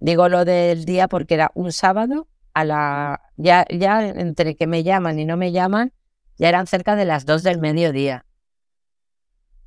digo 0.00 0.28
lo 0.28 0.44
del 0.44 0.84
día 0.84 1.08
porque 1.08 1.34
era 1.34 1.50
un 1.54 1.72
sábado, 1.72 2.28
a 2.54 2.64
la 2.64 3.20
ya, 3.36 3.66
ya 3.68 4.08
entre 4.08 4.54
que 4.54 4.66
me 4.66 4.84
llaman 4.84 5.18
y 5.18 5.24
no 5.24 5.36
me 5.36 5.52
llaman, 5.52 5.92
ya 6.38 6.48
eran 6.48 6.66
cerca 6.66 6.96
de 6.96 7.04
las 7.04 7.26
dos 7.26 7.42
del 7.42 7.58
mediodía. 7.58 8.24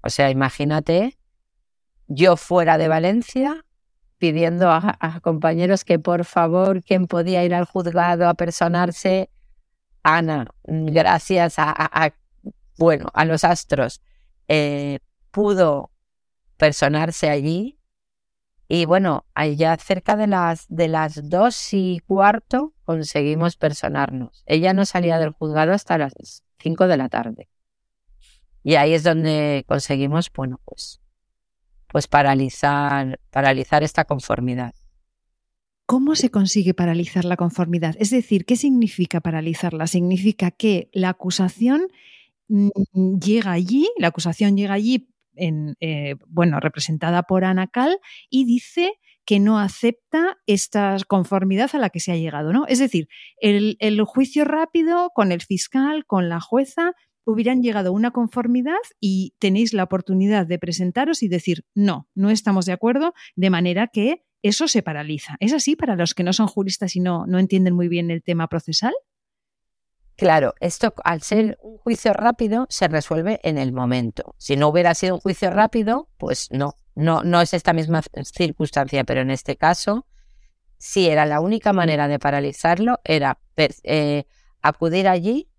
O 0.01 0.09
sea, 0.09 0.29
imagínate, 0.29 1.17
yo 2.07 2.37
fuera 2.37 2.77
de 2.77 2.87
Valencia 2.87 3.65
pidiendo 4.17 4.71
a, 4.71 5.19
compañeros 5.21 5.83
que 5.83 5.99
por 5.99 6.25
favor, 6.25 6.83
quien 6.83 7.07
podía 7.07 7.43
ir 7.43 7.53
al 7.53 7.65
juzgado 7.65 8.27
a 8.27 8.33
personarse, 8.33 9.29
Ana, 10.03 10.47
gracias 10.63 11.55
a, 11.57 12.13
bueno, 12.77 13.07
a 13.13 13.25
los 13.25 13.43
astros, 13.43 14.01
eh, 14.47 14.99
pudo 15.31 15.91
personarse 16.57 17.29
allí. 17.29 17.79
Y 18.69 18.85
bueno, 18.85 19.25
allá 19.33 19.77
cerca 19.77 20.15
de 20.15 20.27
las, 20.27 20.65
de 20.67 20.87
las 20.87 21.29
dos 21.29 21.73
y 21.73 21.99
cuarto 22.05 22.73
conseguimos 22.83 23.55
personarnos. 23.55 24.43
Ella 24.45 24.73
no 24.73 24.85
salía 24.85 25.19
del 25.19 25.31
juzgado 25.31 25.73
hasta 25.73 25.97
las 25.97 26.13
cinco 26.59 26.87
de 26.87 26.97
la 26.97 27.07
tarde. 27.07 27.49
Y 28.63 28.75
ahí 28.75 28.93
es 28.93 29.03
donde 29.03 29.63
conseguimos, 29.67 30.29
bueno, 30.33 30.59
pues, 30.65 30.99
pues 31.87 32.07
paralizar, 32.07 33.19
paralizar 33.29 33.83
esta 33.83 34.03
conformidad. 34.03 34.73
¿Cómo 35.85 36.15
se 36.15 36.29
consigue 36.29 36.73
paralizar 36.73 37.23
la 37.23 37.37
conformidad? 37.37 37.95
Es 37.97 38.09
decir, 38.09 38.43
¿qué 38.43 38.57
significa 38.57 39.21
paralizarla? 39.21 39.87
Significa 39.87 40.51
que 40.51 40.89
la 40.91 41.07
acusación 41.07 41.87
llega 42.47 43.51
allí, 43.51 43.87
la 43.97 44.07
acusación 44.07 44.57
llega 44.57 44.73
allí, 44.73 45.09
en, 45.35 45.75
eh, 45.79 46.15
bueno, 46.27 46.59
representada 46.59 47.23
por 47.23 47.45
Anacal, 47.45 47.99
y 48.29 48.45
dice 48.45 48.93
que 49.25 49.39
no 49.39 49.59
acepta 49.59 50.37
esta 50.45 50.97
conformidad 51.07 51.69
a 51.73 51.79
la 51.79 51.89
que 51.89 51.99
se 51.99 52.11
ha 52.11 52.15
llegado, 52.15 52.53
¿no? 52.53 52.65
Es 52.67 52.79
decir, 52.79 53.09
el, 53.41 53.75
el 53.79 54.01
juicio 54.03 54.45
rápido 54.45 55.11
con 55.13 55.31
el 55.31 55.41
fiscal, 55.41 56.05
con 56.05 56.29
la 56.29 56.39
jueza, 56.39 56.93
hubieran 57.25 57.61
llegado 57.61 57.89
a 57.89 57.91
una 57.91 58.11
conformidad 58.11 58.77
y 59.01 59.33
tenéis 59.37 59.73
la 59.73 59.83
oportunidad 59.83 60.47
de 60.47 60.59
presentaros 60.59 61.21
y 61.23 61.27
decir, 61.27 61.65
no, 61.75 62.07
no 62.15 62.29
estamos 62.29 62.65
de 62.65 62.71
acuerdo, 62.71 63.13
de 63.35 63.49
manera 63.49 63.87
que 63.87 64.23
eso 64.43 64.69
se 64.69 64.81
paraliza. 64.81 65.35
¿Es 65.41 65.51
así 65.51 65.75
para 65.75 65.97
los 65.97 66.13
que 66.13 66.23
no 66.23 66.31
son 66.31 66.47
juristas 66.47 66.95
y 66.95 67.01
no, 67.01 67.25
no 67.27 67.37
entienden 67.37 67.73
muy 67.73 67.89
bien 67.89 68.11
el 68.11 68.23
tema 68.23 68.47
procesal? 68.47 68.93
Claro, 70.17 70.55
esto 70.59 70.93
al 71.03 71.21
ser 71.21 71.59
un 71.61 71.77
juicio 71.77 72.11
rápido 72.11 72.65
se 72.69 72.87
resuelve 72.87 73.39
en 73.43 73.57
el 73.57 73.71
momento. 73.71 74.35
Si 74.37 74.55
no 74.55 74.67
hubiera 74.67 74.95
sido 74.95 75.15
un 75.15 75.21
juicio 75.21 75.51
rápido, 75.51 76.09
pues 76.17 76.49
no, 76.51 76.75
no, 76.95 77.23
no 77.23 77.39
es 77.39 77.53
esta 77.53 77.71
misma 77.71 78.01
circunstancia, 78.23 79.03
pero 79.03 79.21
en 79.21 79.29
este 79.29 79.57
caso, 79.57 80.07
si 80.77 81.07
era 81.07 81.27
la 81.27 81.39
única 81.39 81.71
manera 81.71 82.07
de 82.07 82.17
paralizarlo, 82.17 82.99
era 83.03 83.39
eh, 83.55 84.25
acudir 84.61 85.07
allí, 85.07 85.49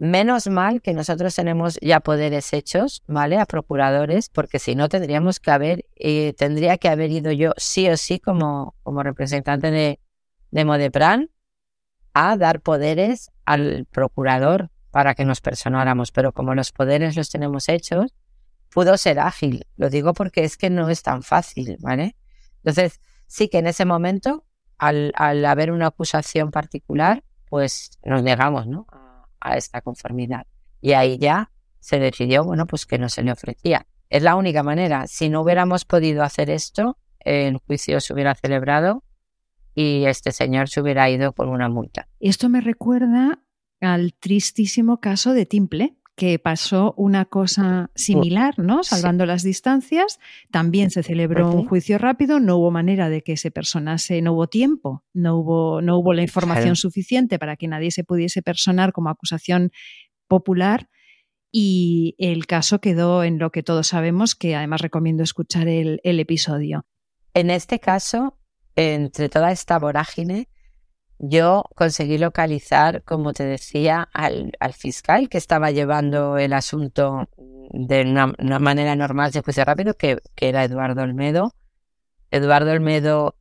Menos 0.00 0.46
mal 0.46 0.80
que 0.80 0.94
nosotros 0.94 1.34
tenemos 1.34 1.76
ya 1.82 1.98
poderes 1.98 2.52
hechos, 2.52 3.02
¿vale? 3.08 3.36
A 3.38 3.46
procuradores, 3.46 4.28
porque 4.28 4.60
si 4.60 4.76
no 4.76 4.88
tendríamos 4.88 5.40
que 5.40 5.50
haber, 5.50 5.86
eh, 5.96 6.34
tendría 6.34 6.78
que 6.78 6.88
haber 6.88 7.10
ido 7.10 7.32
yo 7.32 7.52
sí 7.56 7.88
o 7.88 7.96
sí 7.96 8.20
como, 8.20 8.76
como 8.84 9.02
representante 9.02 9.72
de, 9.72 9.98
de 10.52 10.64
Modepran 10.64 11.30
a 12.14 12.36
dar 12.36 12.60
poderes 12.60 13.32
al 13.48 13.86
procurador 13.90 14.70
para 14.90 15.14
que 15.14 15.24
nos 15.24 15.40
personáramos. 15.40 16.12
Pero 16.12 16.32
como 16.32 16.54
los 16.54 16.70
poderes 16.72 17.16
los 17.16 17.30
tenemos 17.30 17.68
hechos, 17.68 18.14
pudo 18.70 18.96
ser 18.98 19.18
ágil. 19.18 19.66
Lo 19.76 19.88
digo 19.88 20.12
porque 20.12 20.44
es 20.44 20.56
que 20.56 20.70
no 20.70 20.88
es 20.90 21.02
tan 21.02 21.22
fácil, 21.22 21.78
¿vale? 21.80 22.16
Entonces, 22.58 23.00
sí 23.26 23.48
que 23.48 23.58
en 23.58 23.66
ese 23.66 23.84
momento, 23.84 24.44
al, 24.76 25.12
al 25.16 25.44
haber 25.44 25.72
una 25.72 25.86
acusación 25.86 26.50
particular, 26.50 27.24
pues 27.48 27.90
nos 28.04 28.22
negamos, 28.22 28.66
¿no? 28.66 28.86
a 29.40 29.56
esta 29.56 29.80
conformidad. 29.80 30.46
Y 30.80 30.92
ahí 30.92 31.16
ya 31.18 31.50
se 31.80 31.98
decidió, 31.98 32.44
bueno, 32.44 32.66
pues 32.66 32.86
que 32.86 32.98
no 32.98 33.08
se 33.08 33.22
le 33.22 33.32
ofrecía. 33.32 33.86
Es 34.10 34.22
la 34.22 34.36
única 34.36 34.62
manera. 34.62 35.06
Si 35.06 35.28
no 35.28 35.42
hubiéramos 35.42 35.84
podido 35.84 36.22
hacer 36.22 36.50
esto, 36.50 36.98
el 37.20 37.58
juicio 37.58 38.00
se 38.00 38.12
hubiera 38.12 38.34
celebrado 38.34 39.04
y 39.78 40.06
este 40.06 40.32
señor 40.32 40.68
se 40.68 40.80
hubiera 40.80 41.08
ido 41.08 41.30
por 41.30 41.46
una 41.46 41.68
multa. 41.68 42.08
Esto 42.18 42.48
me 42.48 42.60
recuerda 42.60 43.44
al 43.80 44.12
tristísimo 44.12 44.98
caso 44.98 45.32
de 45.34 45.46
Timple, 45.46 45.96
que 46.16 46.40
pasó 46.40 46.94
una 46.96 47.26
cosa 47.26 47.92
similar, 47.94 48.58
¿no? 48.58 48.82
Salvando 48.82 49.24
las 49.24 49.44
distancias. 49.44 50.18
También 50.50 50.90
se 50.90 51.04
celebró 51.04 51.52
un 51.52 51.68
juicio 51.68 51.96
rápido, 51.96 52.40
no 52.40 52.56
hubo 52.56 52.72
manera 52.72 53.08
de 53.08 53.22
que 53.22 53.36
se 53.36 53.52
personase, 53.52 54.20
no 54.20 54.32
hubo 54.32 54.48
tiempo, 54.48 55.04
no 55.14 55.36
hubo, 55.36 55.80
no 55.80 55.96
hubo 55.96 56.12
la 56.12 56.22
información 56.22 56.74
suficiente 56.74 57.38
para 57.38 57.54
que 57.54 57.68
nadie 57.68 57.92
se 57.92 58.02
pudiese 58.02 58.42
personar 58.42 58.92
como 58.92 59.10
acusación 59.10 59.70
popular. 60.26 60.88
Y 61.52 62.16
el 62.18 62.48
caso 62.48 62.80
quedó 62.80 63.22
en 63.22 63.38
lo 63.38 63.52
que 63.52 63.62
todos 63.62 63.86
sabemos, 63.86 64.34
que 64.34 64.56
además 64.56 64.80
recomiendo 64.80 65.22
escuchar 65.22 65.68
el, 65.68 66.00
el 66.02 66.18
episodio. 66.18 66.84
En 67.32 67.50
este 67.50 67.78
caso, 67.78 68.37
entre 68.78 69.28
toda 69.28 69.50
esta 69.50 69.76
vorágine, 69.80 70.48
yo 71.18 71.64
conseguí 71.74 72.16
localizar, 72.16 73.02
como 73.02 73.32
te 73.32 73.44
decía, 73.44 74.08
al, 74.12 74.52
fiscal 74.72 75.28
que 75.28 75.36
estaba 75.36 75.72
llevando 75.72 76.38
el 76.38 76.52
asunto 76.52 77.28
de 77.36 78.02
una, 78.02 78.58
manera 78.60 78.94
normal 78.94 79.32
de 79.32 79.42
juicio 79.42 79.64
rápido, 79.64 79.94
que, 79.94 80.18
era 80.36 80.62
Eduardo 80.62 81.02
Olmedo. 81.02 81.54
Eduardo 82.30 82.70
Olmedo 82.70 83.34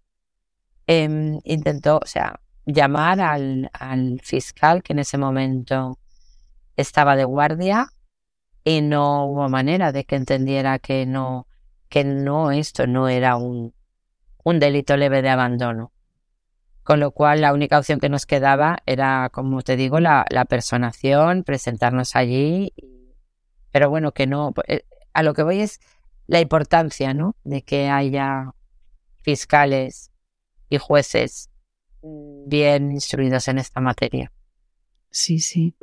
em, 0.87 1.39
intentó, 1.43 1.99
o 2.03 2.07
sea, 2.07 2.39
llamar 2.65 3.21
al, 3.21 3.69
al 3.73 4.19
fiscal 4.23 4.81
que 4.81 4.93
en 4.93 4.99
ese 4.99 5.19
momento 5.19 5.99
estaba 6.77 7.15
de 7.15 7.25
guardia 7.25 7.89
y 8.63 8.81
no 8.81 9.25
hubo 9.25 9.49
manera 9.49 9.91
de 9.91 10.03
que 10.03 10.15
entendiera 10.15 10.79
que 10.79 11.05
no, 11.05 11.45
que 11.89 12.03
no, 12.03 12.51
esto 12.51 12.87
no 12.87 13.07
era 13.07 13.35
un, 13.35 13.73
un 14.47 14.59
delito 14.59 14.95
leve 14.95 15.21
de 15.21 15.29
abandono 15.29 15.91
con 16.87 17.01
lo 17.01 17.11
cual 17.11 17.41
la 17.41 17.51
única 17.51 17.77
opción 17.77 17.99
que 17.99 18.07
nos 18.07 18.25
quedaba 18.25 18.77
era, 18.85 19.29
como 19.33 19.61
te 19.61 19.75
digo, 19.75 19.99
la, 19.99 20.23
personación, 20.47 21.43
presentarnos 21.43 22.15
allí, 22.15 22.71
pero 23.73 23.89
bueno, 23.89 24.13
que 24.13 24.25
no, 24.25 24.53
eh, 24.69 24.83
a 25.11 25.21
lo 25.21 25.33
que 25.33 25.43
voy 25.43 25.59
es 25.59 25.81
la 26.27 26.39
importancia, 26.39 27.13
¿no? 27.13 27.35
De 27.43 27.61
que 27.61 27.89
haya 27.89 28.53
fiscales 29.21 30.13
y 30.69 30.77
jueces 30.77 31.49
bien 32.01 32.93
instruidos 32.93 33.49
en 33.49 33.57
esta 33.57 33.81
materia. 33.81 34.31
Sí, 35.09 35.39
sí. 35.39 35.75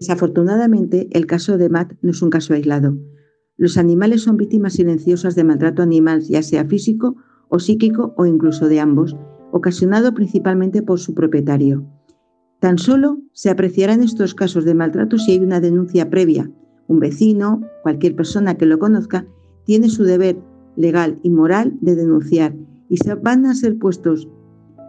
Desafortunadamente, 0.00 1.08
el 1.12 1.26
caso 1.26 1.58
de 1.58 1.68
Matt 1.68 1.92
no 2.00 2.12
es 2.12 2.22
un 2.22 2.30
caso 2.30 2.54
aislado. 2.54 2.96
Los 3.58 3.76
animales 3.76 4.22
son 4.22 4.38
víctimas 4.38 4.72
silenciosas 4.72 5.34
de 5.34 5.44
maltrato 5.44 5.82
animal, 5.82 6.22
ya 6.22 6.42
sea 6.42 6.64
físico 6.64 7.16
o 7.48 7.58
psíquico 7.58 8.14
o 8.16 8.26
incluso 8.26 8.68
de 8.68 8.80
ambos, 8.80 9.16
ocasionado 9.52 10.14
principalmente 10.14 10.82
por 10.82 10.98
su 10.98 11.14
propietario. 11.14 11.84
Tan 12.60 12.78
solo 12.78 13.18
se 13.32 13.50
apreciará 13.50 13.94
en 13.94 14.02
estos 14.02 14.34
casos 14.34 14.64
de 14.64 14.74
maltrato 14.74 15.18
si 15.18 15.32
hay 15.32 15.38
una 15.38 15.60
denuncia 15.60 16.10
previa. 16.10 16.50
Un 16.88 16.98
vecino, 16.98 17.60
cualquier 17.82 18.16
persona 18.16 18.56
que 18.56 18.66
lo 18.66 18.78
conozca, 18.78 19.26
tiene 19.64 19.88
su 19.88 20.04
deber 20.04 20.36
legal 20.76 21.18
y 21.22 21.30
moral 21.30 21.76
de 21.80 21.94
denunciar 21.94 22.54
y 22.88 22.96
se 22.96 23.14
van 23.14 23.46
a 23.46 23.54
ser 23.54 23.78
puestos 23.78 24.28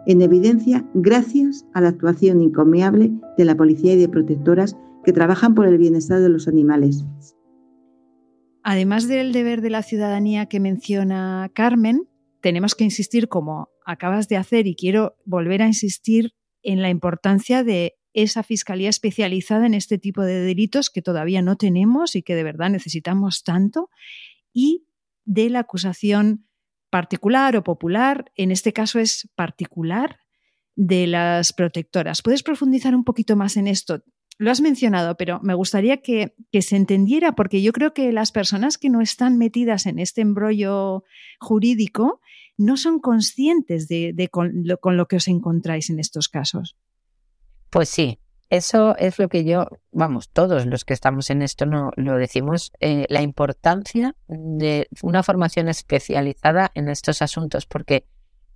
en 0.06 0.22
evidencia 0.22 0.84
gracias 0.94 1.66
a 1.74 1.80
la 1.80 1.90
actuación 1.90 2.40
incomiable 2.40 3.12
de 3.36 3.44
la 3.44 3.56
policía 3.56 3.94
y 3.94 3.98
de 3.98 4.08
protectoras 4.08 4.76
que 5.04 5.12
trabajan 5.12 5.54
por 5.54 5.66
el 5.66 5.78
bienestar 5.78 6.20
de 6.20 6.28
los 6.28 6.48
animales. 6.48 7.04
Además 8.62 9.08
del 9.08 9.32
deber 9.32 9.60
de 9.62 9.70
la 9.70 9.82
ciudadanía 9.82 10.46
que 10.46 10.60
menciona 10.60 11.50
Carmen, 11.54 12.02
tenemos 12.40 12.74
que 12.74 12.84
insistir, 12.84 13.28
como 13.28 13.68
acabas 13.84 14.28
de 14.28 14.36
hacer, 14.36 14.66
y 14.66 14.74
quiero 14.74 15.16
volver 15.24 15.62
a 15.62 15.66
insistir 15.66 16.34
en 16.62 16.82
la 16.82 16.90
importancia 16.90 17.64
de 17.64 17.94
esa 18.12 18.42
fiscalía 18.42 18.88
especializada 18.88 19.66
en 19.66 19.74
este 19.74 19.98
tipo 19.98 20.22
de 20.22 20.40
delitos 20.40 20.90
que 20.90 21.02
todavía 21.02 21.42
no 21.42 21.56
tenemos 21.56 22.16
y 22.16 22.22
que 22.22 22.34
de 22.34 22.42
verdad 22.42 22.70
necesitamos 22.70 23.44
tanto, 23.44 23.88
y 24.52 24.86
de 25.24 25.48
la 25.50 25.60
acusación 25.60 26.46
particular 26.90 27.56
o 27.56 27.62
popular, 27.62 28.32
en 28.34 28.50
este 28.50 28.72
caso 28.72 28.98
es 28.98 29.28
particular, 29.36 30.18
de 30.76 31.06
las 31.06 31.52
protectoras. 31.52 32.22
¿Puedes 32.22 32.42
profundizar 32.42 32.94
un 32.94 33.04
poquito 33.04 33.36
más 33.36 33.56
en 33.56 33.66
esto? 33.66 34.02
Lo 34.40 34.50
has 34.50 34.62
mencionado, 34.62 35.18
pero 35.18 35.38
me 35.42 35.52
gustaría 35.52 35.98
que, 35.98 36.34
se 36.62 36.74
entendiera, 36.74 37.32
porque 37.32 37.60
yo 37.60 37.72
creo 37.72 37.92
que 37.92 38.10
las 38.10 38.32
personas 38.32 38.78
que 38.78 38.88
no 38.88 39.02
están 39.02 39.36
metidas 39.36 39.84
en 39.84 39.98
este 39.98 40.22
embrollo 40.22 41.04
jurídico 41.38 42.22
no 42.56 42.78
son 42.78 43.00
conscientes 43.00 43.86
de, 43.86 44.28
con, 44.32 44.62
lo, 44.64 45.08
que 45.08 45.16
os 45.16 45.28
encontráis 45.28 45.90
en 45.90 46.00
estos 46.00 46.30
casos. 46.30 46.78
Pues 47.68 47.90
sí, 47.90 48.18
eso 48.48 48.96
es 48.96 49.18
lo 49.18 49.28
que 49.28 49.44
yo, 49.44 49.66
vamos, 49.92 50.30
todos 50.30 50.64
los 50.64 50.86
que 50.86 50.94
estamos 50.94 51.28
en 51.28 51.42
esto 51.42 51.66
no 51.66 51.90
lo 51.96 52.16
decimos, 52.16 52.72
eh, 52.80 53.04
la 53.10 53.20
importancia 53.20 54.16
de 54.26 54.88
una 55.02 55.22
formación 55.22 55.68
especializada 55.68 56.72
en 56.74 56.88
estos 56.88 57.20
asuntos, 57.20 57.66
porque 57.66 58.06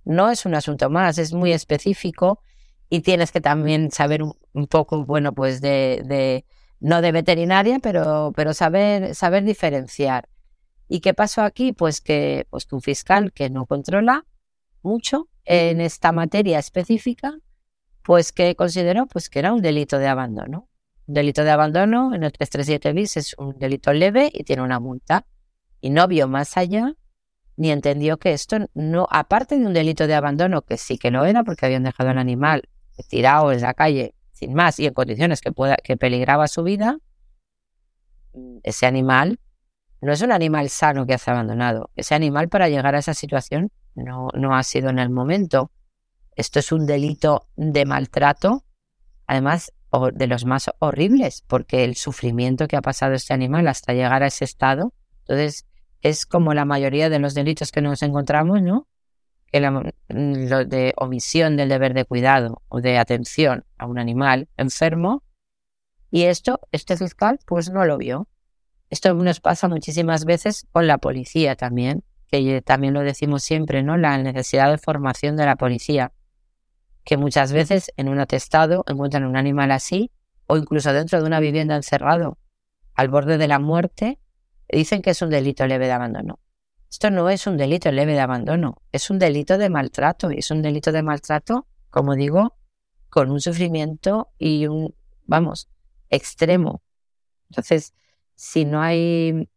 no 0.03 0.31
es 0.31 0.47
un 0.47 0.55
asunto 0.55 0.89
más, 0.89 1.19
es 1.19 1.31
muy 1.31 1.51
específico 1.51 2.41
y 2.89 3.01
tienes 3.01 3.31
que 3.31 3.41
también 3.41 3.91
saber 3.91 4.21
un, 4.23 4.67
poco, 4.67 5.05
bueno, 5.05 5.33
pues 5.33 5.61
de, 5.61 6.03
de, 6.05 6.45
no 6.79 7.01
de 7.01 7.11
veterinaria, 7.11 7.79
pero, 7.79 8.31
pero 8.35 8.53
saber, 8.53 9.15
saber 9.15 9.43
diferenciar. 9.43 10.29
¿Y 10.87 10.99
qué 10.99 11.13
pasó 11.13 11.41
aquí? 11.41 11.73
Pues 11.73 11.99
que 11.99 12.45
pues 12.49 12.67
un 12.71 12.81
fiscal 12.81 13.31
que 13.33 13.49
no 13.49 13.65
controla 13.65 14.25
mucho 14.83 15.29
en 15.45 15.81
esta 15.81 16.11
materia 16.11 16.59
específica, 16.59 17.39
pues 18.03 18.31
que 18.31 18.55
consideró 18.55 19.07
pues 19.07 19.29
que 19.29 19.39
era 19.39 19.51
un 19.51 19.61
delito 19.61 19.97
de 19.97 20.07
abandono. 20.07 20.69
Un 21.07 21.15
delito 21.15 21.43
de 21.43 21.51
abandono 21.51 22.13
en 22.13 22.23
el 22.23 22.31
337 22.31 22.93
bis 22.93 23.17
es 23.17 23.35
un 23.37 23.57
delito 23.57 23.93
leve 23.93 24.29
y 24.31 24.43
tiene 24.43 24.61
una 24.61 24.79
multa. 24.79 25.25
Y 25.81 25.89
no 25.89 26.07
vio 26.07 26.27
más 26.27 26.55
allá 26.57 26.95
ni 27.57 27.71
entendió 27.71 28.17
que 28.17 28.33
esto 28.33 28.57
no, 28.73 29.07
aparte 29.09 29.57
de 29.57 29.65
un 29.65 29.73
delito 29.73 30.07
de 30.07 30.13
abandono, 30.13 30.63
que 30.63 30.77
sí 30.77 30.97
que 30.97 31.09
lo 31.09 31.25
era 31.25 31.43
porque 31.43 31.65
habían 31.65 31.83
dejado 31.83 32.09
al 32.09 32.17
animal 32.17 32.69
tirado 33.03 33.51
en 33.51 33.61
la 33.61 33.73
calle 33.73 34.15
sin 34.31 34.53
más 34.53 34.79
y 34.79 34.85
en 34.85 34.93
condiciones 34.93 35.41
que, 35.41 35.51
pueda, 35.51 35.77
que 35.77 35.97
peligraba 35.97 36.47
su 36.47 36.63
vida, 36.63 36.97
ese 38.63 38.85
animal 38.85 39.39
no 40.01 40.11
es 40.11 40.21
un 40.21 40.31
animal 40.31 40.69
sano 40.69 41.05
que 41.05 41.13
hace 41.13 41.31
abandonado. 41.31 41.89
Ese 41.95 42.15
animal 42.15 42.49
para 42.49 42.69
llegar 42.69 42.95
a 42.95 42.99
esa 42.99 43.13
situación 43.13 43.71
no, 43.95 44.27
no 44.33 44.55
ha 44.55 44.63
sido 44.63 44.89
en 44.89 44.99
el 44.99 45.09
momento. 45.09 45.71
Esto 46.35 46.59
es 46.59 46.71
un 46.71 46.85
delito 46.85 47.47
de 47.55 47.85
maltrato, 47.85 48.65
además 49.25 49.71
de 50.13 50.27
los 50.27 50.45
más 50.45 50.69
horribles, 50.79 51.43
porque 51.47 51.85
el 51.85 51.95
sufrimiento 51.95 52.67
que 52.67 52.75
ha 52.75 52.81
pasado 52.81 53.13
este 53.13 53.33
animal 53.33 53.67
hasta 53.67 53.93
llegar 53.93 54.23
a 54.23 54.27
ese 54.27 54.43
estado, 54.43 54.93
entonces 55.19 55.65
es 56.01 56.25
como 56.25 56.53
la 56.53 56.65
mayoría 56.65 57.09
de 57.09 57.19
los 57.19 57.33
delitos 57.33 57.71
que 57.71 57.81
nos 57.81 58.03
encontramos, 58.03 58.61
¿no? 58.61 58.87
Lo 59.59 60.65
de 60.65 60.93
omisión 60.97 61.57
del 61.57 61.69
deber 61.69 61.93
de 61.93 62.05
cuidado 62.05 62.61
o 62.67 62.81
de 62.81 62.97
atención 62.97 63.65
a 63.77 63.85
un 63.85 63.99
animal 63.99 64.49
enfermo. 64.57 65.23
Y 66.11 66.23
esto, 66.23 66.59
este 66.71 66.97
fiscal, 66.97 67.39
pues 67.45 67.69
no 67.69 67.85
lo 67.85 67.97
vio. 67.97 68.27
Esto 68.89 69.13
nos 69.13 69.39
pasa 69.39 69.67
muchísimas 69.67 70.25
veces 70.25 70.67
con 70.71 70.87
la 70.87 70.97
policía 70.97 71.55
también, 71.55 72.03
que 72.27 72.61
también 72.61 72.93
lo 72.93 73.01
decimos 73.01 73.43
siempre, 73.43 73.83
¿no? 73.83 73.97
La 73.97 74.17
necesidad 74.17 74.69
de 74.71 74.77
formación 74.77 75.35
de 75.35 75.45
la 75.45 75.55
policía, 75.55 76.13
que 77.03 77.17
muchas 77.17 77.51
veces 77.51 77.91
en 77.97 78.09
un 78.09 78.19
atestado 78.19 78.83
encuentran 78.87 79.25
un 79.25 79.37
animal 79.37 79.71
así, 79.71 80.11
o 80.47 80.57
incluso 80.57 80.93
dentro 80.93 81.19
de 81.19 81.25
una 81.25 81.39
vivienda 81.39 81.75
encerrado, 81.75 82.37
al 82.93 83.09
borde 83.09 83.37
de 83.37 83.47
la 83.47 83.59
muerte, 83.59 84.19
dicen 84.69 85.01
que 85.01 85.11
es 85.11 85.21
un 85.21 85.29
delito 85.29 85.65
leve 85.67 85.85
de 85.85 85.91
abandono. 85.91 86.39
Esto 86.89 87.11
no 87.11 87.29
es 87.29 87.47
un 87.47 87.57
delito 87.57 87.91
leve 87.91 88.13
de 88.13 88.21
abandono, 88.21 88.81
es 88.91 89.09
un 89.09 89.19
delito 89.19 89.57
de 89.57 89.69
maltrato, 89.69 90.31
y 90.31 90.39
es 90.39 90.51
un 90.51 90.61
delito 90.61 90.91
de 90.91 91.03
maltrato, 91.03 91.67
como 91.89 92.15
digo, 92.15 92.55
con 93.09 93.31
un 93.31 93.41
sufrimiento 93.41 94.29
y 94.37 94.67
un, 94.67 94.95
vamos, 95.25 95.69
extremo. 96.09 96.81
Entonces, 97.49 97.93
si 98.35 98.65
no 98.65 98.81
hay 98.81 99.49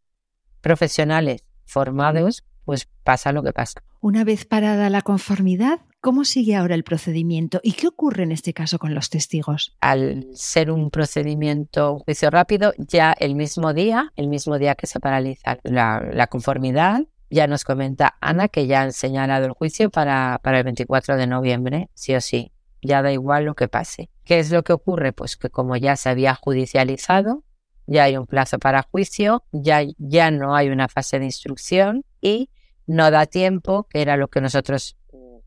profesionales 0.61 1.45
formados, 1.64 2.45
pues 2.64 2.88
pasa 3.03 3.33
lo 3.33 3.43
que 3.43 3.53
pasa. 3.53 3.83
Una 4.01 4.25
vez 4.25 4.45
parada 4.45 4.91
la 4.91 5.03
conformidad, 5.03 5.81
¿cómo 6.01 6.25
sigue 6.25 6.55
ahora 6.55 6.75
el 6.75 6.85
procedimiento 6.85 7.61
y 7.62 7.73
qué 7.73 7.88
ocurre 7.88 8.23
en 8.23 8.33
este 8.33 8.53
caso 8.53 8.79
con 8.79 8.95
los 8.95 9.11
testigos? 9.11 9.77
Al 9.81 10.27
ser 10.35 10.71
un 10.71 10.91
procedimiento, 10.91 11.95
un 11.95 11.99
juicio 12.01 12.31
rápido, 12.31 12.75
ya 12.77 13.12
el 13.19 13.35
mismo 13.35 13.73
día, 13.73 14.12
el 14.17 14.29
mismo 14.29 14.59
día 14.59 14.75
que 14.75 14.87
se 14.87 15.01
paraliza 15.01 15.59
la, 15.64 16.27
conformidad, 16.31 17.07
ya 17.31 17.47
nos 17.47 17.64
comenta 17.64 18.17
Ana 18.21 18.49
que 18.49 18.67
ya 18.67 18.83
han 18.83 18.93
señalado 18.93 19.47
el 19.47 19.53
juicio 19.53 19.91
para, 19.91 20.41
para 20.43 20.59
el 20.59 20.64
24 20.64 21.17
de 21.17 21.27
noviembre, 21.27 21.91
sí 21.95 22.14
o 22.14 22.21
sí. 22.21 22.53
Ya 22.81 23.03
da 23.03 23.12
igual 23.12 23.45
lo 23.45 23.55
que 23.55 23.69
pase. 23.69 24.09
¿Qué 24.25 24.38
es 24.38 24.51
lo 24.51 24.62
que 24.62 24.73
ocurre? 24.73 25.12
Pues 25.12 25.37
que 25.37 25.51
como 25.51 25.77
ya 25.77 25.97
se 25.97 26.09
había 26.09 26.35
judicializado, 26.35 27.45
ya 27.87 28.05
hay 28.05 28.17
un 28.17 28.27
plazo 28.27 28.59
para 28.59 28.83
juicio, 28.83 29.45
ya, 29.51 29.81
ya 29.99 30.31
no 30.31 30.55
hay 30.55 30.69
una 30.69 30.88
fase 30.88 31.19
de 31.19 31.25
instrucción 31.25 32.05
y 32.21 32.51
no 32.87 33.11
da 33.11 33.27
tiempo, 33.27 33.87
que 33.91 34.01
era 34.01 34.17
lo 34.17 34.29
que 34.29 34.41
nosotros 34.41 34.97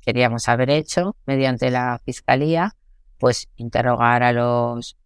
queríamos 0.01 0.49
haber 0.49 0.69
hecho 0.69 1.15
mediante 1.25 1.71
la 1.71 1.99
fiscalía, 2.03 2.75
pues 3.19 3.47
interrogar 3.55 4.23
a 4.23 4.33
los, 4.33 4.97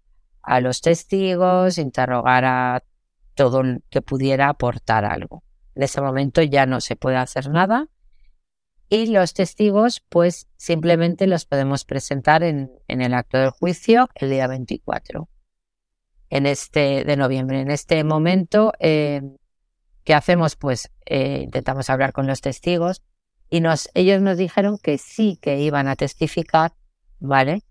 a 0.42 0.62
los 0.62 0.82
testigos, 0.82 1.78
interrogar 1.78 2.46
a 2.46 2.84
todo 3.36 3.62
el 3.62 3.84
que 3.90 4.02
pudiera 4.02 4.50
aportar 4.50 5.06
algo. 5.06 5.44
En 5.76 5.84
ese 5.84 6.02
momento 6.02 6.42
ya 6.42 6.66
no 6.66 6.82
se 6.82 6.96
puede 6.96 7.18
hacer 7.18 7.50
nada 7.50 7.88
y 8.90 9.08
los 9.08 9.34
testigos 9.34 10.02
pues 10.10 10.48
simplemente 10.58 11.28
los 11.28 11.46
podemos 11.46 11.86
presentar 11.86 12.44
en, 12.44 12.72
en 12.88 13.02
el 13.02 13.14
acto 13.14 13.38
del 13.38 13.50
juicio 13.50 14.10
el 14.16 14.30
día 14.30 14.48
24 14.48 15.28
en 16.30 16.46
este 16.46 17.04
de 17.06 17.18
noviembre. 17.18 17.62
En 17.62 17.72
este 17.72 18.04
momento, 18.04 18.74
eh, 18.80 19.22
¿qué 20.04 20.14
hacemos? 20.14 20.56
Pues 20.56 20.92
eh, 21.06 21.42
intentamos 21.44 21.90
hablar 21.90 22.14
con 22.14 22.28
los 22.28 22.42
testigos 22.42 23.02
y 23.50 23.62
nos, 23.62 23.90
ellos 23.94 24.22
nos 24.22 24.38
dijeron 24.38 24.78
que 24.82 24.98
sí 24.98 25.38
que 25.42 25.60
iban 25.60 25.88
a 25.88 25.96
testificar, 25.96 26.74
¿vale? 27.20 27.64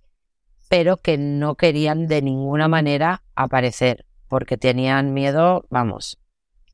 Pero 0.69 0.97
que 0.97 1.19
no 1.19 1.57
querían 1.57 2.07
de 2.07 2.23
ninguna 2.23 2.69
manera 2.69 3.23
aparecer 3.35 4.07
porque 4.29 4.57
tenían 4.57 5.13
miedo, 5.13 5.67
vamos, 5.69 6.19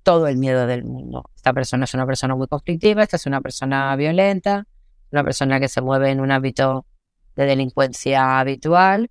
todo 0.03 0.27
el 0.27 0.37
miedo 0.37 0.67
del 0.67 0.85
mundo. 0.85 1.31
Esta 1.35 1.53
persona 1.53 1.85
es 1.85 1.95
una 1.95 2.07
persona 2.07 2.35
muy 2.35 2.47
conflictiva, 2.47 3.03
esta 3.03 3.17
es 3.17 3.27
una 3.27 3.41
persona 3.41 3.95
violenta, 3.97 4.67
una 5.13 5.25
persona 5.25 5.61
que 5.61 5.69
se 5.69 5.81
mueve 5.81 6.11
en 6.11 6.21
un 6.21 6.31
ámbito 6.31 6.87
de 7.37 7.47
delincuencia 7.47 8.39
habitual 8.39 9.11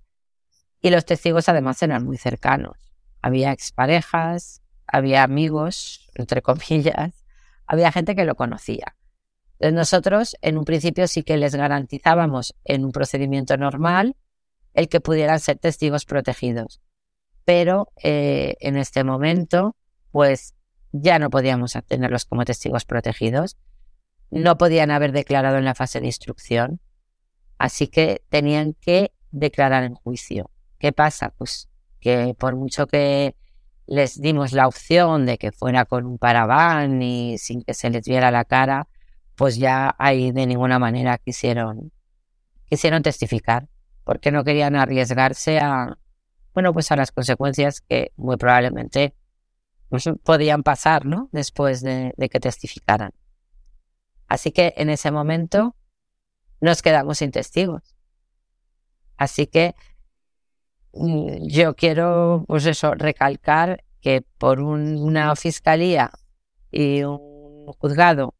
y 0.80 0.90
los 0.90 1.04
testigos 1.04 1.48
además 1.48 1.82
eran 1.82 2.04
muy 2.04 2.16
cercanos. 2.16 2.92
Había 3.22 3.52
exparejas, 3.52 4.62
había 4.86 5.22
amigos, 5.22 6.08
entre 6.14 6.42
comillas, 6.42 7.24
había 7.66 7.92
gente 7.92 8.16
que 8.16 8.24
lo 8.24 8.34
conocía. 8.34 8.96
Entonces 9.58 9.74
nosotros 9.74 10.36
en 10.40 10.56
un 10.56 10.64
principio 10.64 11.06
sí 11.06 11.22
que 11.22 11.36
les 11.36 11.54
garantizábamos 11.54 12.54
en 12.64 12.84
un 12.84 12.92
procedimiento 12.92 13.56
normal 13.56 14.16
el 14.72 14.88
que 14.88 15.00
pudieran 15.00 15.38
ser 15.38 15.58
testigos 15.58 16.06
protegidos. 16.06 16.80
Pero 17.44 17.88
eh, 18.02 18.56
en 18.60 18.76
este 18.76 19.04
momento, 19.04 19.76
pues 20.12 20.54
ya 20.92 21.18
no 21.18 21.30
podíamos 21.30 21.76
tenerlos 21.86 22.24
como 22.24 22.44
testigos 22.44 22.84
protegidos. 22.84 23.56
No 24.30 24.58
podían 24.58 24.90
haber 24.90 25.12
declarado 25.12 25.58
en 25.58 25.64
la 25.64 25.74
fase 25.74 26.00
de 26.00 26.06
instrucción. 26.06 26.80
Así 27.58 27.88
que 27.88 28.22
tenían 28.28 28.74
que 28.74 29.12
declarar 29.30 29.84
en 29.84 29.94
juicio. 29.94 30.50
¿Qué 30.78 30.92
pasa? 30.92 31.34
Pues 31.36 31.68
que 32.00 32.34
por 32.38 32.56
mucho 32.56 32.86
que 32.86 33.36
les 33.86 34.20
dimos 34.20 34.52
la 34.52 34.66
opción 34.66 35.26
de 35.26 35.36
que 35.36 35.52
fuera 35.52 35.84
con 35.84 36.06
un 36.06 36.16
paraván 36.16 37.02
y 37.02 37.38
sin 37.38 37.62
que 37.62 37.74
se 37.74 37.90
les 37.90 38.06
viera 38.06 38.30
la 38.30 38.44
cara, 38.44 38.88
pues 39.34 39.56
ya 39.56 39.94
ahí 39.98 40.32
de 40.32 40.46
ninguna 40.46 40.78
manera 40.78 41.18
quisieron, 41.18 41.92
quisieron 42.66 43.02
testificar, 43.02 43.68
porque 44.04 44.30
no 44.30 44.44
querían 44.44 44.76
arriesgarse 44.76 45.58
a, 45.58 45.98
bueno, 46.54 46.72
pues 46.72 46.90
a 46.92 46.96
las 46.96 47.10
consecuencias 47.10 47.80
que 47.80 48.12
muy 48.16 48.36
probablemente 48.36 49.14
podían 50.22 50.62
pasar, 50.62 51.06
¿no? 51.06 51.28
Después 51.32 51.82
de, 51.82 52.14
de 52.16 52.28
que 52.28 52.40
testificaran. 52.40 53.12
Así 54.28 54.52
que 54.52 54.74
en 54.76 54.90
ese 54.90 55.10
momento 55.10 55.76
nos 56.60 56.82
quedamos 56.82 57.18
sin 57.18 57.30
testigos. 57.30 57.96
Así 59.16 59.46
que 59.46 59.74
Mm, 60.92 61.46
yo 61.48 61.74
quiero, 61.74 62.44
pues 62.48 62.66
eso, 62.66 62.94
recalcar 62.94 63.84
que 64.00 64.22
por 64.38 64.60
una 64.60 65.36
fiscalía 65.36 66.10
y 66.70 67.02
un 67.02 67.66
juzgado 67.78 68.34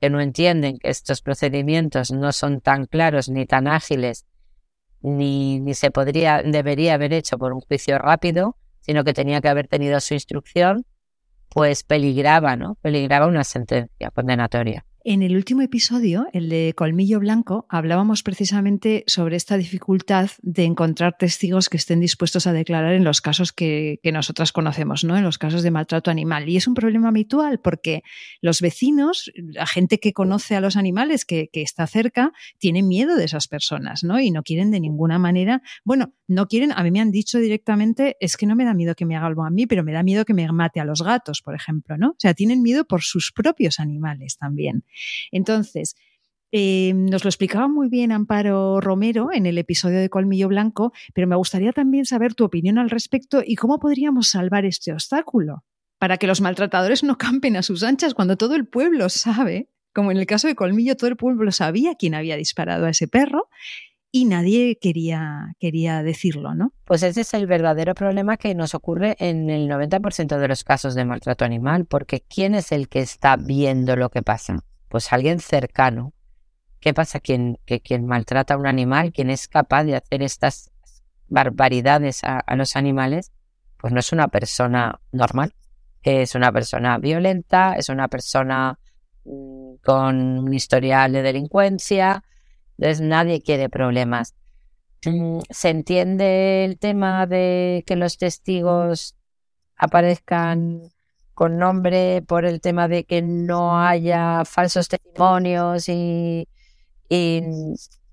que 0.00 0.10
no 0.10 0.20
entienden 0.20 0.78
que 0.78 0.90
estos 0.90 1.22
procedimientos 1.22 2.12
no 2.12 2.32
son 2.32 2.60
tan 2.60 2.86
claros 2.86 3.28
ni 3.28 3.46
tan 3.46 3.66
ágiles, 3.66 4.26
ni, 5.00 5.60
ni 5.60 5.74
se 5.74 5.90
podría, 5.90 6.42
debería 6.42 6.94
haber 6.94 7.12
hecho 7.12 7.38
por 7.38 7.52
un 7.52 7.60
juicio 7.60 7.98
rápido, 7.98 8.56
sino 8.80 9.04
que 9.04 9.14
tenía 9.14 9.40
que 9.40 9.48
haber 9.48 9.68
tenido 9.68 9.98
su 10.00 10.14
instrucción, 10.14 10.86
pues 11.48 11.82
peligraba, 11.82 12.56
¿no? 12.56 12.76
Peligraba 12.82 13.26
una 13.26 13.44
sentencia 13.44 14.10
condenatoria. 14.10 14.84
En 15.08 15.22
el 15.22 15.36
último 15.36 15.62
episodio, 15.62 16.26
el 16.32 16.48
de 16.48 16.74
Colmillo 16.76 17.20
Blanco, 17.20 17.64
hablábamos 17.68 18.24
precisamente 18.24 19.04
sobre 19.06 19.36
esta 19.36 19.56
dificultad 19.56 20.30
de 20.42 20.64
encontrar 20.64 21.16
testigos 21.16 21.68
que 21.68 21.76
estén 21.76 22.00
dispuestos 22.00 22.48
a 22.48 22.52
declarar 22.52 22.92
en 22.92 23.04
los 23.04 23.20
casos 23.20 23.52
que, 23.52 24.00
nosotras 24.02 24.50
conocemos, 24.50 25.04
¿no? 25.04 25.16
En 25.16 25.22
los 25.22 25.38
casos 25.38 25.62
de 25.62 25.70
maltrato 25.70 26.10
animal. 26.10 26.48
Y 26.48 26.56
es 26.56 26.66
un 26.66 26.74
problema 26.74 27.10
habitual 27.10 27.60
porque 27.60 28.02
los 28.40 28.60
vecinos, 28.60 29.30
la 29.36 29.66
gente 29.66 30.00
que 30.00 30.12
conoce 30.12 30.56
a 30.56 30.60
los 30.60 30.76
animales, 30.76 31.24
que, 31.24 31.50
está 31.52 31.86
cerca, 31.86 32.32
tienen 32.58 32.88
miedo 32.88 33.14
de 33.14 33.26
esas 33.26 33.46
personas, 33.46 34.02
¿no? 34.02 34.18
Y 34.18 34.32
no 34.32 34.42
quieren 34.42 34.72
de 34.72 34.80
ninguna 34.80 35.20
manera, 35.20 35.62
bueno, 35.84 36.14
no 36.26 36.48
quieren, 36.48 36.72
a 36.72 36.82
mí 36.82 36.90
me 36.90 37.00
han 37.00 37.12
dicho 37.12 37.38
directamente, 37.38 38.16
es 38.18 38.36
que 38.36 38.46
no 38.46 38.56
me 38.56 38.64
da 38.64 38.74
miedo 38.74 38.96
que 38.96 39.06
me 39.06 39.14
haga 39.14 39.28
algo 39.28 39.44
a 39.44 39.50
mí, 39.50 39.68
pero 39.68 39.84
me 39.84 39.92
da 39.92 40.02
miedo 40.02 40.24
que 40.24 40.34
me 40.34 40.50
mate 40.50 40.80
a 40.80 40.84
los 40.84 41.02
gatos, 41.02 41.42
por 41.42 41.54
ejemplo, 41.54 41.96
¿no? 41.96 42.08
O 42.08 42.16
sea, 42.18 42.34
tienen 42.34 42.60
miedo 42.60 42.84
por 42.84 43.02
sus 43.02 43.30
propios 43.30 43.78
animales 43.78 44.36
también. 44.36 44.82
Entonces, 45.30 45.94
eh, 46.52 46.92
nos 46.94 47.24
lo 47.24 47.28
explicaba 47.28 47.68
muy 47.68 47.88
bien 47.88 48.12
Amparo 48.12 48.80
Romero 48.80 49.30
en 49.32 49.46
el 49.46 49.58
episodio 49.58 49.98
de 49.98 50.08
Colmillo 50.08 50.48
Blanco, 50.48 50.92
pero 51.12 51.26
me 51.26 51.36
gustaría 51.36 51.72
también 51.72 52.06
saber 52.06 52.34
tu 52.34 52.44
opinión 52.44 52.78
al 52.78 52.90
respecto 52.90 53.42
y 53.44 53.56
cómo 53.56 53.78
podríamos 53.78 54.28
salvar 54.28 54.64
este 54.64 54.92
obstáculo 54.92 55.64
para 55.98 56.18
que 56.18 56.26
los 56.26 56.40
maltratadores 56.40 57.02
no 57.02 57.18
campen 57.18 57.56
a 57.56 57.62
sus 57.62 57.82
anchas 57.82 58.14
cuando 58.14 58.36
todo 58.36 58.54
el 58.54 58.66
pueblo 58.66 59.08
sabe, 59.08 59.68
como 59.92 60.10
en 60.10 60.18
el 60.18 60.26
caso 60.26 60.46
de 60.46 60.54
Colmillo, 60.54 60.96
todo 60.96 61.08
el 61.08 61.16
pueblo 61.16 61.50
sabía 61.52 61.94
quién 61.94 62.14
había 62.14 62.36
disparado 62.36 62.86
a 62.86 62.90
ese 62.90 63.08
perro 63.08 63.48
y 64.12 64.24
nadie 64.24 64.78
quería, 64.78 65.54
quería 65.58 66.02
decirlo, 66.02 66.54
¿no? 66.54 66.72
Pues 66.84 67.02
ese 67.02 67.22
es 67.22 67.34
el 67.34 67.46
verdadero 67.46 67.94
problema 67.94 68.36
que 68.36 68.54
nos 68.54 68.74
ocurre 68.74 69.16
en 69.18 69.50
el 69.50 69.68
90% 69.68 70.38
de 70.38 70.48
los 70.48 70.64
casos 70.64 70.94
de 70.94 71.04
maltrato 71.04 71.44
animal, 71.44 71.86
porque 71.86 72.22
¿quién 72.22 72.54
es 72.54 72.72
el 72.72 72.88
que 72.88 73.00
está 73.00 73.36
viendo 73.36 73.96
lo 73.96 74.10
que 74.10 74.22
pasa? 74.22 74.64
Pues 74.88 75.12
alguien 75.12 75.40
cercano. 75.40 76.12
¿Qué 76.80 76.94
pasa? 76.94 77.20
Quien, 77.20 77.58
que 77.64 77.80
quien 77.80 78.06
maltrata 78.06 78.54
a 78.54 78.56
un 78.56 78.66
animal, 78.66 79.12
quien 79.12 79.30
es 79.30 79.48
capaz 79.48 79.84
de 79.84 79.96
hacer 79.96 80.22
estas 80.22 80.70
barbaridades 81.28 82.22
a, 82.22 82.44
los 82.56 82.76
animales, 82.76 83.32
pues 83.78 83.92
no 83.92 84.00
es 84.00 84.12
una 84.12 84.28
persona 84.28 85.00
normal, 85.12 85.54
es 86.02 86.34
una 86.34 86.52
persona 86.52 86.98
violenta, 86.98 87.74
es 87.74 87.88
una 87.88 88.08
persona 88.08 88.78
mm, 89.24 89.74
con 89.84 90.38
un 90.38 90.54
historial 90.54 91.12
de 91.12 91.22
delincuencia, 91.22 92.22
entonces 92.78 93.00
nadie 93.00 93.42
quiere 93.42 93.68
problemas. 93.68 94.34
Mm, 95.04 95.40
se 95.50 95.70
entiende 95.70 96.64
el 96.64 96.78
tema 96.78 97.26
de 97.26 97.84
que 97.86 97.96
los 97.96 98.18
testigos 98.18 99.16
aparezcan 99.76 100.82
con 101.36 101.58
nombre 101.58 102.22
por 102.22 102.46
el 102.46 102.62
tema 102.62 102.88
de 102.88 103.04
que 103.04 103.20
no 103.20 103.78
haya 103.78 104.46
falsos 104.46 104.88
testimonios 104.88 105.86
y, 105.86 106.48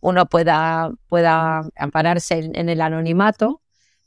uno 0.01 0.26
pueda, 0.26 0.91
pueda 1.07 1.61
ampararse 1.78 2.51
en, 2.53 2.67
el 2.67 2.82
anonimato, 2.82 3.61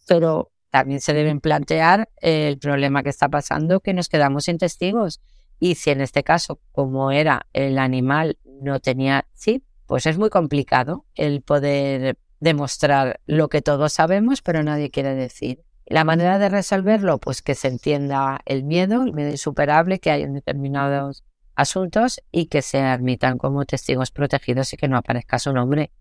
pero 0.07 0.53
también 0.69 1.01
se 1.01 1.15
deben 1.15 1.41
plantear 1.41 2.11
el 2.21 2.59
problema 2.59 3.03
que 3.03 3.09
está 3.09 3.31
pasando, 3.31 3.81
que 3.81 3.95
nos 3.95 4.11
quedamos 4.11 4.45
sin 4.45 4.59
testigos. 4.59 5.23
Y 5.59 5.77
si 5.77 5.89
en 5.89 6.03
este 6.03 6.23
caso, 6.23 6.61
como 6.73 7.11
era 7.11 7.47
el 7.55 7.79
animal, 7.79 8.37
no 8.45 8.81
tenía 8.81 9.27
sí, 9.33 9.65
pues 9.87 10.05
es 10.05 10.19
muy 10.19 10.29
complicado 10.29 11.07
el 11.15 11.41
poder 11.41 12.19
demostrar 12.39 13.21
lo 13.25 13.49
que 13.49 13.63
todos 13.63 13.95
sabemos, 13.95 14.43
pero 14.43 14.63
nadie 14.63 14.91
quiere 14.91 15.15
decir. 15.15 15.65
La 15.87 16.03
manera 16.03 16.39
de 16.39 16.49
resolverlo, 16.49 17.19
pues 17.19 17.43
que 17.43 17.55
se 17.55 17.69
entienda 17.69 18.41
el 18.45 18.65
miedo, 18.65 19.05
el 19.05 19.13
miedo 19.13 19.31
insuperable 19.31 20.01
que 20.01 20.11
hay 20.11 20.23
en 20.23 20.35
determinados 20.35 21.25
asuntos 21.55 22.21
y 22.33 22.47
que 22.47 22.61
se 22.61 22.81
admitan 22.81 23.39
como 23.39 23.65
testigos 23.65 24.11
protegidos 24.11 24.73
y 24.73 24.77
que 24.77 24.89
no 24.89 24.97
aparezca 24.97 25.39
su 25.39 25.53
nombre. 25.53 25.93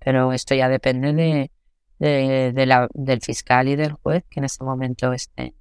Pero 0.00 0.32
esto 0.32 0.54
ya 0.54 0.68
depende 0.68 1.12
de, 1.98 2.52
de, 2.52 2.66
la, 2.66 2.88
del 2.92 3.20
fiscal 3.20 3.68
y 3.68 3.76
del 3.76 3.92
juez 3.92 4.24
que 4.28 4.40
en 4.40 4.44
este 4.44 4.64
momento 4.64 5.12
esté 5.12 5.54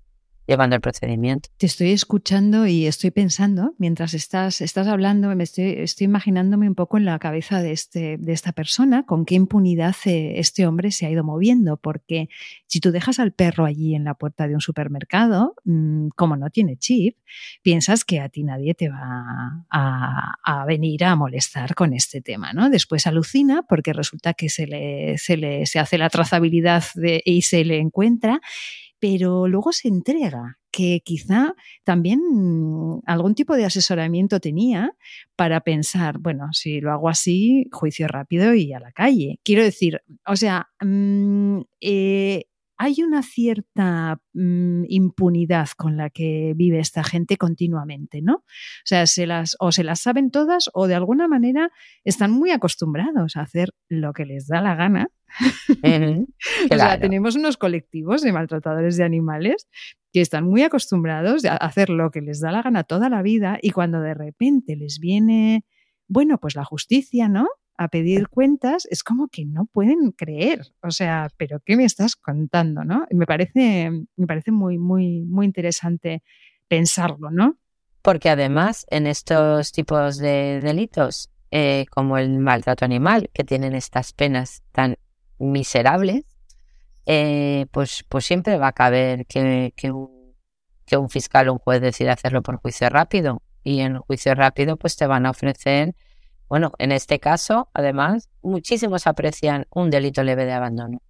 llevando 0.47 0.75
el 0.75 0.81
procedimiento. 0.81 1.49
Te 1.57 1.65
estoy 1.65 1.91
escuchando 1.91 2.67
y 2.67 2.85
estoy 2.85 3.11
pensando, 3.11 3.73
mientras 3.77 4.13
estás, 4.13 4.61
estás 4.61 4.87
hablando, 4.87 5.33
me 5.35 5.43
estoy, 5.43 5.75
estoy 5.77 6.05
imaginándome 6.05 6.67
un 6.67 6.75
poco 6.75 6.97
en 6.97 7.05
la 7.05 7.17
cabeza 7.19 7.61
de, 7.61 7.71
este, 7.71 8.17
de 8.17 8.33
esta 8.33 8.51
persona, 8.51 9.05
con 9.05 9.25
qué 9.25 9.35
impunidad 9.35 9.95
eh, 10.05 10.33
este 10.37 10.67
hombre 10.67 10.91
se 10.91 11.05
ha 11.05 11.09
ido 11.09 11.23
moviendo, 11.23 11.77
porque 11.77 12.29
si 12.67 12.79
tú 12.79 12.91
dejas 12.91 13.19
al 13.19 13.31
perro 13.31 13.65
allí 13.65 13.95
en 13.95 14.03
la 14.03 14.15
puerta 14.15 14.47
de 14.47 14.55
un 14.55 14.61
supermercado, 14.61 15.55
mm, 15.63 16.09
como 16.15 16.35
no 16.35 16.49
tiene 16.49 16.77
chip, 16.77 17.17
piensas 17.61 18.03
que 18.03 18.19
a 18.19 18.29
ti 18.29 18.43
nadie 18.43 18.73
te 18.73 18.89
va 18.89 19.65
a, 19.69 20.33
a 20.43 20.65
venir 20.65 21.03
a 21.03 21.15
molestar 21.15 21.75
con 21.75 21.93
este 21.93 22.21
tema, 22.21 22.53
¿no? 22.53 22.69
Después 22.69 23.07
alucina 23.07 23.63
porque 23.67 23.93
resulta 23.93 24.33
que 24.33 24.49
se 24.49 24.67
le, 24.67 25.17
se 25.17 25.37
le 25.37 25.65
se 25.65 25.79
hace 25.79 25.97
la 25.97 26.09
trazabilidad 26.09 26.83
de, 26.95 27.21
y 27.25 27.43
se 27.43 27.63
le 27.63 27.79
encuentra 27.79 28.41
pero 29.03 29.49
luego 29.49 29.73
se 29.73 29.89
entrega, 29.89 30.59
que 30.71 31.01
quizá 31.03 31.55
también 31.83 32.21
algún 33.05 33.35
tipo 33.35 33.57
de 33.57 33.65
asesoramiento 33.65 34.39
tenía 34.39 34.95
para 35.35 35.59
pensar, 35.59 36.19
bueno, 36.19 36.53
si 36.53 36.79
lo 36.79 36.89
hago 36.93 37.09
así, 37.09 37.67
juicio 37.73 38.07
rápido 38.07 38.53
y 38.53 38.71
a 38.71 38.79
la 38.79 38.93
calle. 38.93 39.41
Quiero 39.43 39.61
decir, 39.61 40.01
o 40.25 40.37
sea, 40.37 40.69
mm, 40.79 41.63
eh, 41.81 42.45
hay 42.77 43.03
una 43.03 43.23
cierta 43.23 44.21
mm, 44.31 44.85
impunidad 44.87 45.67
con 45.75 45.97
la 45.97 46.09
que 46.09 46.53
vive 46.55 46.79
esta 46.79 47.03
gente 47.03 47.35
continuamente, 47.35 48.21
¿no? 48.21 48.35
O 48.35 48.85
sea, 48.85 49.05
se 49.05 49.27
las, 49.27 49.57
o 49.59 49.73
se 49.73 49.83
las 49.83 49.99
saben 49.99 50.31
todas 50.31 50.69
o 50.73 50.87
de 50.87 50.95
alguna 50.95 51.27
manera 51.27 51.71
están 52.05 52.31
muy 52.31 52.51
acostumbrados 52.51 53.35
a 53.35 53.41
hacer 53.41 53.73
lo 53.89 54.13
que 54.13 54.25
les 54.25 54.47
da 54.47 54.61
la 54.61 54.75
gana. 54.75 55.09
o 56.71 56.75
sea, 56.75 56.99
tenemos 56.99 57.35
unos 57.35 57.57
colectivos 57.57 58.21
de 58.21 58.31
maltratadores 58.31 58.97
de 58.97 59.03
animales 59.03 59.67
que 60.11 60.21
están 60.21 60.45
muy 60.45 60.61
acostumbrados 60.63 61.43
a 61.45 61.57
hacer 61.57 61.89
lo 61.89 62.11
que 62.11 62.21
les 62.21 62.39
da 62.39 62.51
la 62.51 62.61
gana 62.61 62.83
toda 62.83 63.09
la 63.09 63.21
vida 63.21 63.57
y 63.61 63.71
cuando 63.71 63.99
de 63.99 64.13
repente 64.13 64.75
les 64.75 64.99
viene, 64.99 65.65
bueno, 66.07 66.37
pues 66.37 66.55
la 66.55 66.65
justicia, 66.65 67.29
¿no? 67.29 67.47
a 67.77 67.87
pedir 67.87 68.27
cuentas, 68.29 68.87
es 68.89 69.03
como 69.03 69.27
que 69.27 69.45
no 69.45 69.65
pueden 69.65 70.11
creer. 70.11 70.61
O 70.81 70.91
sea, 70.91 71.29
pero 71.37 71.59
¿qué 71.65 71.75
me 71.75 71.85
estás 71.85 72.15
contando? 72.15 72.83
¿no? 72.83 73.05
me 73.11 73.25
parece, 73.25 73.91
me 74.15 74.27
parece 74.27 74.51
muy, 74.51 74.77
muy, 74.77 75.21
muy 75.23 75.45
interesante 75.45 76.23
pensarlo, 76.67 77.31
¿no? 77.31 77.57
Porque 78.01 78.29
además, 78.29 78.85
en 78.89 79.07
estos 79.07 79.71
tipos 79.71 80.17
de 80.17 80.59
delitos, 80.61 81.31
eh, 81.51 81.85
como 81.89 82.17
el 82.17 82.39
maltrato 82.39 82.83
animal, 82.83 83.29
que 83.33 83.43
tienen 83.43 83.75
estas 83.75 84.11
penas 84.11 84.63
tan 84.71 84.97
miserables, 85.39 86.25
eh, 87.05 87.65
pues, 87.71 88.05
pues 88.09 88.25
siempre 88.25 88.57
va 88.57 88.67
a 88.67 88.73
caber 88.73 89.25
que, 89.25 89.73
que, 89.75 89.91
un, 89.91 90.35
que 90.85 90.97
un 90.97 91.09
fiscal 91.09 91.49
o 91.49 91.53
un 91.53 91.59
juez 91.59 91.81
decida 91.81 92.13
hacerlo 92.13 92.41
por 92.41 92.57
juicio 92.57 92.89
rápido. 92.89 93.41
Y 93.63 93.79
en 93.79 93.97
juicio 93.99 94.35
rápido, 94.35 94.77
pues 94.77 94.97
te 94.97 95.07
van 95.07 95.25
a 95.25 95.31
ofrecer 95.31 95.95
bueno, 96.53 96.71
en 96.77 96.91
este 96.91 97.19
caso, 97.19 97.71
además, 97.73 98.29
muchísimos 98.43 99.07
aprecian 99.07 99.65
un 99.71 99.89
delito 99.89 100.21
leve 100.21 100.45
de 100.45 100.53
abandono. 100.53 101.01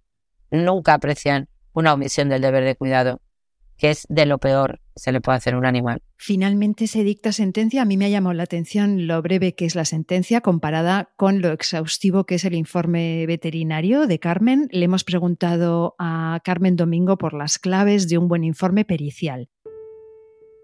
Nunca 0.50 0.94
aprecian 0.94 1.50
una 1.74 1.92
omisión 1.92 2.30
del 2.30 2.40
deber 2.40 2.64
de 2.64 2.76
cuidado, 2.76 3.20
que 3.76 3.90
es 3.90 4.06
de 4.08 4.26
lo 4.26 4.38
peor 4.38 4.80
que 4.94 5.00
se 5.00 5.12
le 5.12 5.20
puede 5.20 5.38
hacer 5.38 5.54
a 5.54 5.58
un 5.58 5.66
animal. 5.66 6.02
Finalmente 6.16 6.86
se 6.86 7.02
dicta 7.02 7.32
sentencia. 7.32 7.82
A 7.82 7.84
mí 7.84 7.96
me 7.96 8.06
ha 8.06 8.08
llamado 8.08 8.34
la 8.34 8.44
atención 8.44 9.06
lo 9.06 9.20
breve 9.22 9.54
que 9.54 9.64
es 9.64 9.74
la 9.74 9.84
sentencia 9.84 10.40
comparada 10.40 11.10
con 11.16 11.42
lo 11.42 11.50
exhaustivo 11.50 12.24
que 12.24 12.36
es 12.36 12.44
el 12.44 12.54
informe 12.54 13.26
veterinario 13.26 14.06
de 14.06 14.18
Carmen. 14.18 14.68
Le 14.70 14.84
hemos 14.84 15.04
preguntado 15.04 15.94
a 15.98 16.40
Carmen 16.44 16.76
Domingo 16.76 17.18
por 17.18 17.34
las 17.34 17.58
claves 17.58 18.08
de 18.08 18.18
un 18.18 18.28
buen 18.28 18.44
informe 18.44 18.84
pericial. 18.84 19.48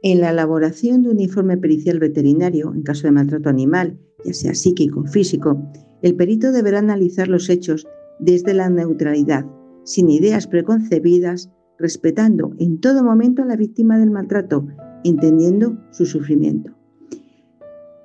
En 0.02 0.20
la 0.20 0.30
elaboración 0.30 1.02
de 1.02 1.11
un 1.11 1.20
informe 1.20 1.58
pericial 1.58 1.98
veterinario, 1.98 2.72
en 2.72 2.82
caso 2.82 3.02
de 3.02 3.12
maltrato 3.12 3.50
animal, 3.50 3.98
ya 4.24 4.32
sea 4.32 4.54
psíquico 4.54 5.00
o 5.00 5.04
físico, 5.04 5.61
el 6.02 6.16
perito 6.16 6.52
deberá 6.52 6.78
analizar 6.78 7.28
los 7.28 7.50
hechos 7.50 7.86
desde 8.18 8.54
la 8.54 8.70
neutralidad, 8.70 9.44
sin 9.84 10.08
ideas 10.08 10.46
preconcebidas, 10.46 11.50
respetando 11.81 12.53
en 12.59 12.81
todo 12.81 13.03
momento 13.03 13.43
a 13.43 13.47
la 13.47 13.57
víctima 13.57 13.99
del 13.99 14.11
maltrato, 14.11 14.66
entendiendo 15.05 15.78
su 15.91 16.07
sufrimiento. 16.07 16.72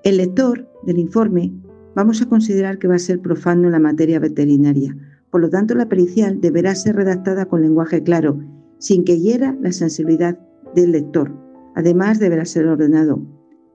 El 0.04 0.18
lector 0.18 0.68
del 0.84 0.98
informe 0.98 1.54
vamos 1.96 2.22
a 2.22 2.28
considerar 2.28 2.80
que 2.80 2.88
va 2.88 2.96
a 2.96 3.00
ser 3.00 3.22
profano 3.22 3.66
en 3.66 3.72
la 3.74 3.80
materia 3.80 4.20
veterinaria, 4.20 4.96
por 5.30 5.42
lo 5.42 5.50
tanto 5.50 5.76
la 5.76 5.90
pericial 5.90 6.42
deberá 6.42 6.74
ser 6.76 6.96
redactada 6.96 7.46
con 7.46 7.62
lenguaje 7.62 8.02
claro, 8.02 8.40
sin 8.80 9.04
que 9.04 9.20
hiera 9.20 9.58
la 9.62 9.72
sensibilidad 9.72 10.40
del 10.74 10.92
lector 10.92 11.46
Además, 11.76 12.20
deberá 12.20 12.46
ser 12.46 12.66
ordenado 12.68 13.22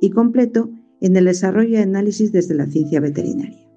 y 0.01 0.11
completo 0.11 0.71
en 1.01 1.17
el 1.17 1.27
desarrollo 1.27 1.79
y 1.79 1.83
análisis 1.83 2.33
desde 2.33 2.55
la 2.55 2.67
ciencia 2.67 2.99
veterinaria. 2.99 3.69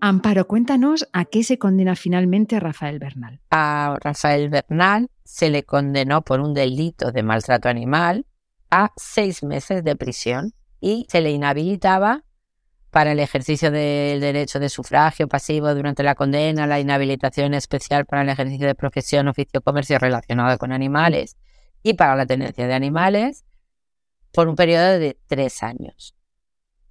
Amparo, 0.00 0.46
cuéntanos 0.46 1.08
a 1.12 1.24
qué 1.24 1.42
se 1.42 1.58
condena 1.58 1.96
finalmente 1.96 2.54
a 2.54 2.60
Rafael 2.60 2.98
Bernal. 2.98 3.40
A 3.50 3.98
Rafael 4.00 4.48
Bernal 4.48 5.08
se 5.28 5.50
le 5.50 5.62
condenó 5.62 6.22
por 6.22 6.40
un 6.40 6.54
delito 6.54 7.12
de 7.12 7.22
maltrato 7.22 7.68
animal 7.68 8.24
a 8.70 8.92
seis 8.96 9.42
meses 9.42 9.84
de 9.84 9.94
prisión 9.94 10.54
y 10.80 11.06
se 11.10 11.20
le 11.20 11.30
inhabilitaba 11.30 12.24
para 12.88 13.12
el 13.12 13.20
ejercicio 13.20 13.70
del 13.70 14.20
derecho 14.20 14.58
de 14.58 14.70
sufragio 14.70 15.28
pasivo 15.28 15.74
durante 15.74 16.02
la 16.02 16.14
condena, 16.14 16.66
la 16.66 16.80
inhabilitación 16.80 17.52
especial 17.52 18.06
para 18.06 18.22
el 18.22 18.30
ejercicio 18.30 18.66
de 18.66 18.74
profesión, 18.74 19.28
oficio, 19.28 19.60
comercio 19.60 19.98
relacionado 19.98 20.56
con 20.56 20.72
animales 20.72 21.36
y 21.82 21.92
para 21.92 22.16
la 22.16 22.24
tenencia 22.24 22.66
de 22.66 22.72
animales 22.72 23.44
por 24.32 24.48
un 24.48 24.56
periodo 24.56 24.98
de 24.98 25.18
tres 25.26 25.62
años. 25.62 26.16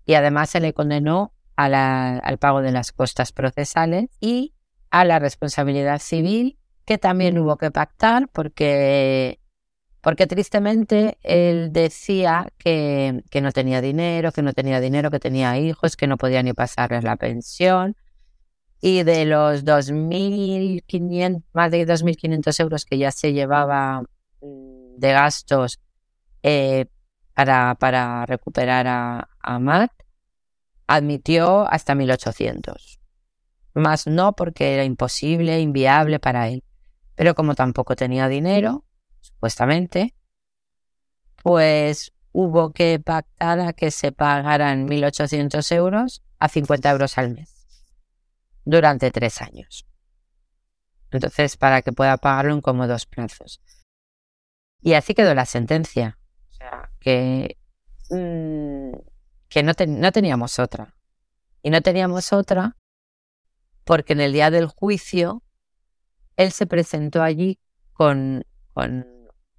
Y 0.05 0.13
además 0.13 0.51
se 0.51 0.59
le 0.59 0.73
condenó 0.73 1.33
al 1.55 2.37
pago 2.39 2.61
de 2.61 2.71
las 2.71 2.91
costas 2.91 3.31
procesales 3.31 4.11
y 4.19 4.53
a 4.91 5.05
la 5.05 5.17
responsabilidad 5.17 5.99
civil, 5.99 6.56
que 6.87 6.97
también 6.97 7.37
hubo 7.37 7.57
que 7.57 7.69
pactar 7.69 8.29
porque 8.31 9.39
porque 10.01 10.25
tristemente 10.25 11.17
él 11.21 11.73
decía 11.73 12.47
que, 12.57 13.23
no 13.41 13.51
tenía 13.51 13.81
dinero, 13.81 14.31
que 14.31 14.41
no 14.41 14.53
tenía 14.53 14.79
dinero, 14.79 15.11
que 15.11 15.19
tenía 15.19 15.57
hijos, 15.57 15.97
que 15.97 16.07
no 16.07 16.15
podía 16.15 16.41
ni 16.43 16.53
pasarles 16.53 17.03
la 17.03 17.17
pensión. 17.17 17.97
Y 18.79 19.03
de 19.03 19.25
los 19.25 19.65
2.500, 19.65 21.43
más 21.51 21.71
de 21.71 21.85
2.500 21.85 22.59
euros 22.61 22.85
que 22.85 22.97
ya 22.97 23.11
se 23.11 23.33
llevaba 23.33 24.03
mm, 24.41 24.95
de 24.97 25.11
gastos 25.11 25.81
eh, 26.41 26.85
para, 27.33 27.75
para, 27.75 28.25
recuperar 28.25 28.87
a, 28.87 29.27
a 29.41 29.59
Matt, 29.59 29.91
admitió 30.87 31.67
hasta 31.67 31.95
1.800. 31.95 32.99
Más 33.73 34.07
no 34.07 34.33
porque 34.37 34.73
era 34.73 34.85
imposible, 34.85 35.59
inviable 35.59 36.19
para 36.19 36.47
él. 36.47 36.63
Pero 37.17 37.33
como 37.33 37.55
tampoco 37.55 37.95
tenía 37.95 38.27
dinero, 38.27 38.85
supuestamente, 39.21 40.13
pues 41.41 42.13
hubo 42.31 42.71
que 42.71 42.99
pactar 43.03 43.59
a 43.59 43.73
que 43.73 43.89
se 43.89 44.11
pagaran 44.11 44.87
1.800 44.87 45.71
euros 45.75 46.23
a 46.37 46.47
50 46.47 46.91
euros 46.91 47.17
al 47.17 47.33
mes 47.33 47.67
durante 48.65 49.09
tres 49.09 49.41
años. 49.41 49.87
Entonces, 51.09 51.57
para 51.57 51.81
que 51.81 51.91
pueda 51.91 52.17
pagarlo 52.17 52.53
en 52.53 52.61
cómodos 52.61 53.07
plazos. 53.07 53.61
Y 54.81 54.93
así 54.93 55.15
quedó 55.15 55.33
la 55.33 55.45
sentencia. 55.45 56.19
O 56.51 56.53
sea, 56.53 56.91
que, 56.99 57.57
mm, 58.11 58.91
que 59.49 59.63
no, 59.63 59.71
no 59.87 60.11
teníamos 60.11 60.59
otra. 60.59 60.95
Y 61.63 61.71
no 61.71 61.81
teníamos 61.81 62.31
otra 62.31 62.77
porque 63.85 64.13
en 64.13 64.21
el 64.21 64.33
día 64.33 64.51
del 64.51 64.67
juicio 64.67 65.41
él 66.37 66.51
se 66.51 66.67
presentó 66.67 67.21
allí 67.21 67.59
con, 67.93 68.45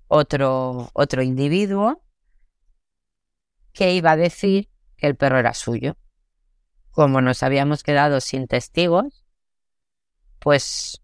otro, 0.06 0.90
otro 0.94 1.22
individuo 1.22 2.02
que 3.72 3.94
iba 3.94 4.12
a 4.12 4.16
decir 4.16 4.70
que 4.96 5.08
el 5.08 5.16
perro 5.16 5.38
era 5.38 5.54
suyo. 5.54 5.96
Como 6.92 7.20
nos 7.20 7.42
habíamos 7.42 7.82
quedado 7.82 8.20
sin 8.20 8.46
testigos, 8.46 9.24
pues 10.38 11.02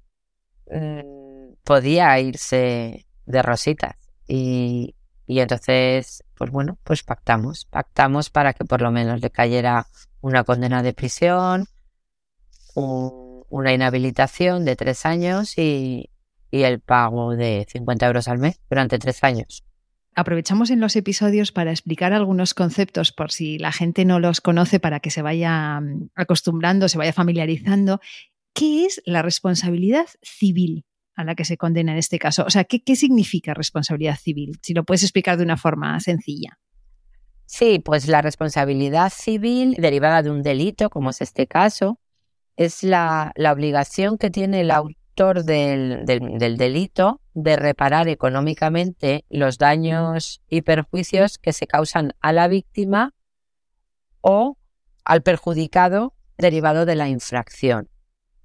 mm, 0.70 1.54
podía 1.64 2.18
irse 2.20 3.06
de 3.26 3.42
rositas. 3.42 3.96
Y, 4.26 4.94
y 5.26 5.40
entonces, 5.40 6.24
pues 6.36 6.50
bueno, 6.50 6.78
pues 6.84 7.02
pactamos. 7.02 7.64
Pactamos 7.66 8.30
para 8.30 8.54
que 8.54 8.64
por 8.64 8.80
lo 8.80 8.90
menos 8.90 9.20
le 9.20 9.30
cayera 9.30 9.86
una 10.20 10.44
condena 10.44 10.82
de 10.82 10.94
prisión, 10.94 11.66
una 13.54 13.72
inhabilitación 13.72 14.64
de 14.64 14.74
tres 14.74 15.06
años 15.06 15.56
y, 15.58 16.10
y 16.50 16.62
el 16.62 16.80
pago 16.80 17.36
de 17.36 17.64
50 17.70 18.06
euros 18.06 18.26
al 18.26 18.38
mes 18.38 18.58
durante 18.68 18.98
tres 18.98 19.22
años. 19.22 19.62
Aprovechamos 20.16 20.70
en 20.70 20.80
los 20.80 20.96
episodios 20.96 21.52
para 21.52 21.70
explicar 21.70 22.12
algunos 22.12 22.52
conceptos 22.52 23.12
por 23.12 23.30
si 23.30 23.58
la 23.58 23.70
gente 23.70 24.04
no 24.04 24.18
los 24.18 24.40
conoce 24.40 24.80
para 24.80 24.98
que 24.98 25.10
se 25.10 25.22
vaya 25.22 25.80
mm, 25.80 26.10
acostumbrando, 26.16 26.88
se 26.88 26.98
vaya 26.98 27.12
familiarizando. 27.12 28.00
¿Qué 28.54 28.86
es 28.86 29.00
la 29.06 29.22
responsabilidad 29.22 30.06
civil 30.20 30.84
a 31.14 31.22
la 31.22 31.36
que 31.36 31.44
se 31.44 31.56
condena 31.56 31.92
en 31.92 31.98
este 31.98 32.18
caso? 32.18 32.44
O 32.44 32.50
sea, 32.50 32.64
¿qué, 32.64 32.82
qué 32.82 32.96
significa 32.96 33.54
responsabilidad 33.54 34.18
civil? 34.18 34.58
Si 34.62 34.74
lo 34.74 34.82
puedes 34.82 35.04
explicar 35.04 35.36
de 35.36 35.44
una 35.44 35.56
forma 35.56 35.98
sencilla. 36.00 36.58
Sí, 37.46 37.78
pues 37.78 38.08
la 38.08 38.20
responsabilidad 38.20 39.12
civil 39.14 39.76
derivada 39.78 40.22
de 40.22 40.30
un 40.30 40.42
delito, 40.42 40.90
como 40.90 41.10
es 41.10 41.20
este 41.20 41.46
caso, 41.46 42.00
es 42.56 42.82
la, 42.82 43.32
obligación 43.52 44.18
que 44.18 44.30
tiene 44.30 44.60
el 44.60 44.70
autor 44.70 45.44
del, 45.44 46.04
del, 46.04 46.56
delito 46.56 47.20
de 47.34 47.56
reparar 47.56 48.08
económicamente 48.08 49.24
los 49.28 49.58
daños 49.58 50.42
y 50.48 50.62
perjuicios 50.62 51.38
que 51.38 51.52
se 51.52 51.66
causan 51.66 52.14
a 52.20 52.32
la 52.32 52.48
víctima 52.48 53.12
o 54.20 54.56
al 55.04 55.22
perjudicado 55.22 56.14
derivado 56.38 56.86
de 56.86 56.96
la 56.96 57.08
infracción. 57.08 57.88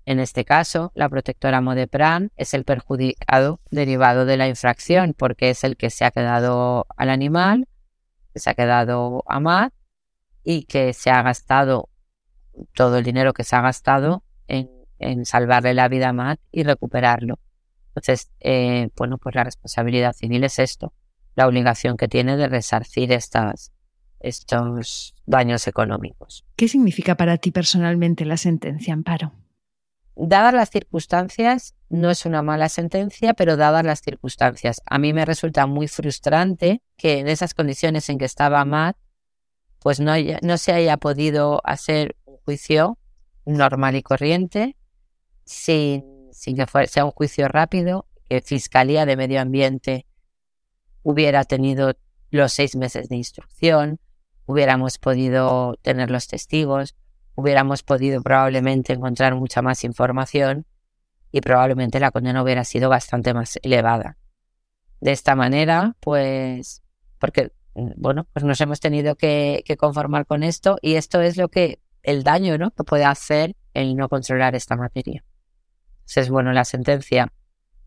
En 0.06 0.20
este 0.20 0.44
caso, 0.44 0.92
la 0.96 1.08
protectora 1.08 1.62
Modepran 1.62 2.32
es 2.36 2.56
el 2.56 2.64
perjudicado 2.66 3.60
derivado 3.70 4.26
de 4.26 4.38
la 4.38 4.48
infracción 4.48 5.14
porque 5.16 5.52
es 5.52 5.64
el 5.64 5.78
que 5.78 5.92
se 5.92 6.04
ha 6.04 6.12
quedado 6.12 6.88
al 6.98 7.10
animal, 7.10 7.68
que 8.34 8.40
se 8.40 8.50
ha 8.50 8.56
quedado 8.56 9.24
a 9.28 9.40
Matt 9.40 9.74
y 10.44 10.64
que 10.64 10.94
se 10.94 11.12
ha 11.12 11.22
gastado 11.22 11.90
todo 12.74 12.98
el 12.98 13.04
dinero 13.04 13.34
que 13.34 13.44
se 13.44 13.56
ha 13.56 13.62
gastado 13.62 14.24
en 14.48 14.80
en 15.00 15.26
salvarle 15.26 15.74
la 15.74 15.88
vida 15.88 16.10
a 16.10 16.14
Matt 16.14 16.40
y 16.52 16.64
recuperarlo. 16.64 17.40
Entonces, 17.90 18.30
eh, 18.40 18.90
bueno, 18.96 19.18
pues 19.18 19.34
la 19.36 19.44
responsabilidad 19.44 20.14
civil 20.14 20.44
es 20.44 20.60
esto, 20.60 20.94
la 21.36 21.48
obligación 21.48 21.98
que 21.98 22.08
tiene 22.08 22.38
de 22.38 22.48
resarcir 22.48 23.12
estas, 23.12 23.72
estos 24.20 25.16
daños 25.26 25.68
económicos. 25.68 26.46
¿Qué 26.56 26.68
significa 26.68 27.16
para 27.16 27.38
ti 27.38 27.52
personalmente 27.52 28.26
la 28.26 28.38
sentencia, 28.38 28.94
Amparo? 28.94 29.34
Dadas 30.16 30.54
las 30.54 30.70
circunstancias, 30.70 31.76
no 31.88 32.10
es 32.10 32.26
una 32.26 32.42
mala 32.42 32.68
sentencia, 32.68 33.34
pero 33.34 33.56
dadas 33.56 33.86
las 33.86 34.02
circunstancias, 34.02 34.82
a 34.86 35.00
mí 35.00 35.14
me 35.14 35.24
resulta 35.24 35.66
muy 35.66 35.88
frustrante 35.88 36.82
que 36.98 37.20
en 37.20 37.30
esas 37.30 37.54
condiciones 37.54 38.10
en 38.10 38.18
que 38.18 38.26
estaba 38.26 38.64
Matt, 38.66 38.98
pues 39.80 40.02
no, 40.02 40.12
no 40.42 40.58
se 40.58 40.74
haya 40.74 40.98
podido 40.98 41.62
hacer 41.64 42.18
juicio 42.50 42.98
normal 43.46 43.96
y 43.96 44.02
corriente, 44.02 44.76
sin, 45.46 46.04
sin 46.32 46.56
que 46.56 46.66
sea 46.88 47.06
un 47.06 47.12
juicio 47.12 47.48
rápido, 47.48 48.08
que 48.28 48.42
Fiscalía 48.42 49.06
de 49.06 49.16
Medio 49.16 49.40
Ambiente 49.40 50.08
hubiera 51.04 51.44
tenido 51.44 51.94
los 52.32 52.52
seis 52.54 52.76
meses 52.76 53.08
de 53.08 53.18
instrucción, 53.18 54.00
hubiéramos 54.48 54.98
podido 54.98 55.76
tener 55.84 56.10
los 56.10 56.28
testigos, 56.28 56.96
hubiéramos 57.36 57.84
podido 57.84 58.22
probablemente 58.24 58.94
encontrar 58.94 59.36
mucha 59.36 59.62
más 59.62 59.84
información 59.84 60.66
y 61.32 61.42
probablemente 61.42 62.00
la 62.00 62.10
condena 62.10 62.42
hubiera 62.42 62.64
sido 62.64 62.90
bastante 62.90 63.36
más 63.36 63.60
elevada. 63.62 64.18
De 65.02 65.12
esta 65.12 65.36
manera, 65.36 65.96
pues, 66.00 66.82
porque, 67.20 67.52
bueno, 67.76 68.26
pues 68.34 68.44
nos 68.44 68.60
hemos 68.60 68.80
tenido 68.80 69.16
que 69.16 69.64
conformar 69.80 70.26
con 70.26 70.42
esto 70.42 70.78
y 70.82 70.96
esto 70.96 71.22
es 71.22 71.38
lo 71.38 71.50
que, 71.50 71.80
el 72.10 72.24
daño, 72.24 72.58
¿no? 72.58 72.72
Que 72.72 72.84
puede 72.84 73.06
hacer 73.06 73.56
el 73.74 73.96
no 73.96 74.10
controlar 74.10 74.56
esta 74.56 74.76
materia 74.76 75.24
es 76.18 76.30
bueno 76.30 76.52
la 76.54 76.66
sentencia 76.66 77.32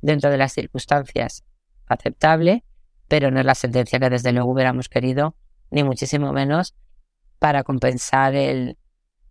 dentro 0.00 0.30
de 0.30 0.38
las 0.38 0.52
circunstancias 0.52 1.44
aceptable, 1.86 2.64
pero 3.08 3.30
no 3.30 3.40
es 3.40 3.46
la 3.46 3.54
sentencia 3.54 3.98
que 3.98 4.10
desde 4.10 4.32
luego 4.32 4.52
hubiéramos 4.52 4.88
querido, 4.88 5.36
ni 5.70 5.82
muchísimo 5.82 6.32
menos 6.32 6.74
para 7.38 7.64
compensar 7.64 8.34
el, 8.34 8.76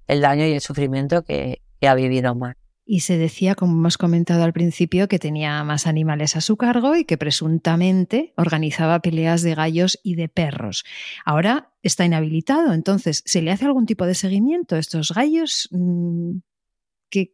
daño 0.07 0.45
y 0.45 0.53
el 0.53 0.61
sufrimiento 0.61 1.23
que, 1.23 1.61
que 1.79 1.87
ha 1.87 1.95
vivido 1.95 2.33
Omar. 2.33 2.57
Y 2.85 3.01
se 3.01 3.17
decía, 3.17 3.55
como 3.55 3.73
hemos 3.73 3.97
comentado 3.97 4.43
al 4.43 4.53
principio, 4.53 5.07
que 5.07 5.19
tenía 5.19 5.63
más 5.63 5.87
animales 5.87 6.35
a 6.35 6.41
su 6.41 6.57
cargo 6.57 6.95
y 6.95 7.05
que 7.05 7.17
presuntamente 7.17 8.33
organizaba 8.37 8.99
peleas 8.99 9.43
de 9.43 9.55
gallos 9.55 9.99
y 10.03 10.15
de 10.15 10.29
perros. 10.29 10.83
Ahora 11.23 11.71
está 11.83 12.05
inhabilitado, 12.05 12.73
entonces, 12.73 13.23
¿se 13.25 13.41
le 13.41 13.51
hace 13.51 13.65
algún 13.65 13.85
tipo 13.85 14.05
de 14.05 14.15
seguimiento 14.15 14.75
a 14.75 14.79
estos 14.79 15.11
gallos? 15.11 15.69
Mm, 15.71 16.39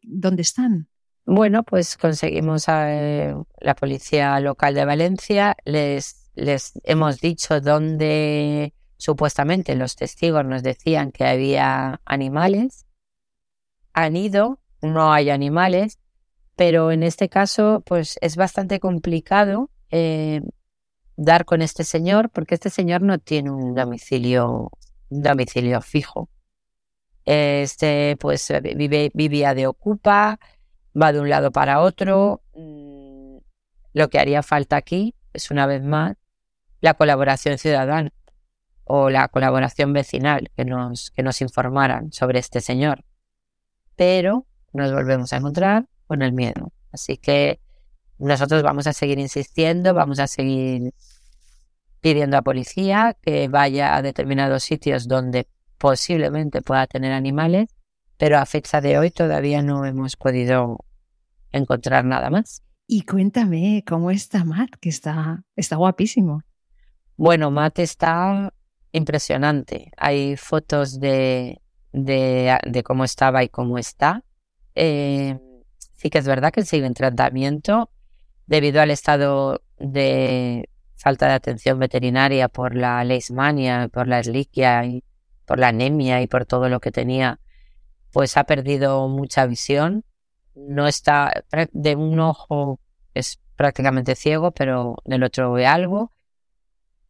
¿Dónde 0.03 0.41
están? 0.41 0.89
Bueno, 1.25 1.63
pues 1.63 1.97
conseguimos 1.97 2.69
a 2.69 2.93
eh, 2.93 3.35
la 3.59 3.75
policía 3.75 4.39
local 4.39 4.73
de 4.73 4.85
Valencia, 4.85 5.57
les, 5.65 6.31
les 6.35 6.71
hemos 6.83 7.19
dicho 7.19 7.59
dónde 7.59 8.73
supuestamente 8.97 9.75
los 9.75 9.95
testigos 9.95 10.45
nos 10.45 10.63
decían 10.63 11.11
que 11.11 11.25
había 11.25 12.01
animales. 12.05 12.85
Han 13.93 14.15
ido, 14.15 14.59
no 14.93 15.13
hay 15.13 15.29
animales, 15.29 15.99
pero 16.55 16.91
en 16.91 17.03
este 17.03 17.29
caso 17.29 17.83
pues 17.85 18.17
es 18.21 18.35
bastante 18.35 18.79
complicado 18.79 19.69
eh, 19.91 20.41
dar 21.15 21.45
con 21.45 21.61
este 21.61 21.83
señor 21.83 22.29
porque 22.29 22.55
este 22.55 22.69
señor 22.69 23.01
no 23.01 23.19
tiene 23.19 23.51
un 23.51 23.75
domicilio, 23.75 24.71
un 25.09 25.21
domicilio 25.21 25.81
fijo. 25.81 26.29
Este 27.25 28.17
pues 28.19 28.51
vive, 28.75 29.11
vivía 29.13 29.53
de 29.53 29.67
ocupa, 29.67 30.39
va 30.99 31.13
de 31.13 31.19
un 31.19 31.29
lado 31.29 31.51
para 31.51 31.81
otro. 31.81 32.41
Mm, 32.55 33.37
lo 33.93 34.09
que 34.09 34.19
haría 34.19 34.43
falta 34.43 34.77
aquí 34.77 35.15
es, 35.33 35.51
una 35.51 35.67
vez 35.67 35.83
más, 35.83 36.15
la 36.81 36.93
colaboración 36.95 37.57
ciudadana. 37.57 38.11
o 38.89 39.09
la 39.09 39.27
colaboración 39.27 39.93
vecinal 39.93 40.49
que 40.55 40.65
nos, 40.65 41.11
que 41.11 41.21
nos 41.23 41.41
informaran 41.41 42.11
sobre 42.13 42.39
este 42.39 42.61
señor. 42.61 43.03
Pero 43.97 44.46
nos 44.73 44.93
volvemos 44.93 45.33
a 45.33 45.37
encontrar 45.37 45.87
con 46.07 46.21
el 46.21 46.33
miedo. 46.33 46.71
Así 46.91 47.17
que 47.17 47.59
nosotros 48.17 48.63
vamos 48.63 48.87
a 48.87 48.93
seguir 48.93 49.19
insistiendo, 49.19 49.93
vamos 49.93 50.19
a 50.19 50.27
seguir 50.27 50.93
pidiendo 52.01 52.37
a 52.37 52.41
policía 52.41 53.17
que 53.21 53.47
vaya 53.47 53.95
a 53.95 54.01
determinados 54.01 54.63
sitios 54.63 55.07
donde 55.07 55.47
posiblemente 55.77 56.61
pueda 56.61 56.87
tener 56.87 57.11
animales, 57.11 57.67
pero 58.17 58.37
a 58.37 58.45
fecha 58.45 58.81
de 58.81 58.97
hoy 58.97 59.11
todavía 59.11 59.61
no 59.61 59.85
hemos 59.85 60.15
podido 60.15 60.77
encontrar 61.51 62.05
nada 62.05 62.29
más. 62.29 62.63
Y 62.87 63.01
cuéntame 63.01 63.83
cómo 63.85 64.11
está 64.11 64.45
Matt, 64.45 64.75
que 64.79 64.89
está, 64.89 65.43
está 65.55 65.75
guapísimo. 65.75 66.41
Bueno, 67.17 67.51
Matt 67.51 67.79
está 67.79 68.53
impresionante. 68.91 69.91
Hay 69.97 70.37
fotos 70.37 70.99
de, 70.99 71.61
de, 71.91 72.83
cómo 72.85 73.03
estaba 73.03 73.43
y 73.43 73.49
cómo 73.49 73.77
está. 73.77 74.23
Eh, 74.79 75.39
sí 75.95 76.11
que 76.11 76.19
es 76.19 76.27
verdad 76.27 76.51
que 76.51 76.63
sigue 76.63 76.85
en 76.85 76.93
tratamiento 76.93 77.89
debido 78.45 78.79
al 78.79 78.91
estado 78.91 79.63
de 79.79 80.69
falta 80.95 81.27
de 81.27 81.33
atención 81.33 81.79
veterinaria 81.79 82.47
por 82.47 82.75
la 82.75 83.03
leishmania, 83.03 83.89
por 83.91 84.07
la 84.07 84.19
esliquia 84.19 84.85
y 84.85 85.03
por 85.45 85.57
la 85.57 85.69
anemia 85.69 86.21
y 86.21 86.27
por 86.27 86.45
todo 86.45 86.69
lo 86.69 86.79
que 86.79 86.91
tenía, 86.91 87.39
pues 88.11 88.37
ha 88.37 88.43
perdido 88.43 89.07
mucha 89.07 89.47
visión. 89.47 90.05
No 90.53 90.87
está 90.87 91.43
de 91.71 91.95
un 91.95 92.19
ojo 92.19 92.79
es 93.15 93.39
prácticamente 93.55 94.15
ciego, 94.15 94.51
pero 94.51 94.97
del 95.05 95.23
otro 95.23 95.51
ve 95.53 95.65
algo. 95.65 96.11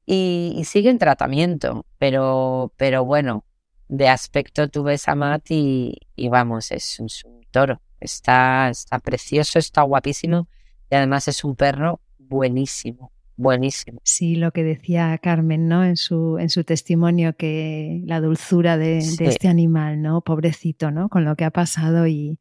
Y, 0.06 0.64
sigue 0.64 0.90
en 0.90 1.00
tratamiento, 1.00 1.86
pero, 1.98 2.72
pero 2.78 3.04
bueno, 3.04 3.44
de 3.88 4.08
aspecto 4.10 4.68
tú 4.70 4.84
ves 4.84 5.08
a 5.08 5.16
Matt 5.16 5.52
y, 5.52 6.00
vamos, 6.30 6.72
es 6.72 7.00
un, 7.00 7.08
toro. 7.52 7.82
Está, 8.00 8.70
está 8.70 9.00
precioso, 9.00 9.58
está 9.58 9.82
guapísimo 9.82 10.48
y 10.90 10.96
además 10.96 11.28
es 11.28 11.44
un 11.44 11.56
perro 11.56 12.00
buenísimo 12.20 13.12
buenísimo. 13.38 14.02
Sí, 14.04 14.36
lo 14.36 14.52
que 14.52 14.64
decía 14.64 15.18
Carmen, 15.20 15.68
¿no? 15.68 15.86
En 15.86 15.96
su, 15.96 16.38
en 16.40 16.50
su 16.50 16.64
testimonio, 16.64 17.38
que 17.38 18.02
la 18.06 18.20
dulzura 18.20 18.78
de, 18.78 18.98
este 18.98 19.48
animal, 19.48 20.02
¿no? 20.02 20.22
Pobrecito, 20.22 20.92
¿no? 20.92 21.08
Con 21.08 21.24
lo 21.24 21.36
que 21.36 21.46
ha 21.46 21.52
pasado 21.52 22.08
y, 22.08 22.40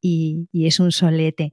y, 0.00 0.48
y 0.52 0.66
es 0.66 0.80
un 0.80 0.92
solete. 0.92 1.52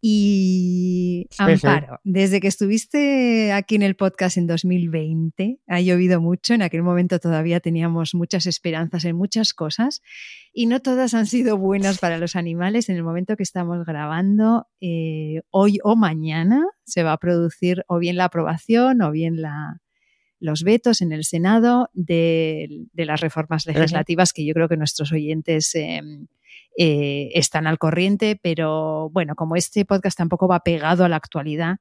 Y 0.00 1.26
Amparo, 1.38 2.00
desde 2.04 2.40
que 2.40 2.48
estuviste 2.48 3.52
aquí 3.52 3.76
en 3.76 3.82
el 3.82 3.96
podcast 3.96 4.36
en 4.36 4.46
2020, 4.46 5.60
ha 5.66 5.80
llovido 5.80 6.20
mucho, 6.20 6.54
en 6.54 6.62
aquel 6.62 6.82
momento 6.82 7.18
todavía 7.18 7.60
teníamos 7.60 8.14
muchas 8.14 8.46
esperanzas 8.46 9.04
en 9.04 9.16
muchas 9.16 9.54
cosas 9.54 10.02
y 10.52 10.66
no 10.66 10.80
todas 10.80 11.14
han 11.14 11.26
sido 11.26 11.56
buenas 11.56 11.98
para 11.98 12.18
los 12.18 12.36
animales. 12.36 12.88
En 12.88 12.96
el 12.96 13.04
momento 13.04 13.36
que 13.36 13.42
estamos 13.42 13.84
grabando, 13.86 14.66
eh, 14.80 15.42
hoy 15.50 15.78
o 15.82 15.96
mañana 15.96 16.64
se 16.84 17.02
va 17.02 17.12
a 17.12 17.18
producir 17.18 17.84
o 17.88 17.98
bien 17.98 18.16
la 18.16 18.26
aprobación 18.26 19.02
o 19.02 19.10
bien 19.10 19.40
la, 19.40 19.80
los 20.40 20.62
vetos 20.62 21.00
en 21.00 21.12
el 21.12 21.24
Senado 21.24 21.90
de, 21.94 22.86
las 22.94 23.20
reformas 23.20 23.66
legislativas 23.66 24.32
que 24.32 24.46
yo 24.46 24.54
creo 24.54 24.68
que 24.68 24.76
nuestros 24.76 25.12
oyentes 25.12 25.74
em, 25.74 26.26
eh, 26.78 27.30
están 27.34 27.66
al 27.66 27.78
corriente, 27.78 28.38
pero 28.42 29.08
bueno, 29.10 29.34
como 29.34 29.56
este 29.56 29.86
podcast 29.86 30.18
tampoco 30.18 30.46
va 30.46 30.60
pegado 30.60 31.04
a 31.04 31.08
la 31.08 31.16
actualidad, 31.16 31.76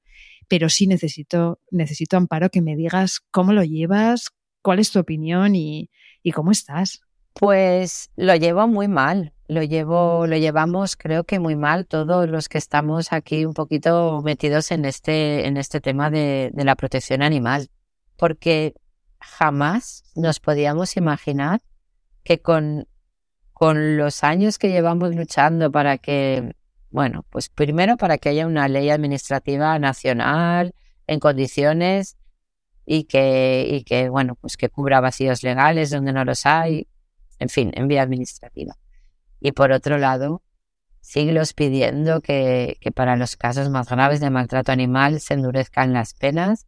pero 0.47 0.69
sí 0.69 0.87
necesito, 0.87 1.59
necesito 1.69 2.15
Amparo 2.15 2.49
que 2.49 2.61
me 2.61 2.77
digas 2.77 3.19
cómo 3.31 3.51
lo 3.51 3.63
llevas, 3.63 4.29
cuál 4.61 4.79
es 4.79 4.91
tu 4.91 4.99
opinión 4.99 5.55
y, 5.55 5.89
cómo 6.33 6.51
estás. 6.51 7.01
Pues 7.33 8.09
lo 8.15 8.35
llevo 8.35 8.67
muy 8.67 8.87
mal, 8.87 9.33
lo 9.49 9.61
llevo, 9.63 10.27
lo 10.27 10.37
llevamos 10.37 10.95
creo 10.95 11.25
que 11.25 11.39
muy 11.39 11.57
mal 11.57 11.85
todos 11.85 12.29
los 12.29 12.47
que 12.47 12.57
estamos 12.57 13.11
aquí 13.11 13.45
un 13.45 13.53
poquito 13.53 14.21
metidos 14.23 14.71
en 14.71 14.85
este, 14.85 15.45
en 15.45 15.57
este 15.57 15.81
tema 15.81 16.09
de, 16.09 16.51
de 16.53 16.63
la 16.63 16.75
protección 16.75 17.21
animal, 17.21 17.69
porque 18.15 18.73
jamás 19.19 20.05
nos 20.15 20.39
podíamos 20.39 20.95
imaginar 20.95 21.61
que 22.23 22.41
con 22.41 22.87
con 23.55 23.95
los 23.95 24.25
años 24.25 24.59
que 24.59 24.67
llevamos 24.67 25.15
luchando 25.15 25.71
para 25.71 25.97
que, 25.97 26.57
bueno, 26.89 27.23
pues 27.29 27.47
primero 27.47 27.95
para 27.95 28.17
que 28.17 28.27
haya 28.27 28.45
una 28.47 28.67
ley 28.67 28.89
administrativa 28.89 29.79
nacional 29.79 30.75
en 31.07 31.21
condiciones 31.21 32.17
y 32.85 33.05
que, 33.05 33.65
y 33.69 33.85
que 33.85 34.09
bueno, 34.09 34.35
pues 34.35 34.57
que 34.57 34.67
cubra 34.67 34.99
vacíos 34.99 35.41
legales 35.41 35.89
donde 35.89 36.11
no 36.11 36.25
los 36.25 36.45
hay, 36.45 36.89
en 37.39 37.47
fin, 37.47 37.71
en 37.75 37.87
vía 37.87 38.01
administrativa. 38.01 38.75
Y 39.39 39.53
por 39.53 39.71
otro 39.71 39.97
lado, 39.97 40.43
siglos 40.99 41.53
pidiendo 41.53 42.19
que, 42.19 42.75
que 42.81 42.91
para 42.91 43.15
los 43.15 43.37
casos 43.37 43.69
más 43.69 43.87
graves 43.87 44.19
de 44.19 44.31
maltrato 44.31 44.73
animal 44.73 45.21
se 45.21 45.33
endurezcan 45.33 45.93
las 45.93 46.13
penas, 46.13 46.67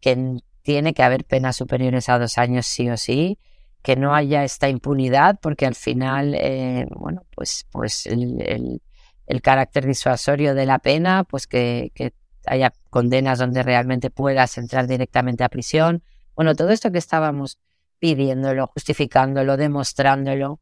que 0.00 0.36
tiene 0.62 0.94
que 0.94 1.02
haber 1.02 1.24
penas 1.24 1.56
superiores 1.56 2.08
a 2.08 2.20
dos 2.20 2.38
años 2.38 2.66
sí 2.66 2.88
o 2.90 2.96
sí, 2.96 3.40
que 3.82 3.96
no 3.96 4.14
haya 4.14 4.44
esta 4.44 4.68
impunidad, 4.68 5.38
porque 5.40 5.66
al 5.66 5.74
final, 5.74 6.34
eh, 6.34 6.86
bueno, 6.90 7.24
pues, 7.34 7.66
pues 7.70 8.06
el, 8.06 8.80
el, 9.26 9.42
carácter 9.42 9.86
disuasorio 9.86 10.54
de 10.54 10.66
la 10.66 10.78
pena, 10.78 11.24
pues 11.24 11.46
que, 11.46 11.90
que, 11.94 12.14
haya 12.46 12.72
condenas 12.90 13.38
donde 13.38 13.62
realmente 13.62 14.10
puedas 14.10 14.58
entrar 14.58 14.86
directamente 14.88 15.44
a 15.44 15.48
prisión. 15.48 16.02
Bueno, 16.34 16.54
todo 16.54 16.70
esto 16.70 16.90
que 16.90 16.98
estábamos 16.98 17.58
pidiéndolo, 18.00 18.66
justificándolo, 18.68 19.56
demostrándolo, 19.56 20.60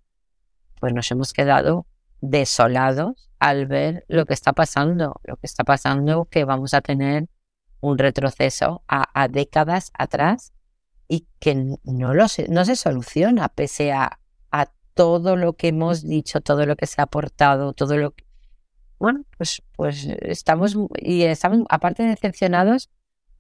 pues 0.79 0.93
nos 0.93 1.11
hemos 1.11 1.33
quedado 1.33 1.87
desolados 2.21 3.31
al 3.39 3.67
ver 3.67 4.05
lo 4.09 4.27
que 4.27 4.35
está 4.35 4.53
pasando, 4.53 5.21
lo 5.25 5.37
que 5.37 5.47
está 5.47 5.65
pasando, 5.65 6.27
que 6.27 6.45
vamos 6.45 6.75
a 6.75 6.83
tener 6.83 7.29
un 7.81 7.97
retroceso 7.97 8.83
a, 8.89 9.09
a 9.15 9.29
décadas 9.29 9.91
atrás 9.95 10.53
y 11.11 11.27
que 11.41 11.57
no, 11.83 12.15
lo 12.15 12.29
se, 12.29 12.47
no 12.47 12.65
se 12.65 12.77
soluciona 12.77 13.49
pese 13.49 13.91
a, 13.91 14.21
a 14.53 14.71
todo 14.95 15.35
lo 15.35 15.55
que 15.55 15.69
hemos 15.69 16.07
dicho, 16.07 16.41
todo 16.41 16.67
lo 16.67 16.77
que 16.77 16.87
se 16.87 17.01
ha 17.01 17.05
aportado, 17.05 17.73
todo 17.73 17.97
lo 17.97 18.13
que... 18.13 18.25
Bueno, 19.01 19.25
pues, 19.37 19.61
pues 19.73 20.05
estamos, 20.05 20.77
y 21.01 21.23
estamos, 21.23 21.67
aparte 21.69 22.05
de 22.05 22.11
decepcionados, 22.11 22.91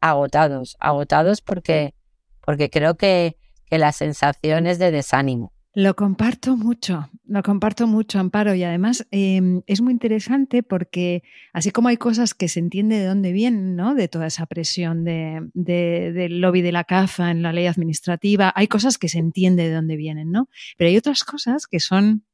agotados, 0.01 0.77
agotados 0.81 1.43
porque, 1.43 1.95
porque 2.41 2.71
creo 2.71 2.97
que, 2.97 3.37
que 3.67 3.79
la 3.79 3.93
sensación 3.93 4.67
es 4.67 4.81
de 4.81 4.91
desánimo. 4.91 5.53
Lo 5.73 5.95
comparto 5.95 6.57
mucho, 6.57 7.09
lo 7.27 7.45
comparto 7.45 7.87
mucho, 7.87 8.19
Amparo, 8.19 8.55
y 8.55 8.65
además 8.65 9.07
em, 9.13 9.63
es 9.69 9.81
muy 9.81 9.93
interesante 9.93 10.65
porque 10.65 11.23
así 11.53 11.71
como 11.71 11.87
hay 11.89 11.97
cosas 11.97 12.35
que 12.35 12.49
se 12.49 12.59
entiende 12.59 12.99
de 12.99 13.07
dónde 13.07 13.31
vienen, 13.31 13.77
¿no? 13.77 13.95
De 13.95 14.09
toda 14.09 14.27
esa 14.27 14.47
presión 14.47 15.05
de, 15.05 15.49
del 15.55 16.41
lobby 16.41 16.61
de 16.61 16.73
la 16.73 16.83
caza 16.83 17.31
en 17.31 17.43
la 17.43 17.53
ley 17.53 17.67
administrativa, 17.67 18.53
hay 18.57 18.67
cosas 18.67 18.99
que 18.99 19.09
se 19.09 19.21
entiende 19.21 19.69
de 19.69 19.75
dónde 19.75 19.97
vienen, 19.97 20.33
¿no? 20.33 20.49
Pero 20.77 20.89
hay 20.89 20.97
otras 20.97 21.23
cosas 21.23 21.69
que 21.69 21.79
son 21.79 22.25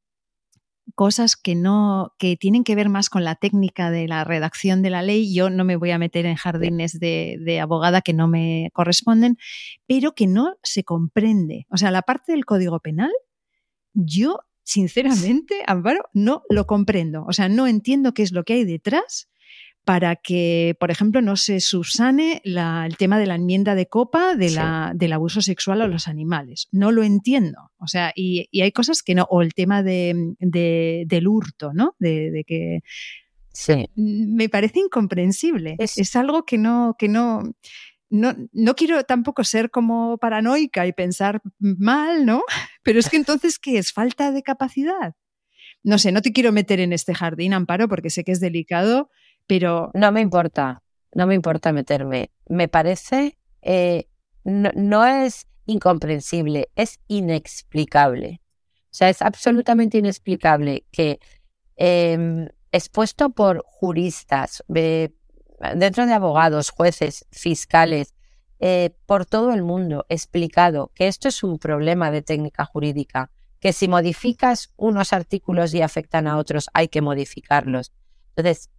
cosas 0.95 1.35
que 1.35 1.55
no, 1.55 2.13
que 2.17 2.37
tienen 2.37 2.63
que 2.63 2.75
ver 2.75 2.89
más 2.89 3.09
con 3.09 3.23
la 3.23 3.35
técnica 3.35 3.91
de 3.91 4.07
la 4.07 4.23
redacción 4.23 4.81
de 4.81 4.89
la 4.89 5.01
ley. 5.01 5.33
Yo 5.33 5.49
no 5.49 5.63
me 5.63 5.75
voy 5.75 5.91
a 5.91 5.99
meter 5.99 6.25
en 6.25 6.35
jardines 6.35 6.99
de, 6.99 7.59
abogada 7.61 8.01
que 8.01 8.13
no 8.13 8.27
me 8.27 8.71
corresponden, 8.73 9.37
pero 9.85 10.13
que 10.13 10.27
no 10.27 10.55
se 10.63 10.83
comprende. 10.83 11.67
O 11.69 11.77
sea, 11.77 11.91
la 11.91 12.01
parte 12.01 12.31
del 12.31 12.45
código 12.45 12.79
penal 12.79 13.11
yo, 13.97 14.39
sinceramente, 14.63 15.63
Amparo, 15.65 16.03
no 16.13 16.43
lo 16.49 16.67
comprendo. 16.67 17.25
O 17.27 17.33
sea, 17.33 17.49
no 17.49 17.67
entiendo 17.67 18.13
qué 18.13 18.23
es 18.23 18.31
lo 18.31 18.43
que 18.43 18.53
hay 18.53 18.65
detrás 18.65 19.27
para 19.85 20.17
que, 20.17 20.75
por 20.81 20.91
ejemplo, 20.91 21.21
no 21.21 21.37
se 21.37 21.61
subsane 21.61 22.41
el 22.43 22.97
tema 22.97 23.17
de 23.17 23.25
la 23.25 23.35
enmienda 23.35 23.73
de 23.73 23.87
copa 23.87 24.35
de 24.35 24.51
la, 24.51 24.91
del 24.93 25.13
abuso 25.13 25.41
sexual 25.41 25.81
a 25.81 25.87
los 25.87 26.09
animales. 26.09 26.67
No 26.73 26.91
lo 26.91 27.03
entiendo. 27.03 27.71
O 27.77 27.87
sea, 27.87 28.11
y, 28.13 28.49
hay 28.61 28.71
cosas 28.73 29.01
que 29.01 29.15
no, 29.15 29.25
o 29.29 29.41
el 29.41 29.53
tema 29.53 29.83
de, 29.83 30.35
del 30.39 31.27
hurto, 31.27 31.71
¿no? 31.73 31.95
De, 31.99 32.43
que 32.45 32.81
sí. 33.53 33.87
me 33.95 34.49
parece 34.49 34.81
incomprensible. 34.81 35.77
Es, 35.79 35.97
es 35.97 36.17
algo 36.17 36.43
que 36.45 36.57
no, 36.57 36.97
que 36.99 37.07
no, 37.07 37.43
no, 38.09 38.35
no 38.51 38.75
quiero 38.75 39.03
tampoco 39.03 39.43
ser 39.43 39.69
como 39.69 40.17
paranoica 40.17 40.85
y 40.87 40.93
pensar 40.93 41.41
mal, 41.59 42.25
¿no? 42.25 42.43
Pero 42.83 42.99
es 42.99 43.09
que 43.09 43.17
entonces, 43.17 43.59
¿qué 43.59 43.77
es? 43.77 43.91
¿Falta 43.91 44.31
de 44.31 44.43
capacidad? 44.43 45.15
No 45.83 45.97
sé, 45.97 46.11
no 46.11 46.21
te 46.21 46.33
quiero 46.33 46.51
meter 46.51 46.79
en 46.79 46.93
este 46.93 47.13
jardín, 47.13 47.53
Amparo, 47.53 47.87
porque 47.87 48.09
sé 48.09 48.23
que 48.23 48.31
es 48.31 48.39
delicado, 48.39 49.09
pero... 49.45 49.91
No 49.93 50.11
me 50.11 50.21
importa, 50.21 50.83
no 51.13 51.27
me 51.27 51.35
importa 51.35 51.71
meterme. 51.71 52.31
Me 52.49 52.67
parece, 52.67 53.37
eh, 53.61 54.09
no, 54.43 55.05
es 55.05 55.47
incomprensible, 55.65 56.69
es 56.75 56.99
inexplicable. 57.07 58.41
O 58.85 58.93
sea, 58.97 59.09
es 59.09 59.21
absolutamente 59.21 59.97
inexplicable 59.97 60.85
que 60.91 61.19
em, 61.75 62.49
expuesto 62.71 63.29
por 63.29 63.63
juristas, 63.65 64.63
dentro 65.75 66.05
de 66.05 66.13
abogados, 66.13 66.69
jueces, 66.69 67.25
fiscales, 67.31 68.13
eh, 68.59 68.95
por 69.05 69.25
todo 69.25 69.53
el 69.53 69.61
mundo 69.61 70.05
explicado 70.09 70.91
que 70.95 71.07
esto 71.07 71.27
es 71.27 71.43
un 71.43 71.59
problema 71.59 72.09
de 72.09 72.23
técnica 72.23 72.65
jurídica, 72.65 73.29
que 73.59 73.71
si 73.71 73.87
modificas 73.87 74.73
unos 74.77 75.13
artículos 75.13 75.73
y 75.73 75.81
afectan 75.81 76.27
a 76.27 76.37
otros 76.37 76.67
hay 76.73 76.87
que 76.87 77.01
modificarlos. 77.01 77.91
Entonces, 78.35 78.69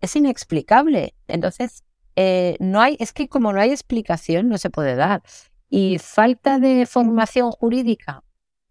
es 0.00 0.16
inexplicable. 0.16 1.14
Entonces, 1.28 1.84
eh, 2.16 2.56
no 2.60 2.80
hay, 2.80 2.96
es 2.98 3.12
que 3.12 3.28
como 3.28 3.52
no 3.52 3.60
hay 3.60 3.70
explicación, 3.70 4.48
no 4.48 4.58
se 4.58 4.70
puede 4.70 4.94
dar. 4.94 5.22
Y 5.68 5.98
falta 5.98 6.58
de 6.58 6.86
formación 6.86 7.50
jurídica, 7.50 8.24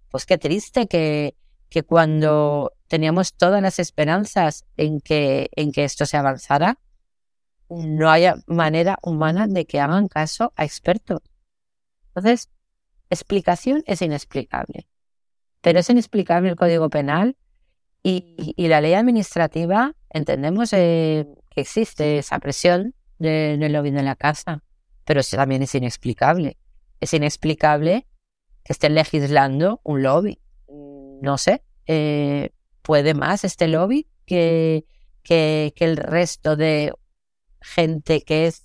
pues 0.09 0.25
qué 0.25 0.37
triste 0.37 0.87
que, 0.87 1.35
que 1.69 1.83
cuando 1.83 2.71
teníamos 2.87 3.33
todas 3.33 3.61
las 3.61 3.79
esperanzas 3.79 4.65
en 4.77 4.99
que, 4.99 5.49
en 5.55 5.71
que 5.71 5.83
esto 5.83 6.05
se 6.05 6.17
avanzara, 6.17 6.79
no 7.69 8.09
haya 8.09 8.35
manera 8.47 8.97
humana 9.01 9.47
de 9.47 9.65
que 9.65 9.79
hagan 9.79 10.07
caso 10.07 10.53
a 10.55 10.65
expertos. 10.65 11.21
Entonces, 12.07 12.49
explicación 13.09 13.83
es 13.85 14.01
inexplicable. 14.01 14.87
Pero 15.61 15.79
es 15.79 15.89
inexplicable 15.89 16.49
el 16.49 16.55
Código 16.55 16.89
Penal 16.89 17.37
y, 18.03 18.53
la 18.67 18.81
ley 18.81 18.93
administrativa. 18.93 19.95
Entendemos 20.09 20.71
eh, 20.73 21.27
que 21.49 21.61
existe 21.61 22.19
esa 22.19 22.39
presión 22.39 22.93
del 23.17 23.71
lobby 23.71 23.91
de 23.91 24.03
la 24.03 24.15
casa, 24.15 24.63
pero 25.05 25.21
eso 25.21 25.37
también 25.37 25.63
es 25.63 25.73
inexplicable. 25.73 26.57
Es 26.99 27.13
inexplicable 27.13 28.07
que 28.63 28.73
estén 28.73 28.95
legislando 28.95 29.81
un 29.83 30.03
lobby. 30.03 30.39
No 30.67 31.37
sé, 31.37 31.63
eh, 31.87 32.51
puede 32.81 33.13
más 33.13 33.43
este 33.43 33.67
lobby 33.67 34.07
que, 34.25 34.85
que, 35.23 35.73
el 35.77 35.97
resto 35.97 36.55
de 36.55 36.93
gente 37.65 38.21
que 38.21 38.47
es 38.47 38.63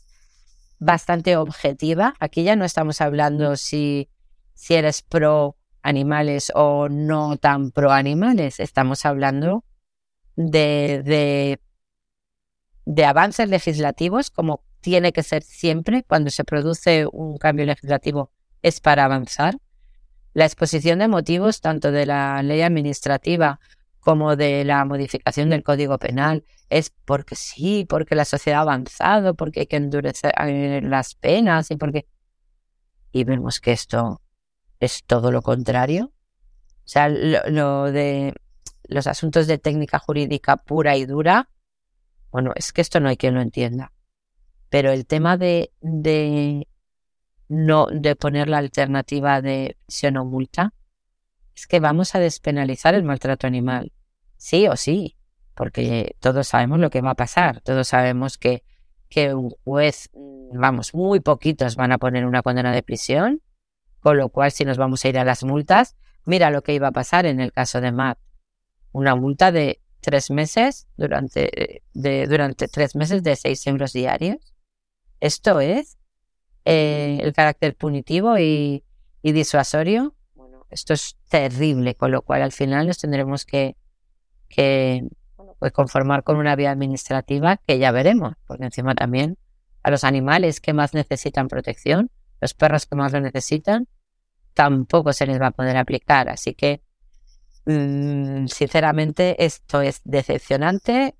bastante 0.79 1.37
objetiva. 1.37 2.15
Aquí 2.21 2.43
ya 2.43 2.57
no 2.57 2.65
estamos 2.65 3.01
hablando 3.01 3.57
si, 3.57 4.09
si 4.55 4.75
eres 4.75 5.03
pro 5.03 5.57
animales 5.83 6.53
o 6.55 6.89
no 6.89 7.37
tan 7.37 7.71
pro 7.71 7.91
animales. 7.91 8.61
Estamos 8.61 9.05
hablando 9.05 9.65
de, 10.37 11.03
de, 11.05 11.61
de 12.85 13.05
avances 13.05 13.49
legislativos 13.49 14.31
como 14.31 14.65
tiene 14.81 15.13
que 15.13 15.23
ser 15.23 15.43
siempre 15.43 16.03
cuando 16.03 16.31
se 16.31 16.45
produce 16.45 17.07
un 17.13 17.37
cambio 17.37 17.67
legislativo 17.67 18.31
es 18.63 18.81
para 18.81 19.05
avanzar. 19.05 19.57
La 20.33 20.45
exposición 20.45 21.01
de 21.01 21.09
motivos 21.09 21.61
tanto 21.61 21.91
de 21.91 22.07
la 22.07 22.43
ley 22.43 22.63
administrativa 22.63 23.61
como 24.01 24.37
de 24.37 24.65
la 24.65 24.85
modificación 24.85 25.51
del 25.51 25.63
Código 25.63 25.99
Penal 25.99 26.45
es 26.71 26.91
porque 27.05 27.37
sí, 27.37 27.87
porque 27.89 28.15
la 28.15 28.25
sociedad 28.25 28.61
ha 28.61 28.63
avanzado, 28.63 29.35
porque 29.35 29.61
hay 29.61 29.67
que 29.67 29.77
endurecer 29.77 30.33
eh, 30.47 30.81
las 30.83 31.15
penas 31.15 31.71
y 31.71 31.77
porque... 31.77 32.07
Y 33.13 33.25
vemos 33.25 33.61
que 33.61 33.73
esto 33.73 34.23
es 34.79 35.05
todo 35.05 35.33
lo 35.33 35.43
contrario. 35.43 36.13
O 36.91 36.93
sea, 36.93 37.09
lo, 37.09 37.93
de 37.93 38.35
los 38.85 39.07
asuntos 39.07 39.47
de 39.47 39.59
técnica 39.59 39.99
jurídica 39.99 40.57
pura 40.57 40.97
y 40.97 41.07
dura, 41.07 41.49
bueno, 42.31 42.53
es 42.55 42.73
que 42.73 42.81
esto 42.81 43.01
no 43.01 43.09
hay 43.09 43.17
quien 43.17 43.35
lo 43.35 43.41
entienda. 43.41 43.93
Pero 44.71 44.91
el 44.93 45.07
tema 45.07 45.37
de, 45.37 45.73
de 45.81 46.69
no 47.49 47.87
de 47.87 48.15
poner 48.17 48.49
la 48.49 48.59
alternativa 48.59 49.43
de 49.43 49.77
prisión 49.87 50.17
o 50.17 50.25
multa, 50.25 50.73
es 51.61 51.67
que 51.67 51.79
vamos 51.79 52.15
a 52.15 52.21
despenalizar 52.21 52.95
el 52.95 53.05
maltrato 53.05 53.47
animal. 53.47 53.93
Sí 54.39 54.67
o 54.67 54.77
sí, 54.77 55.19
porque 55.55 56.17
todos 56.19 56.49
sabemos 56.49 56.79
lo 56.79 56.89
que 56.89 57.03
va 57.03 57.11
a 57.11 57.15
pasar. 57.15 57.61
Todos 57.61 57.89
sabemos 57.89 58.39
que, 58.39 58.65
un 59.35 59.51
juez, 59.65 60.11
vamos, 60.55 60.95
muy 60.95 61.21
poquitos 61.21 61.77
van 61.77 61.93
a 61.93 61.99
poner 61.99 62.25
una 62.25 62.43
condena 62.43 62.73
de 62.73 62.83
prisión, 62.83 63.43
con 64.01 64.17
lo 64.17 64.31
cual 64.31 64.53
si 64.53 64.65
nos 64.65 64.79
vamos 64.79 65.05
a 65.05 65.09
ir 65.09 65.19
a 65.19 65.25
las 65.25 65.45
multas, 65.45 65.97
mira 66.25 66.51
lo 66.51 66.63
que 66.63 66.73
iba 66.73 66.89
a 66.89 66.93
pasar 66.93 67.27
en 67.27 67.41
el 67.41 67.53
caso 67.53 67.83
de 67.83 67.93
Matt. 67.93 68.19
Una 68.93 69.15
multa 69.15 69.53
de 69.53 69.83
tres 70.01 70.31
meses 70.31 70.89
durante, 70.97 71.83
tres 72.73 72.97
meses 72.97 73.23
de 73.23 73.37
seis 73.37 73.67
euros 73.67 73.93
diarios. 73.93 74.39
Esto 75.21 75.61
es 75.61 75.99
eh, 76.65 77.19
el 77.21 77.35
carácter 77.35 77.77
punitivo 77.77 78.39
y 78.39 78.83
disuasorio 79.23 80.15
esto 80.71 80.95
es 80.95 81.17
terrible, 81.29 81.95
con 81.95 82.11
lo 82.11 82.23
cual 82.23 82.43
al 82.43 82.53
final 82.53 82.87
nos 82.87 82.99
tendremos 82.99 83.45
que, 83.45 83.77
pues 85.59 85.73
conformar 85.73 86.23
con 86.23 86.37
una 86.37 86.57
vía 86.57 86.71
administrativa 86.71 87.59
que 87.67 87.79
ya 87.79 87.93
veremos, 87.93 88.35
porque 88.47 88.65
encima 88.65 88.95
también 88.95 89.37
a 89.83 89.91
los 89.91 90.05
animales 90.05 90.61
que 90.61 90.73
más 90.73 90.95
necesitan 90.95 91.49
protección, 91.49 92.11
los 92.41 92.55
perros 92.55 92.87
que 92.87 92.97
más 92.97 93.13
lo 93.13 93.21
necesitan, 93.21 93.89
tampoco 94.55 95.13
se 95.13 95.27
les 95.27 95.41
va 95.41 95.49
a 95.49 95.51
poder 95.53 95.77
aplicar. 95.77 96.29
Así 96.29 96.55
que, 96.55 96.83
mm, 97.67 98.47
sinceramente, 98.47 99.45
esto 99.45 99.81
es 99.81 100.01
decepcionante 100.05 101.15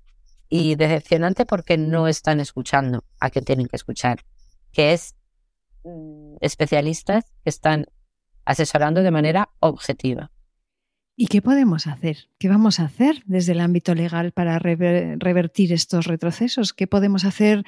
y 0.49 0.75
decepcionante 0.75 1.45
porque 1.45 1.77
no 1.77 2.07
están 2.07 2.39
escuchando 2.39 3.03
a 3.19 3.29
quien 3.29 3.45
tienen 3.45 3.67
que 3.67 3.75
escuchar, 3.75 4.23
que 4.71 4.93
es 4.93 5.15
mm, 5.83 6.35
especialistas 6.41 7.25
que 7.43 7.49
están 7.49 7.85
asesorando 8.45 9.01
de 9.01 9.11
manera 9.11 9.49
objetiva. 9.59 10.31
¿Y 11.15 11.27
qué 11.27 11.41
podemos 11.41 11.87
hacer? 11.87 12.29
¿Qué 12.39 12.49
vamos 12.49 12.79
a 12.79 12.85
hacer 12.85 13.21
desde 13.25 13.51
el 13.51 13.59
ámbito 13.59 13.93
legal 13.93 14.31
para 14.31 14.57
revertir 14.59 15.73
estos 15.73 16.07
retrocesos? 16.07 16.73
¿Qué 16.73 16.87
podemos 16.87 17.25
hacer 17.25 17.63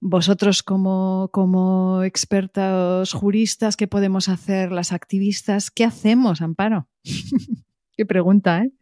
vosotros 0.00 0.62
como, 0.62 1.30
como 1.32 2.02
expertos 2.02 3.12
juristas? 3.12 3.76
¿Qué 3.76 3.86
podemos 3.86 4.28
hacer 4.28 4.72
las 4.72 4.92
activistas? 4.92 5.70
¿Qué 5.70 5.84
hacemos, 5.84 6.42
Amparo? 6.42 6.88
qué 7.96 8.04
pregunta, 8.04 8.62
¿eh? 8.64 8.72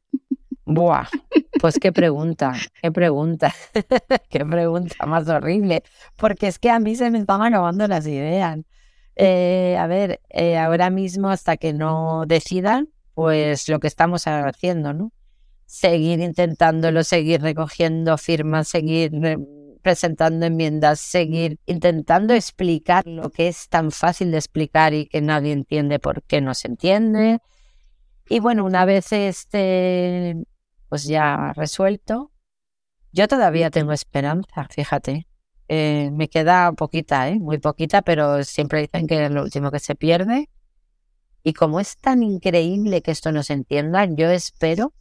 Buah, 0.65 1.07
pues 1.61 1.79
qué 1.79 1.93
pregunta, 1.93 2.55
qué 2.83 2.91
pregunta, 2.91 3.55
qué 4.31 4.45
pregunta 4.45 5.07
más 5.07 5.29
horrible, 5.29 5.85
porque 6.17 6.49
es 6.49 6.59
que 6.59 6.71
a 6.71 6.81
mí 6.81 6.97
se 6.97 7.09
me 7.13 7.19
están 7.21 7.41
acabando 7.43 7.87
las 7.87 8.05
ideas. 8.09 8.59
Eh, 9.17 9.77
a 9.79 9.87
ver, 9.87 10.21
eh, 10.29 10.59
ahora 10.59 10.91
mismo 10.91 11.31
hasta 11.31 11.57
que 11.57 11.73
no 11.73 12.25
decidan, 12.27 12.91
pues 13.15 13.69
lo 13.69 13.81
que 13.81 13.87
estamos 13.87 14.27
haciendo, 14.27 14.93
¿no? 14.93 15.13
Seguir 15.65 16.21
intentándolo, 16.21 17.03
seguir 17.03 17.41
recogiendo 17.41 18.19
firmas, 18.19 18.69
seguir 18.69 19.13
presentando 19.83 20.47
enmiendas, 20.47 21.01
seguir 21.01 21.59
intentando 21.65 22.35
explicar 22.35 23.07
lo 23.07 23.31
que 23.31 23.49
es 23.49 23.69
tan 23.69 23.91
fácil 23.91 24.31
de 24.33 24.39
explicar 24.39 24.93
y 24.95 25.07
que 25.07 25.21
nadie 25.21 25.53
entiende 25.53 25.99
por 25.99 26.23
qué 26.25 26.41
no 26.41 26.55
se 26.55 26.69
entiende. 26.69 27.39
Y 28.29 28.41
bueno, 28.41 28.65
una 28.65 28.85
vez 28.85 29.13
este, 29.13 30.37
pues 30.89 31.05
ya 31.05 31.53
resuelto, 31.55 32.33
yo 33.13 33.29
todavía 33.29 33.71
tengo 33.71 33.93
esperanza, 33.93 34.67
fíjate. 34.69 35.27
Eh, 35.69 36.11
me 36.13 36.29
queda 36.29 36.73
poquita, 36.73 37.29
¿eh? 37.29 37.39
muy 37.41 37.59
poquita, 37.59 38.03
pero 38.03 38.45
siempre 38.45 38.81
dicen 38.83 39.07
que 39.07 39.25
es 39.25 39.31
lo 39.31 39.43
último 39.43 39.71
que 39.71 39.81
se 39.81 39.95
pierde. 39.95 40.49
Y 41.43 41.53
como 41.53 41.81
es 41.81 41.97
tan 41.97 42.23
increíble 42.23 43.03
que 43.03 43.11
esto 43.11 43.33
no 43.33 43.43
se 43.43 43.53
entienda, 43.53 44.05
yo 44.05 44.31
espero 44.31 44.93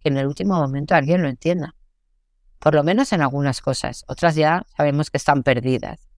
que 0.00 0.08
en 0.08 0.18
el 0.18 0.26
último 0.26 0.54
momento 0.54 0.94
alguien 0.94 1.22
lo 1.22 1.28
entienda. 1.28 1.74
Por 2.58 2.74
lo 2.74 2.82
menos 2.82 3.12
en 3.12 3.22
algunas 3.22 3.60
cosas. 3.60 4.04
Otras 4.08 4.34
ya 4.34 4.64
sabemos 4.76 5.10
que 5.10 5.18
están 5.18 5.42
perdidas. 5.42 6.08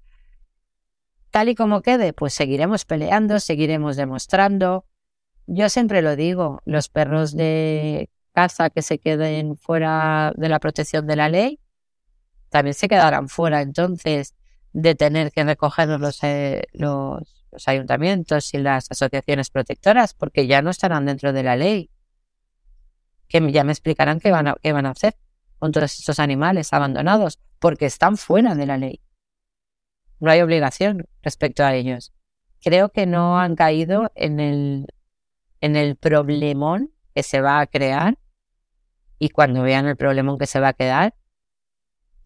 Tal 1.30 1.48
y 1.48 1.54
como 1.54 1.82
quede, 1.82 2.12
pues 2.12 2.32
seguiremos 2.34 2.84
peleando, 2.84 3.40
seguiremos 3.40 3.96
demostrando. 3.96 4.86
Yo 5.46 5.68
siempre 5.68 6.02
lo 6.02 6.16
digo, 6.16 6.62
los 6.64 6.88
perros 6.88 7.36
de 7.36 8.10
caza 8.32 8.70
que 8.70 8.82
se 8.82 8.98
queden 8.98 9.56
fuera 9.56 10.32
de 10.36 10.48
la 10.48 10.60
protección 10.60 11.06
de 11.06 11.16
la 11.16 11.28
ley, 11.28 11.60
también 12.56 12.72
se 12.72 12.88
quedarán 12.88 13.28
fuera 13.28 13.60
entonces 13.60 14.34
de 14.72 14.94
tener 14.94 15.30
que 15.30 15.44
recoger 15.44 15.90
los, 16.00 16.24
eh, 16.24 16.62
los, 16.72 17.20
ayuntamientos 17.66 18.54
y 18.54 18.56
las 18.56 18.90
asociaciones 18.90 19.50
protectoras, 19.50 20.14
porque 20.14 20.46
ya 20.46 20.62
no 20.62 20.70
estarán 20.70 21.04
dentro 21.04 21.34
de 21.34 21.42
la 21.42 21.54
ley. 21.54 21.90
Que 23.28 23.52
ya 23.52 23.62
me 23.62 23.72
explicarán 23.72 24.20
qué 24.20 24.30
van 24.30 24.48
a, 24.48 24.56
qué 24.62 24.72
van 24.72 24.86
a 24.86 24.92
hacer 24.92 25.16
con 25.58 25.70
todos 25.70 25.98
estos 25.98 26.18
animales 26.18 26.72
abandonados, 26.72 27.38
porque 27.58 27.84
están 27.84 28.16
fuera 28.16 28.54
de 28.54 28.64
la 28.64 28.78
ley. 28.78 29.02
No 30.18 30.30
hay 30.30 30.40
obligación 30.40 31.06
respecto 31.20 31.62
a 31.62 31.74
ellos. 31.74 32.14
Creo 32.62 32.88
que 32.88 33.04
no 33.04 33.38
han 33.38 33.54
caído 33.54 34.12
en 34.14 34.40
el, 34.40 34.86
en 35.60 35.76
el 35.76 35.96
problemón 35.96 36.90
que 37.14 37.22
se 37.22 37.42
va 37.42 37.60
a 37.60 37.66
crear 37.66 38.16
y 39.18 39.28
cuando 39.28 39.60
vean 39.60 39.86
el 39.86 39.96
problemón 39.96 40.38
que 40.38 40.46
se 40.46 40.58
va 40.58 40.68
a 40.68 40.72
quedar, 40.72 41.14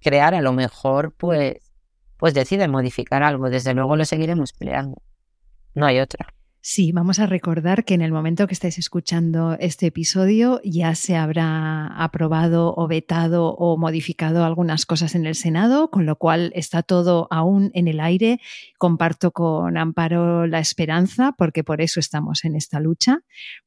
crear, 0.00 0.34
a 0.34 0.40
lo 0.40 0.52
mejor 0.52 1.12
pues, 1.16 1.72
pues 2.16 2.34
deciden 2.34 2.70
modificar 2.70 3.22
algo. 3.22 3.50
Desde 3.50 3.74
luego 3.74 3.96
lo 3.96 4.04
seguiremos 4.04 4.52
peleando. 4.52 5.02
No 5.74 5.86
hay 5.86 6.00
otra. 6.00 6.34
Sí, 6.62 6.92
vamos 6.92 7.18
a 7.20 7.26
recordar 7.26 7.86
que 7.86 7.94
en 7.94 8.02
el 8.02 8.12
momento 8.12 8.46
que 8.46 8.52
estáis 8.52 8.76
escuchando 8.76 9.56
este 9.58 9.86
episodio 9.86 10.60
ya 10.62 10.94
se 10.94 11.16
habrá 11.16 11.86
aprobado 11.86 12.74
o 12.76 12.86
vetado 12.86 13.54
o 13.54 13.78
modificado 13.78 14.44
algunas 14.44 14.84
cosas 14.84 15.14
en 15.14 15.24
el 15.24 15.36
Senado, 15.36 15.90
con 15.90 16.04
lo 16.04 16.16
cual 16.16 16.52
está 16.54 16.82
todo 16.82 17.28
aún 17.30 17.70
en 17.72 17.88
el 17.88 17.98
aire. 17.98 18.40
Comparto 18.76 19.30
con 19.30 19.78
Amparo 19.78 20.46
la 20.46 20.58
esperanza, 20.58 21.34
porque 21.38 21.64
por 21.64 21.80
eso 21.80 21.98
estamos 21.98 22.44
en 22.44 22.54
esta 22.56 22.78
lucha, 22.78 23.20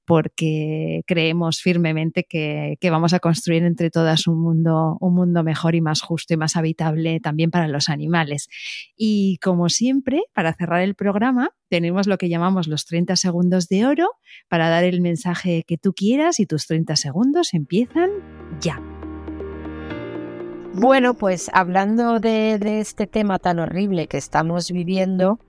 porque 0.06 1.02
creemos 1.08 1.62
firmemente 1.62 2.26
que, 2.30 2.78
vamos 2.91 3.14
a 3.14 3.20
construir 3.20 3.64
entre 3.64 3.89
todas 3.89 4.28
un 4.28 4.39
mundo, 4.39 4.98
un 5.00 5.16
mundo 5.16 5.44
mejor 5.44 5.74
y 5.74 5.82
más 5.82 6.02
justo 6.02 6.36
y 6.36 6.38
más 6.38 6.56
habitable 6.56 7.20
también 7.22 7.50
para 7.50 7.68
los 7.68 7.89
animales. 7.89 8.50
Y 8.96 9.39
como 9.39 9.70
siempre, 9.70 10.22
para 10.36 10.54
cerrar 10.54 10.82
el 10.82 10.94
programa, 10.94 11.50
tenemos 11.74 12.05
lo 12.05 12.19
que 12.19 12.30
llamamos 12.30 12.67
los 12.67 12.86
30 12.86 13.15
segundos 13.15 13.67
de 13.67 13.88
oro 13.88 14.07
para 14.47 14.69
dar 14.69 14.84
el 14.84 15.01
mensaje 15.01 15.63
que 15.65 15.80
tú 15.80 15.93
quieras 15.93 16.39
y 16.39 16.45
tus 16.45 16.67
30 16.67 16.95
segundos 16.95 17.55
empiezan 17.55 18.11
ya. 18.61 18.80
Bueno, 20.76 21.15
pues 21.15 21.49
hablando 21.51 22.19
de, 22.19 22.59
este 22.80 23.07
tema 23.07 23.39
tan 23.39 23.57
horrible 23.57 24.05
que 24.05 24.17
estamos 24.17 24.69
viviendo, 24.69 25.39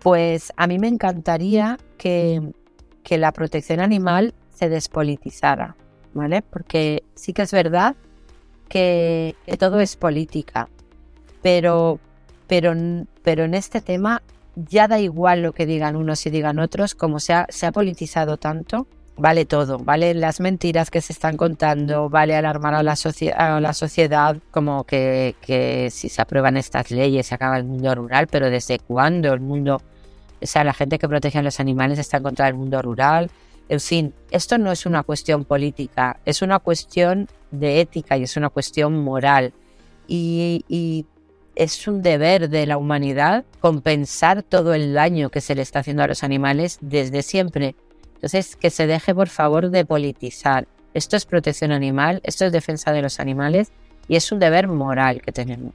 pues 0.00 0.52
a 0.56 0.66
mí 0.66 0.80
me 0.80 0.88
encantaría 0.88 1.78
que, 1.96 2.42
que 3.04 3.16
la 3.16 3.30
protección 3.30 3.78
animal 3.78 4.34
se 4.50 4.68
despolitizara, 4.68 5.76
¿vale? 6.12 6.42
Porque 6.42 7.04
sí 7.14 7.32
que 7.32 7.42
es 7.42 7.52
verdad 7.52 7.94
que, 8.68 9.36
todo 9.60 9.78
es 9.78 9.94
política, 9.94 10.68
pero, 11.40 12.00
pero, 12.48 12.74
pero 13.22 13.44
en 13.44 13.54
este 13.54 13.80
tema 13.80 14.22
ya 14.56 14.88
da 14.88 14.98
igual 14.98 15.42
lo 15.42 15.52
que 15.52 15.66
digan 15.66 15.96
unos 15.96 16.26
y 16.26 16.30
digan 16.30 16.58
otros, 16.58 16.94
como 16.94 17.20
se 17.20 17.32
ha, 17.32 17.46
se 17.48 17.66
ha 17.66 17.72
politizado 17.72 18.36
tanto, 18.36 18.86
vale 19.16 19.44
todo, 19.44 19.78
vale 19.78 20.14
las 20.14 20.40
mentiras 20.40 20.90
que 20.90 21.00
se 21.00 21.12
están 21.12 21.36
contando, 21.36 22.08
vale 22.08 22.34
alarmar 22.34 22.74
a 22.74 22.82
la, 22.82 22.94
a 23.36 23.60
la 23.60 23.72
sociedad 23.74 24.36
como 24.50 24.84
que, 24.84 25.36
que, 25.40 25.88
si 25.90 26.08
se 26.08 26.22
aprueban 26.22 26.56
estas 26.56 26.90
leyes 26.90 27.26
se 27.26 27.34
acaba 27.34 27.58
el 27.58 27.64
mundo 27.64 27.94
rural, 27.94 28.26
pero 28.26 28.50
¿desde 28.50 28.78
cuándo 28.78 29.32
el 29.32 29.40
mundo, 29.40 29.80
o 30.40 30.46
sea, 30.46 30.64
la 30.64 30.74
gente 30.74 30.98
que 30.98 31.08
protege 31.08 31.38
a 31.38 31.42
los 31.42 31.60
animales 31.60 31.98
está 31.98 32.18
en 32.18 32.22
contra 32.22 32.46
del 32.46 32.54
mundo 32.54 32.80
rural? 32.82 33.30
En 33.68 33.80
fin, 33.80 34.12
esto 34.30 34.58
no 34.58 34.72
es 34.72 34.86
una 34.86 35.02
cuestión 35.02 35.44
política, 35.44 36.18
es 36.24 36.42
una 36.42 36.58
cuestión 36.58 37.28
de 37.50 37.80
ética 37.80 38.16
y 38.16 38.24
es 38.24 38.36
una 38.36 38.50
cuestión 38.50 39.02
moral. 39.02 39.52
Y, 40.08 41.06
es 41.54 41.86
un 41.86 42.02
deber 42.02 42.48
de 42.48 42.66
la 42.66 42.78
humanidad 42.78 43.44
compensar 43.60 44.42
todo 44.42 44.74
el 44.74 44.94
daño 44.94 45.30
que 45.30 45.40
se 45.40 45.54
le 45.54 45.62
está 45.62 45.80
haciendo 45.80 46.02
a 46.02 46.06
los 46.06 46.22
animales 46.24 46.78
desde 46.80 47.22
siempre. 47.22 47.74
Entonces, 48.14 48.56
que 48.56 48.70
se 48.70 48.86
deje 48.86 49.14
por 49.14 49.28
favor 49.28 49.70
de 49.70 49.84
politizar. 49.84 50.66
Esto 50.94 51.16
es 51.16 51.26
protección 51.26 51.72
animal, 51.72 52.20
esto 52.24 52.44
es 52.44 52.52
defensa 52.52 52.92
de 52.92 53.02
los 53.02 53.18
animales 53.18 53.72
y 54.08 54.16
es 54.16 54.30
un 54.30 54.38
deber 54.38 54.68
moral 54.68 55.22
que 55.22 55.32
tenemos. 55.32 55.74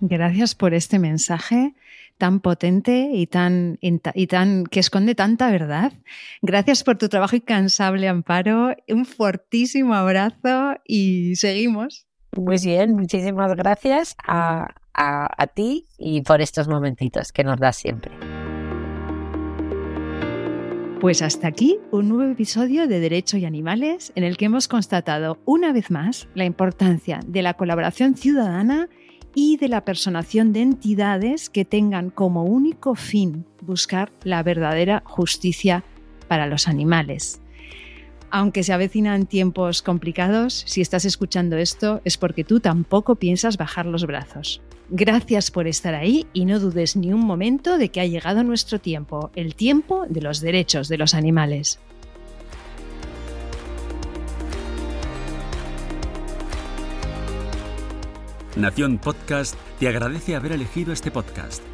Gracias 0.00 0.54
por 0.54 0.74
este 0.74 0.98
mensaje 0.98 1.74
tan 2.18 2.40
potente 2.40 3.10
y 3.12 3.26
tan, 3.26 3.78
y 3.80 4.26
tan 4.26 4.66
que 4.66 4.80
esconde 4.80 5.14
tanta 5.14 5.50
verdad. 5.50 5.92
Gracias 6.42 6.84
por 6.84 6.98
tu 6.98 7.08
trabajo 7.08 7.36
incansable, 7.36 8.08
Amparo. 8.08 8.74
Un 8.88 9.04
fortísimo 9.04 9.94
abrazo 9.94 10.76
y 10.86 11.36
seguimos. 11.36 12.06
Muy 12.36 12.56
bien, 12.62 12.94
muchísimas 12.94 13.54
gracias 13.54 14.16
a, 14.26 14.68
a, 14.94 15.46
ti 15.48 15.86
y 15.98 16.22
por 16.22 16.40
estos 16.40 16.68
momentitos 16.68 17.32
que 17.32 17.44
nos 17.44 17.58
das 17.58 17.76
siempre. 17.76 18.12
Pues 21.00 21.20
hasta 21.20 21.48
aquí 21.48 21.78
un 21.90 22.08
nuevo 22.08 22.32
episodio 22.32 22.88
de 22.88 22.98
Derecho 22.98 23.36
y 23.36 23.44
Animales 23.44 24.12
en 24.14 24.24
el 24.24 24.36
que 24.36 24.46
hemos 24.46 24.68
constatado 24.68 25.38
una 25.44 25.72
vez 25.72 25.90
más 25.90 26.28
la 26.34 26.44
importancia 26.44 27.20
de 27.26 27.42
la 27.42 27.54
colaboración 27.54 28.14
ciudadana 28.14 28.88
y 29.34 29.56
de 29.58 29.68
la 29.68 29.84
personación 29.84 30.52
de 30.52 30.62
entidades 30.62 31.50
que 31.50 31.64
tengan 31.64 32.10
como 32.10 32.44
único 32.44 32.94
fin 32.94 33.44
buscar 33.60 34.12
la 34.22 34.42
verdadera 34.42 35.02
justicia 35.04 35.84
para 36.28 36.46
los 36.46 36.68
animales. 36.68 37.40
Aunque 38.30 38.62
se 38.62 38.72
avecinan 38.72 39.26
tiempos 39.26 39.82
complicados, 39.82 40.64
si 40.66 40.80
estás 40.80 41.04
escuchando 41.04 41.56
esto 41.56 42.00
es 42.04 42.16
porque 42.16 42.44
tú 42.44 42.60
tampoco 42.60 43.14
piensas 43.16 43.56
bajar 43.56 43.86
los 43.86 44.06
brazos. 44.06 44.60
Gracias 44.90 45.50
por 45.50 45.66
estar 45.66 45.94
ahí 45.94 46.26
y 46.32 46.44
no 46.44 46.60
dudes 46.60 46.94
ni 46.96 47.12
un 47.12 47.20
momento 47.20 47.78
de 47.78 47.88
que 47.88 48.00
ha 48.00 48.06
llegado 48.06 48.42
nuestro 48.42 48.80
tiempo, 48.80 49.30
el 49.34 49.54
tiempo 49.54 50.04
de 50.08 50.20
los 50.20 50.40
derechos 50.40 50.88
de 50.88 50.98
los 50.98 51.14
animales. 51.14 51.78
Nación 58.56 58.98
Podcast 58.98 59.56
te 59.80 59.88
agradece 59.88 60.36
haber 60.36 60.52
elegido 60.52 60.92
este 60.92 61.10
podcast. 61.10 61.73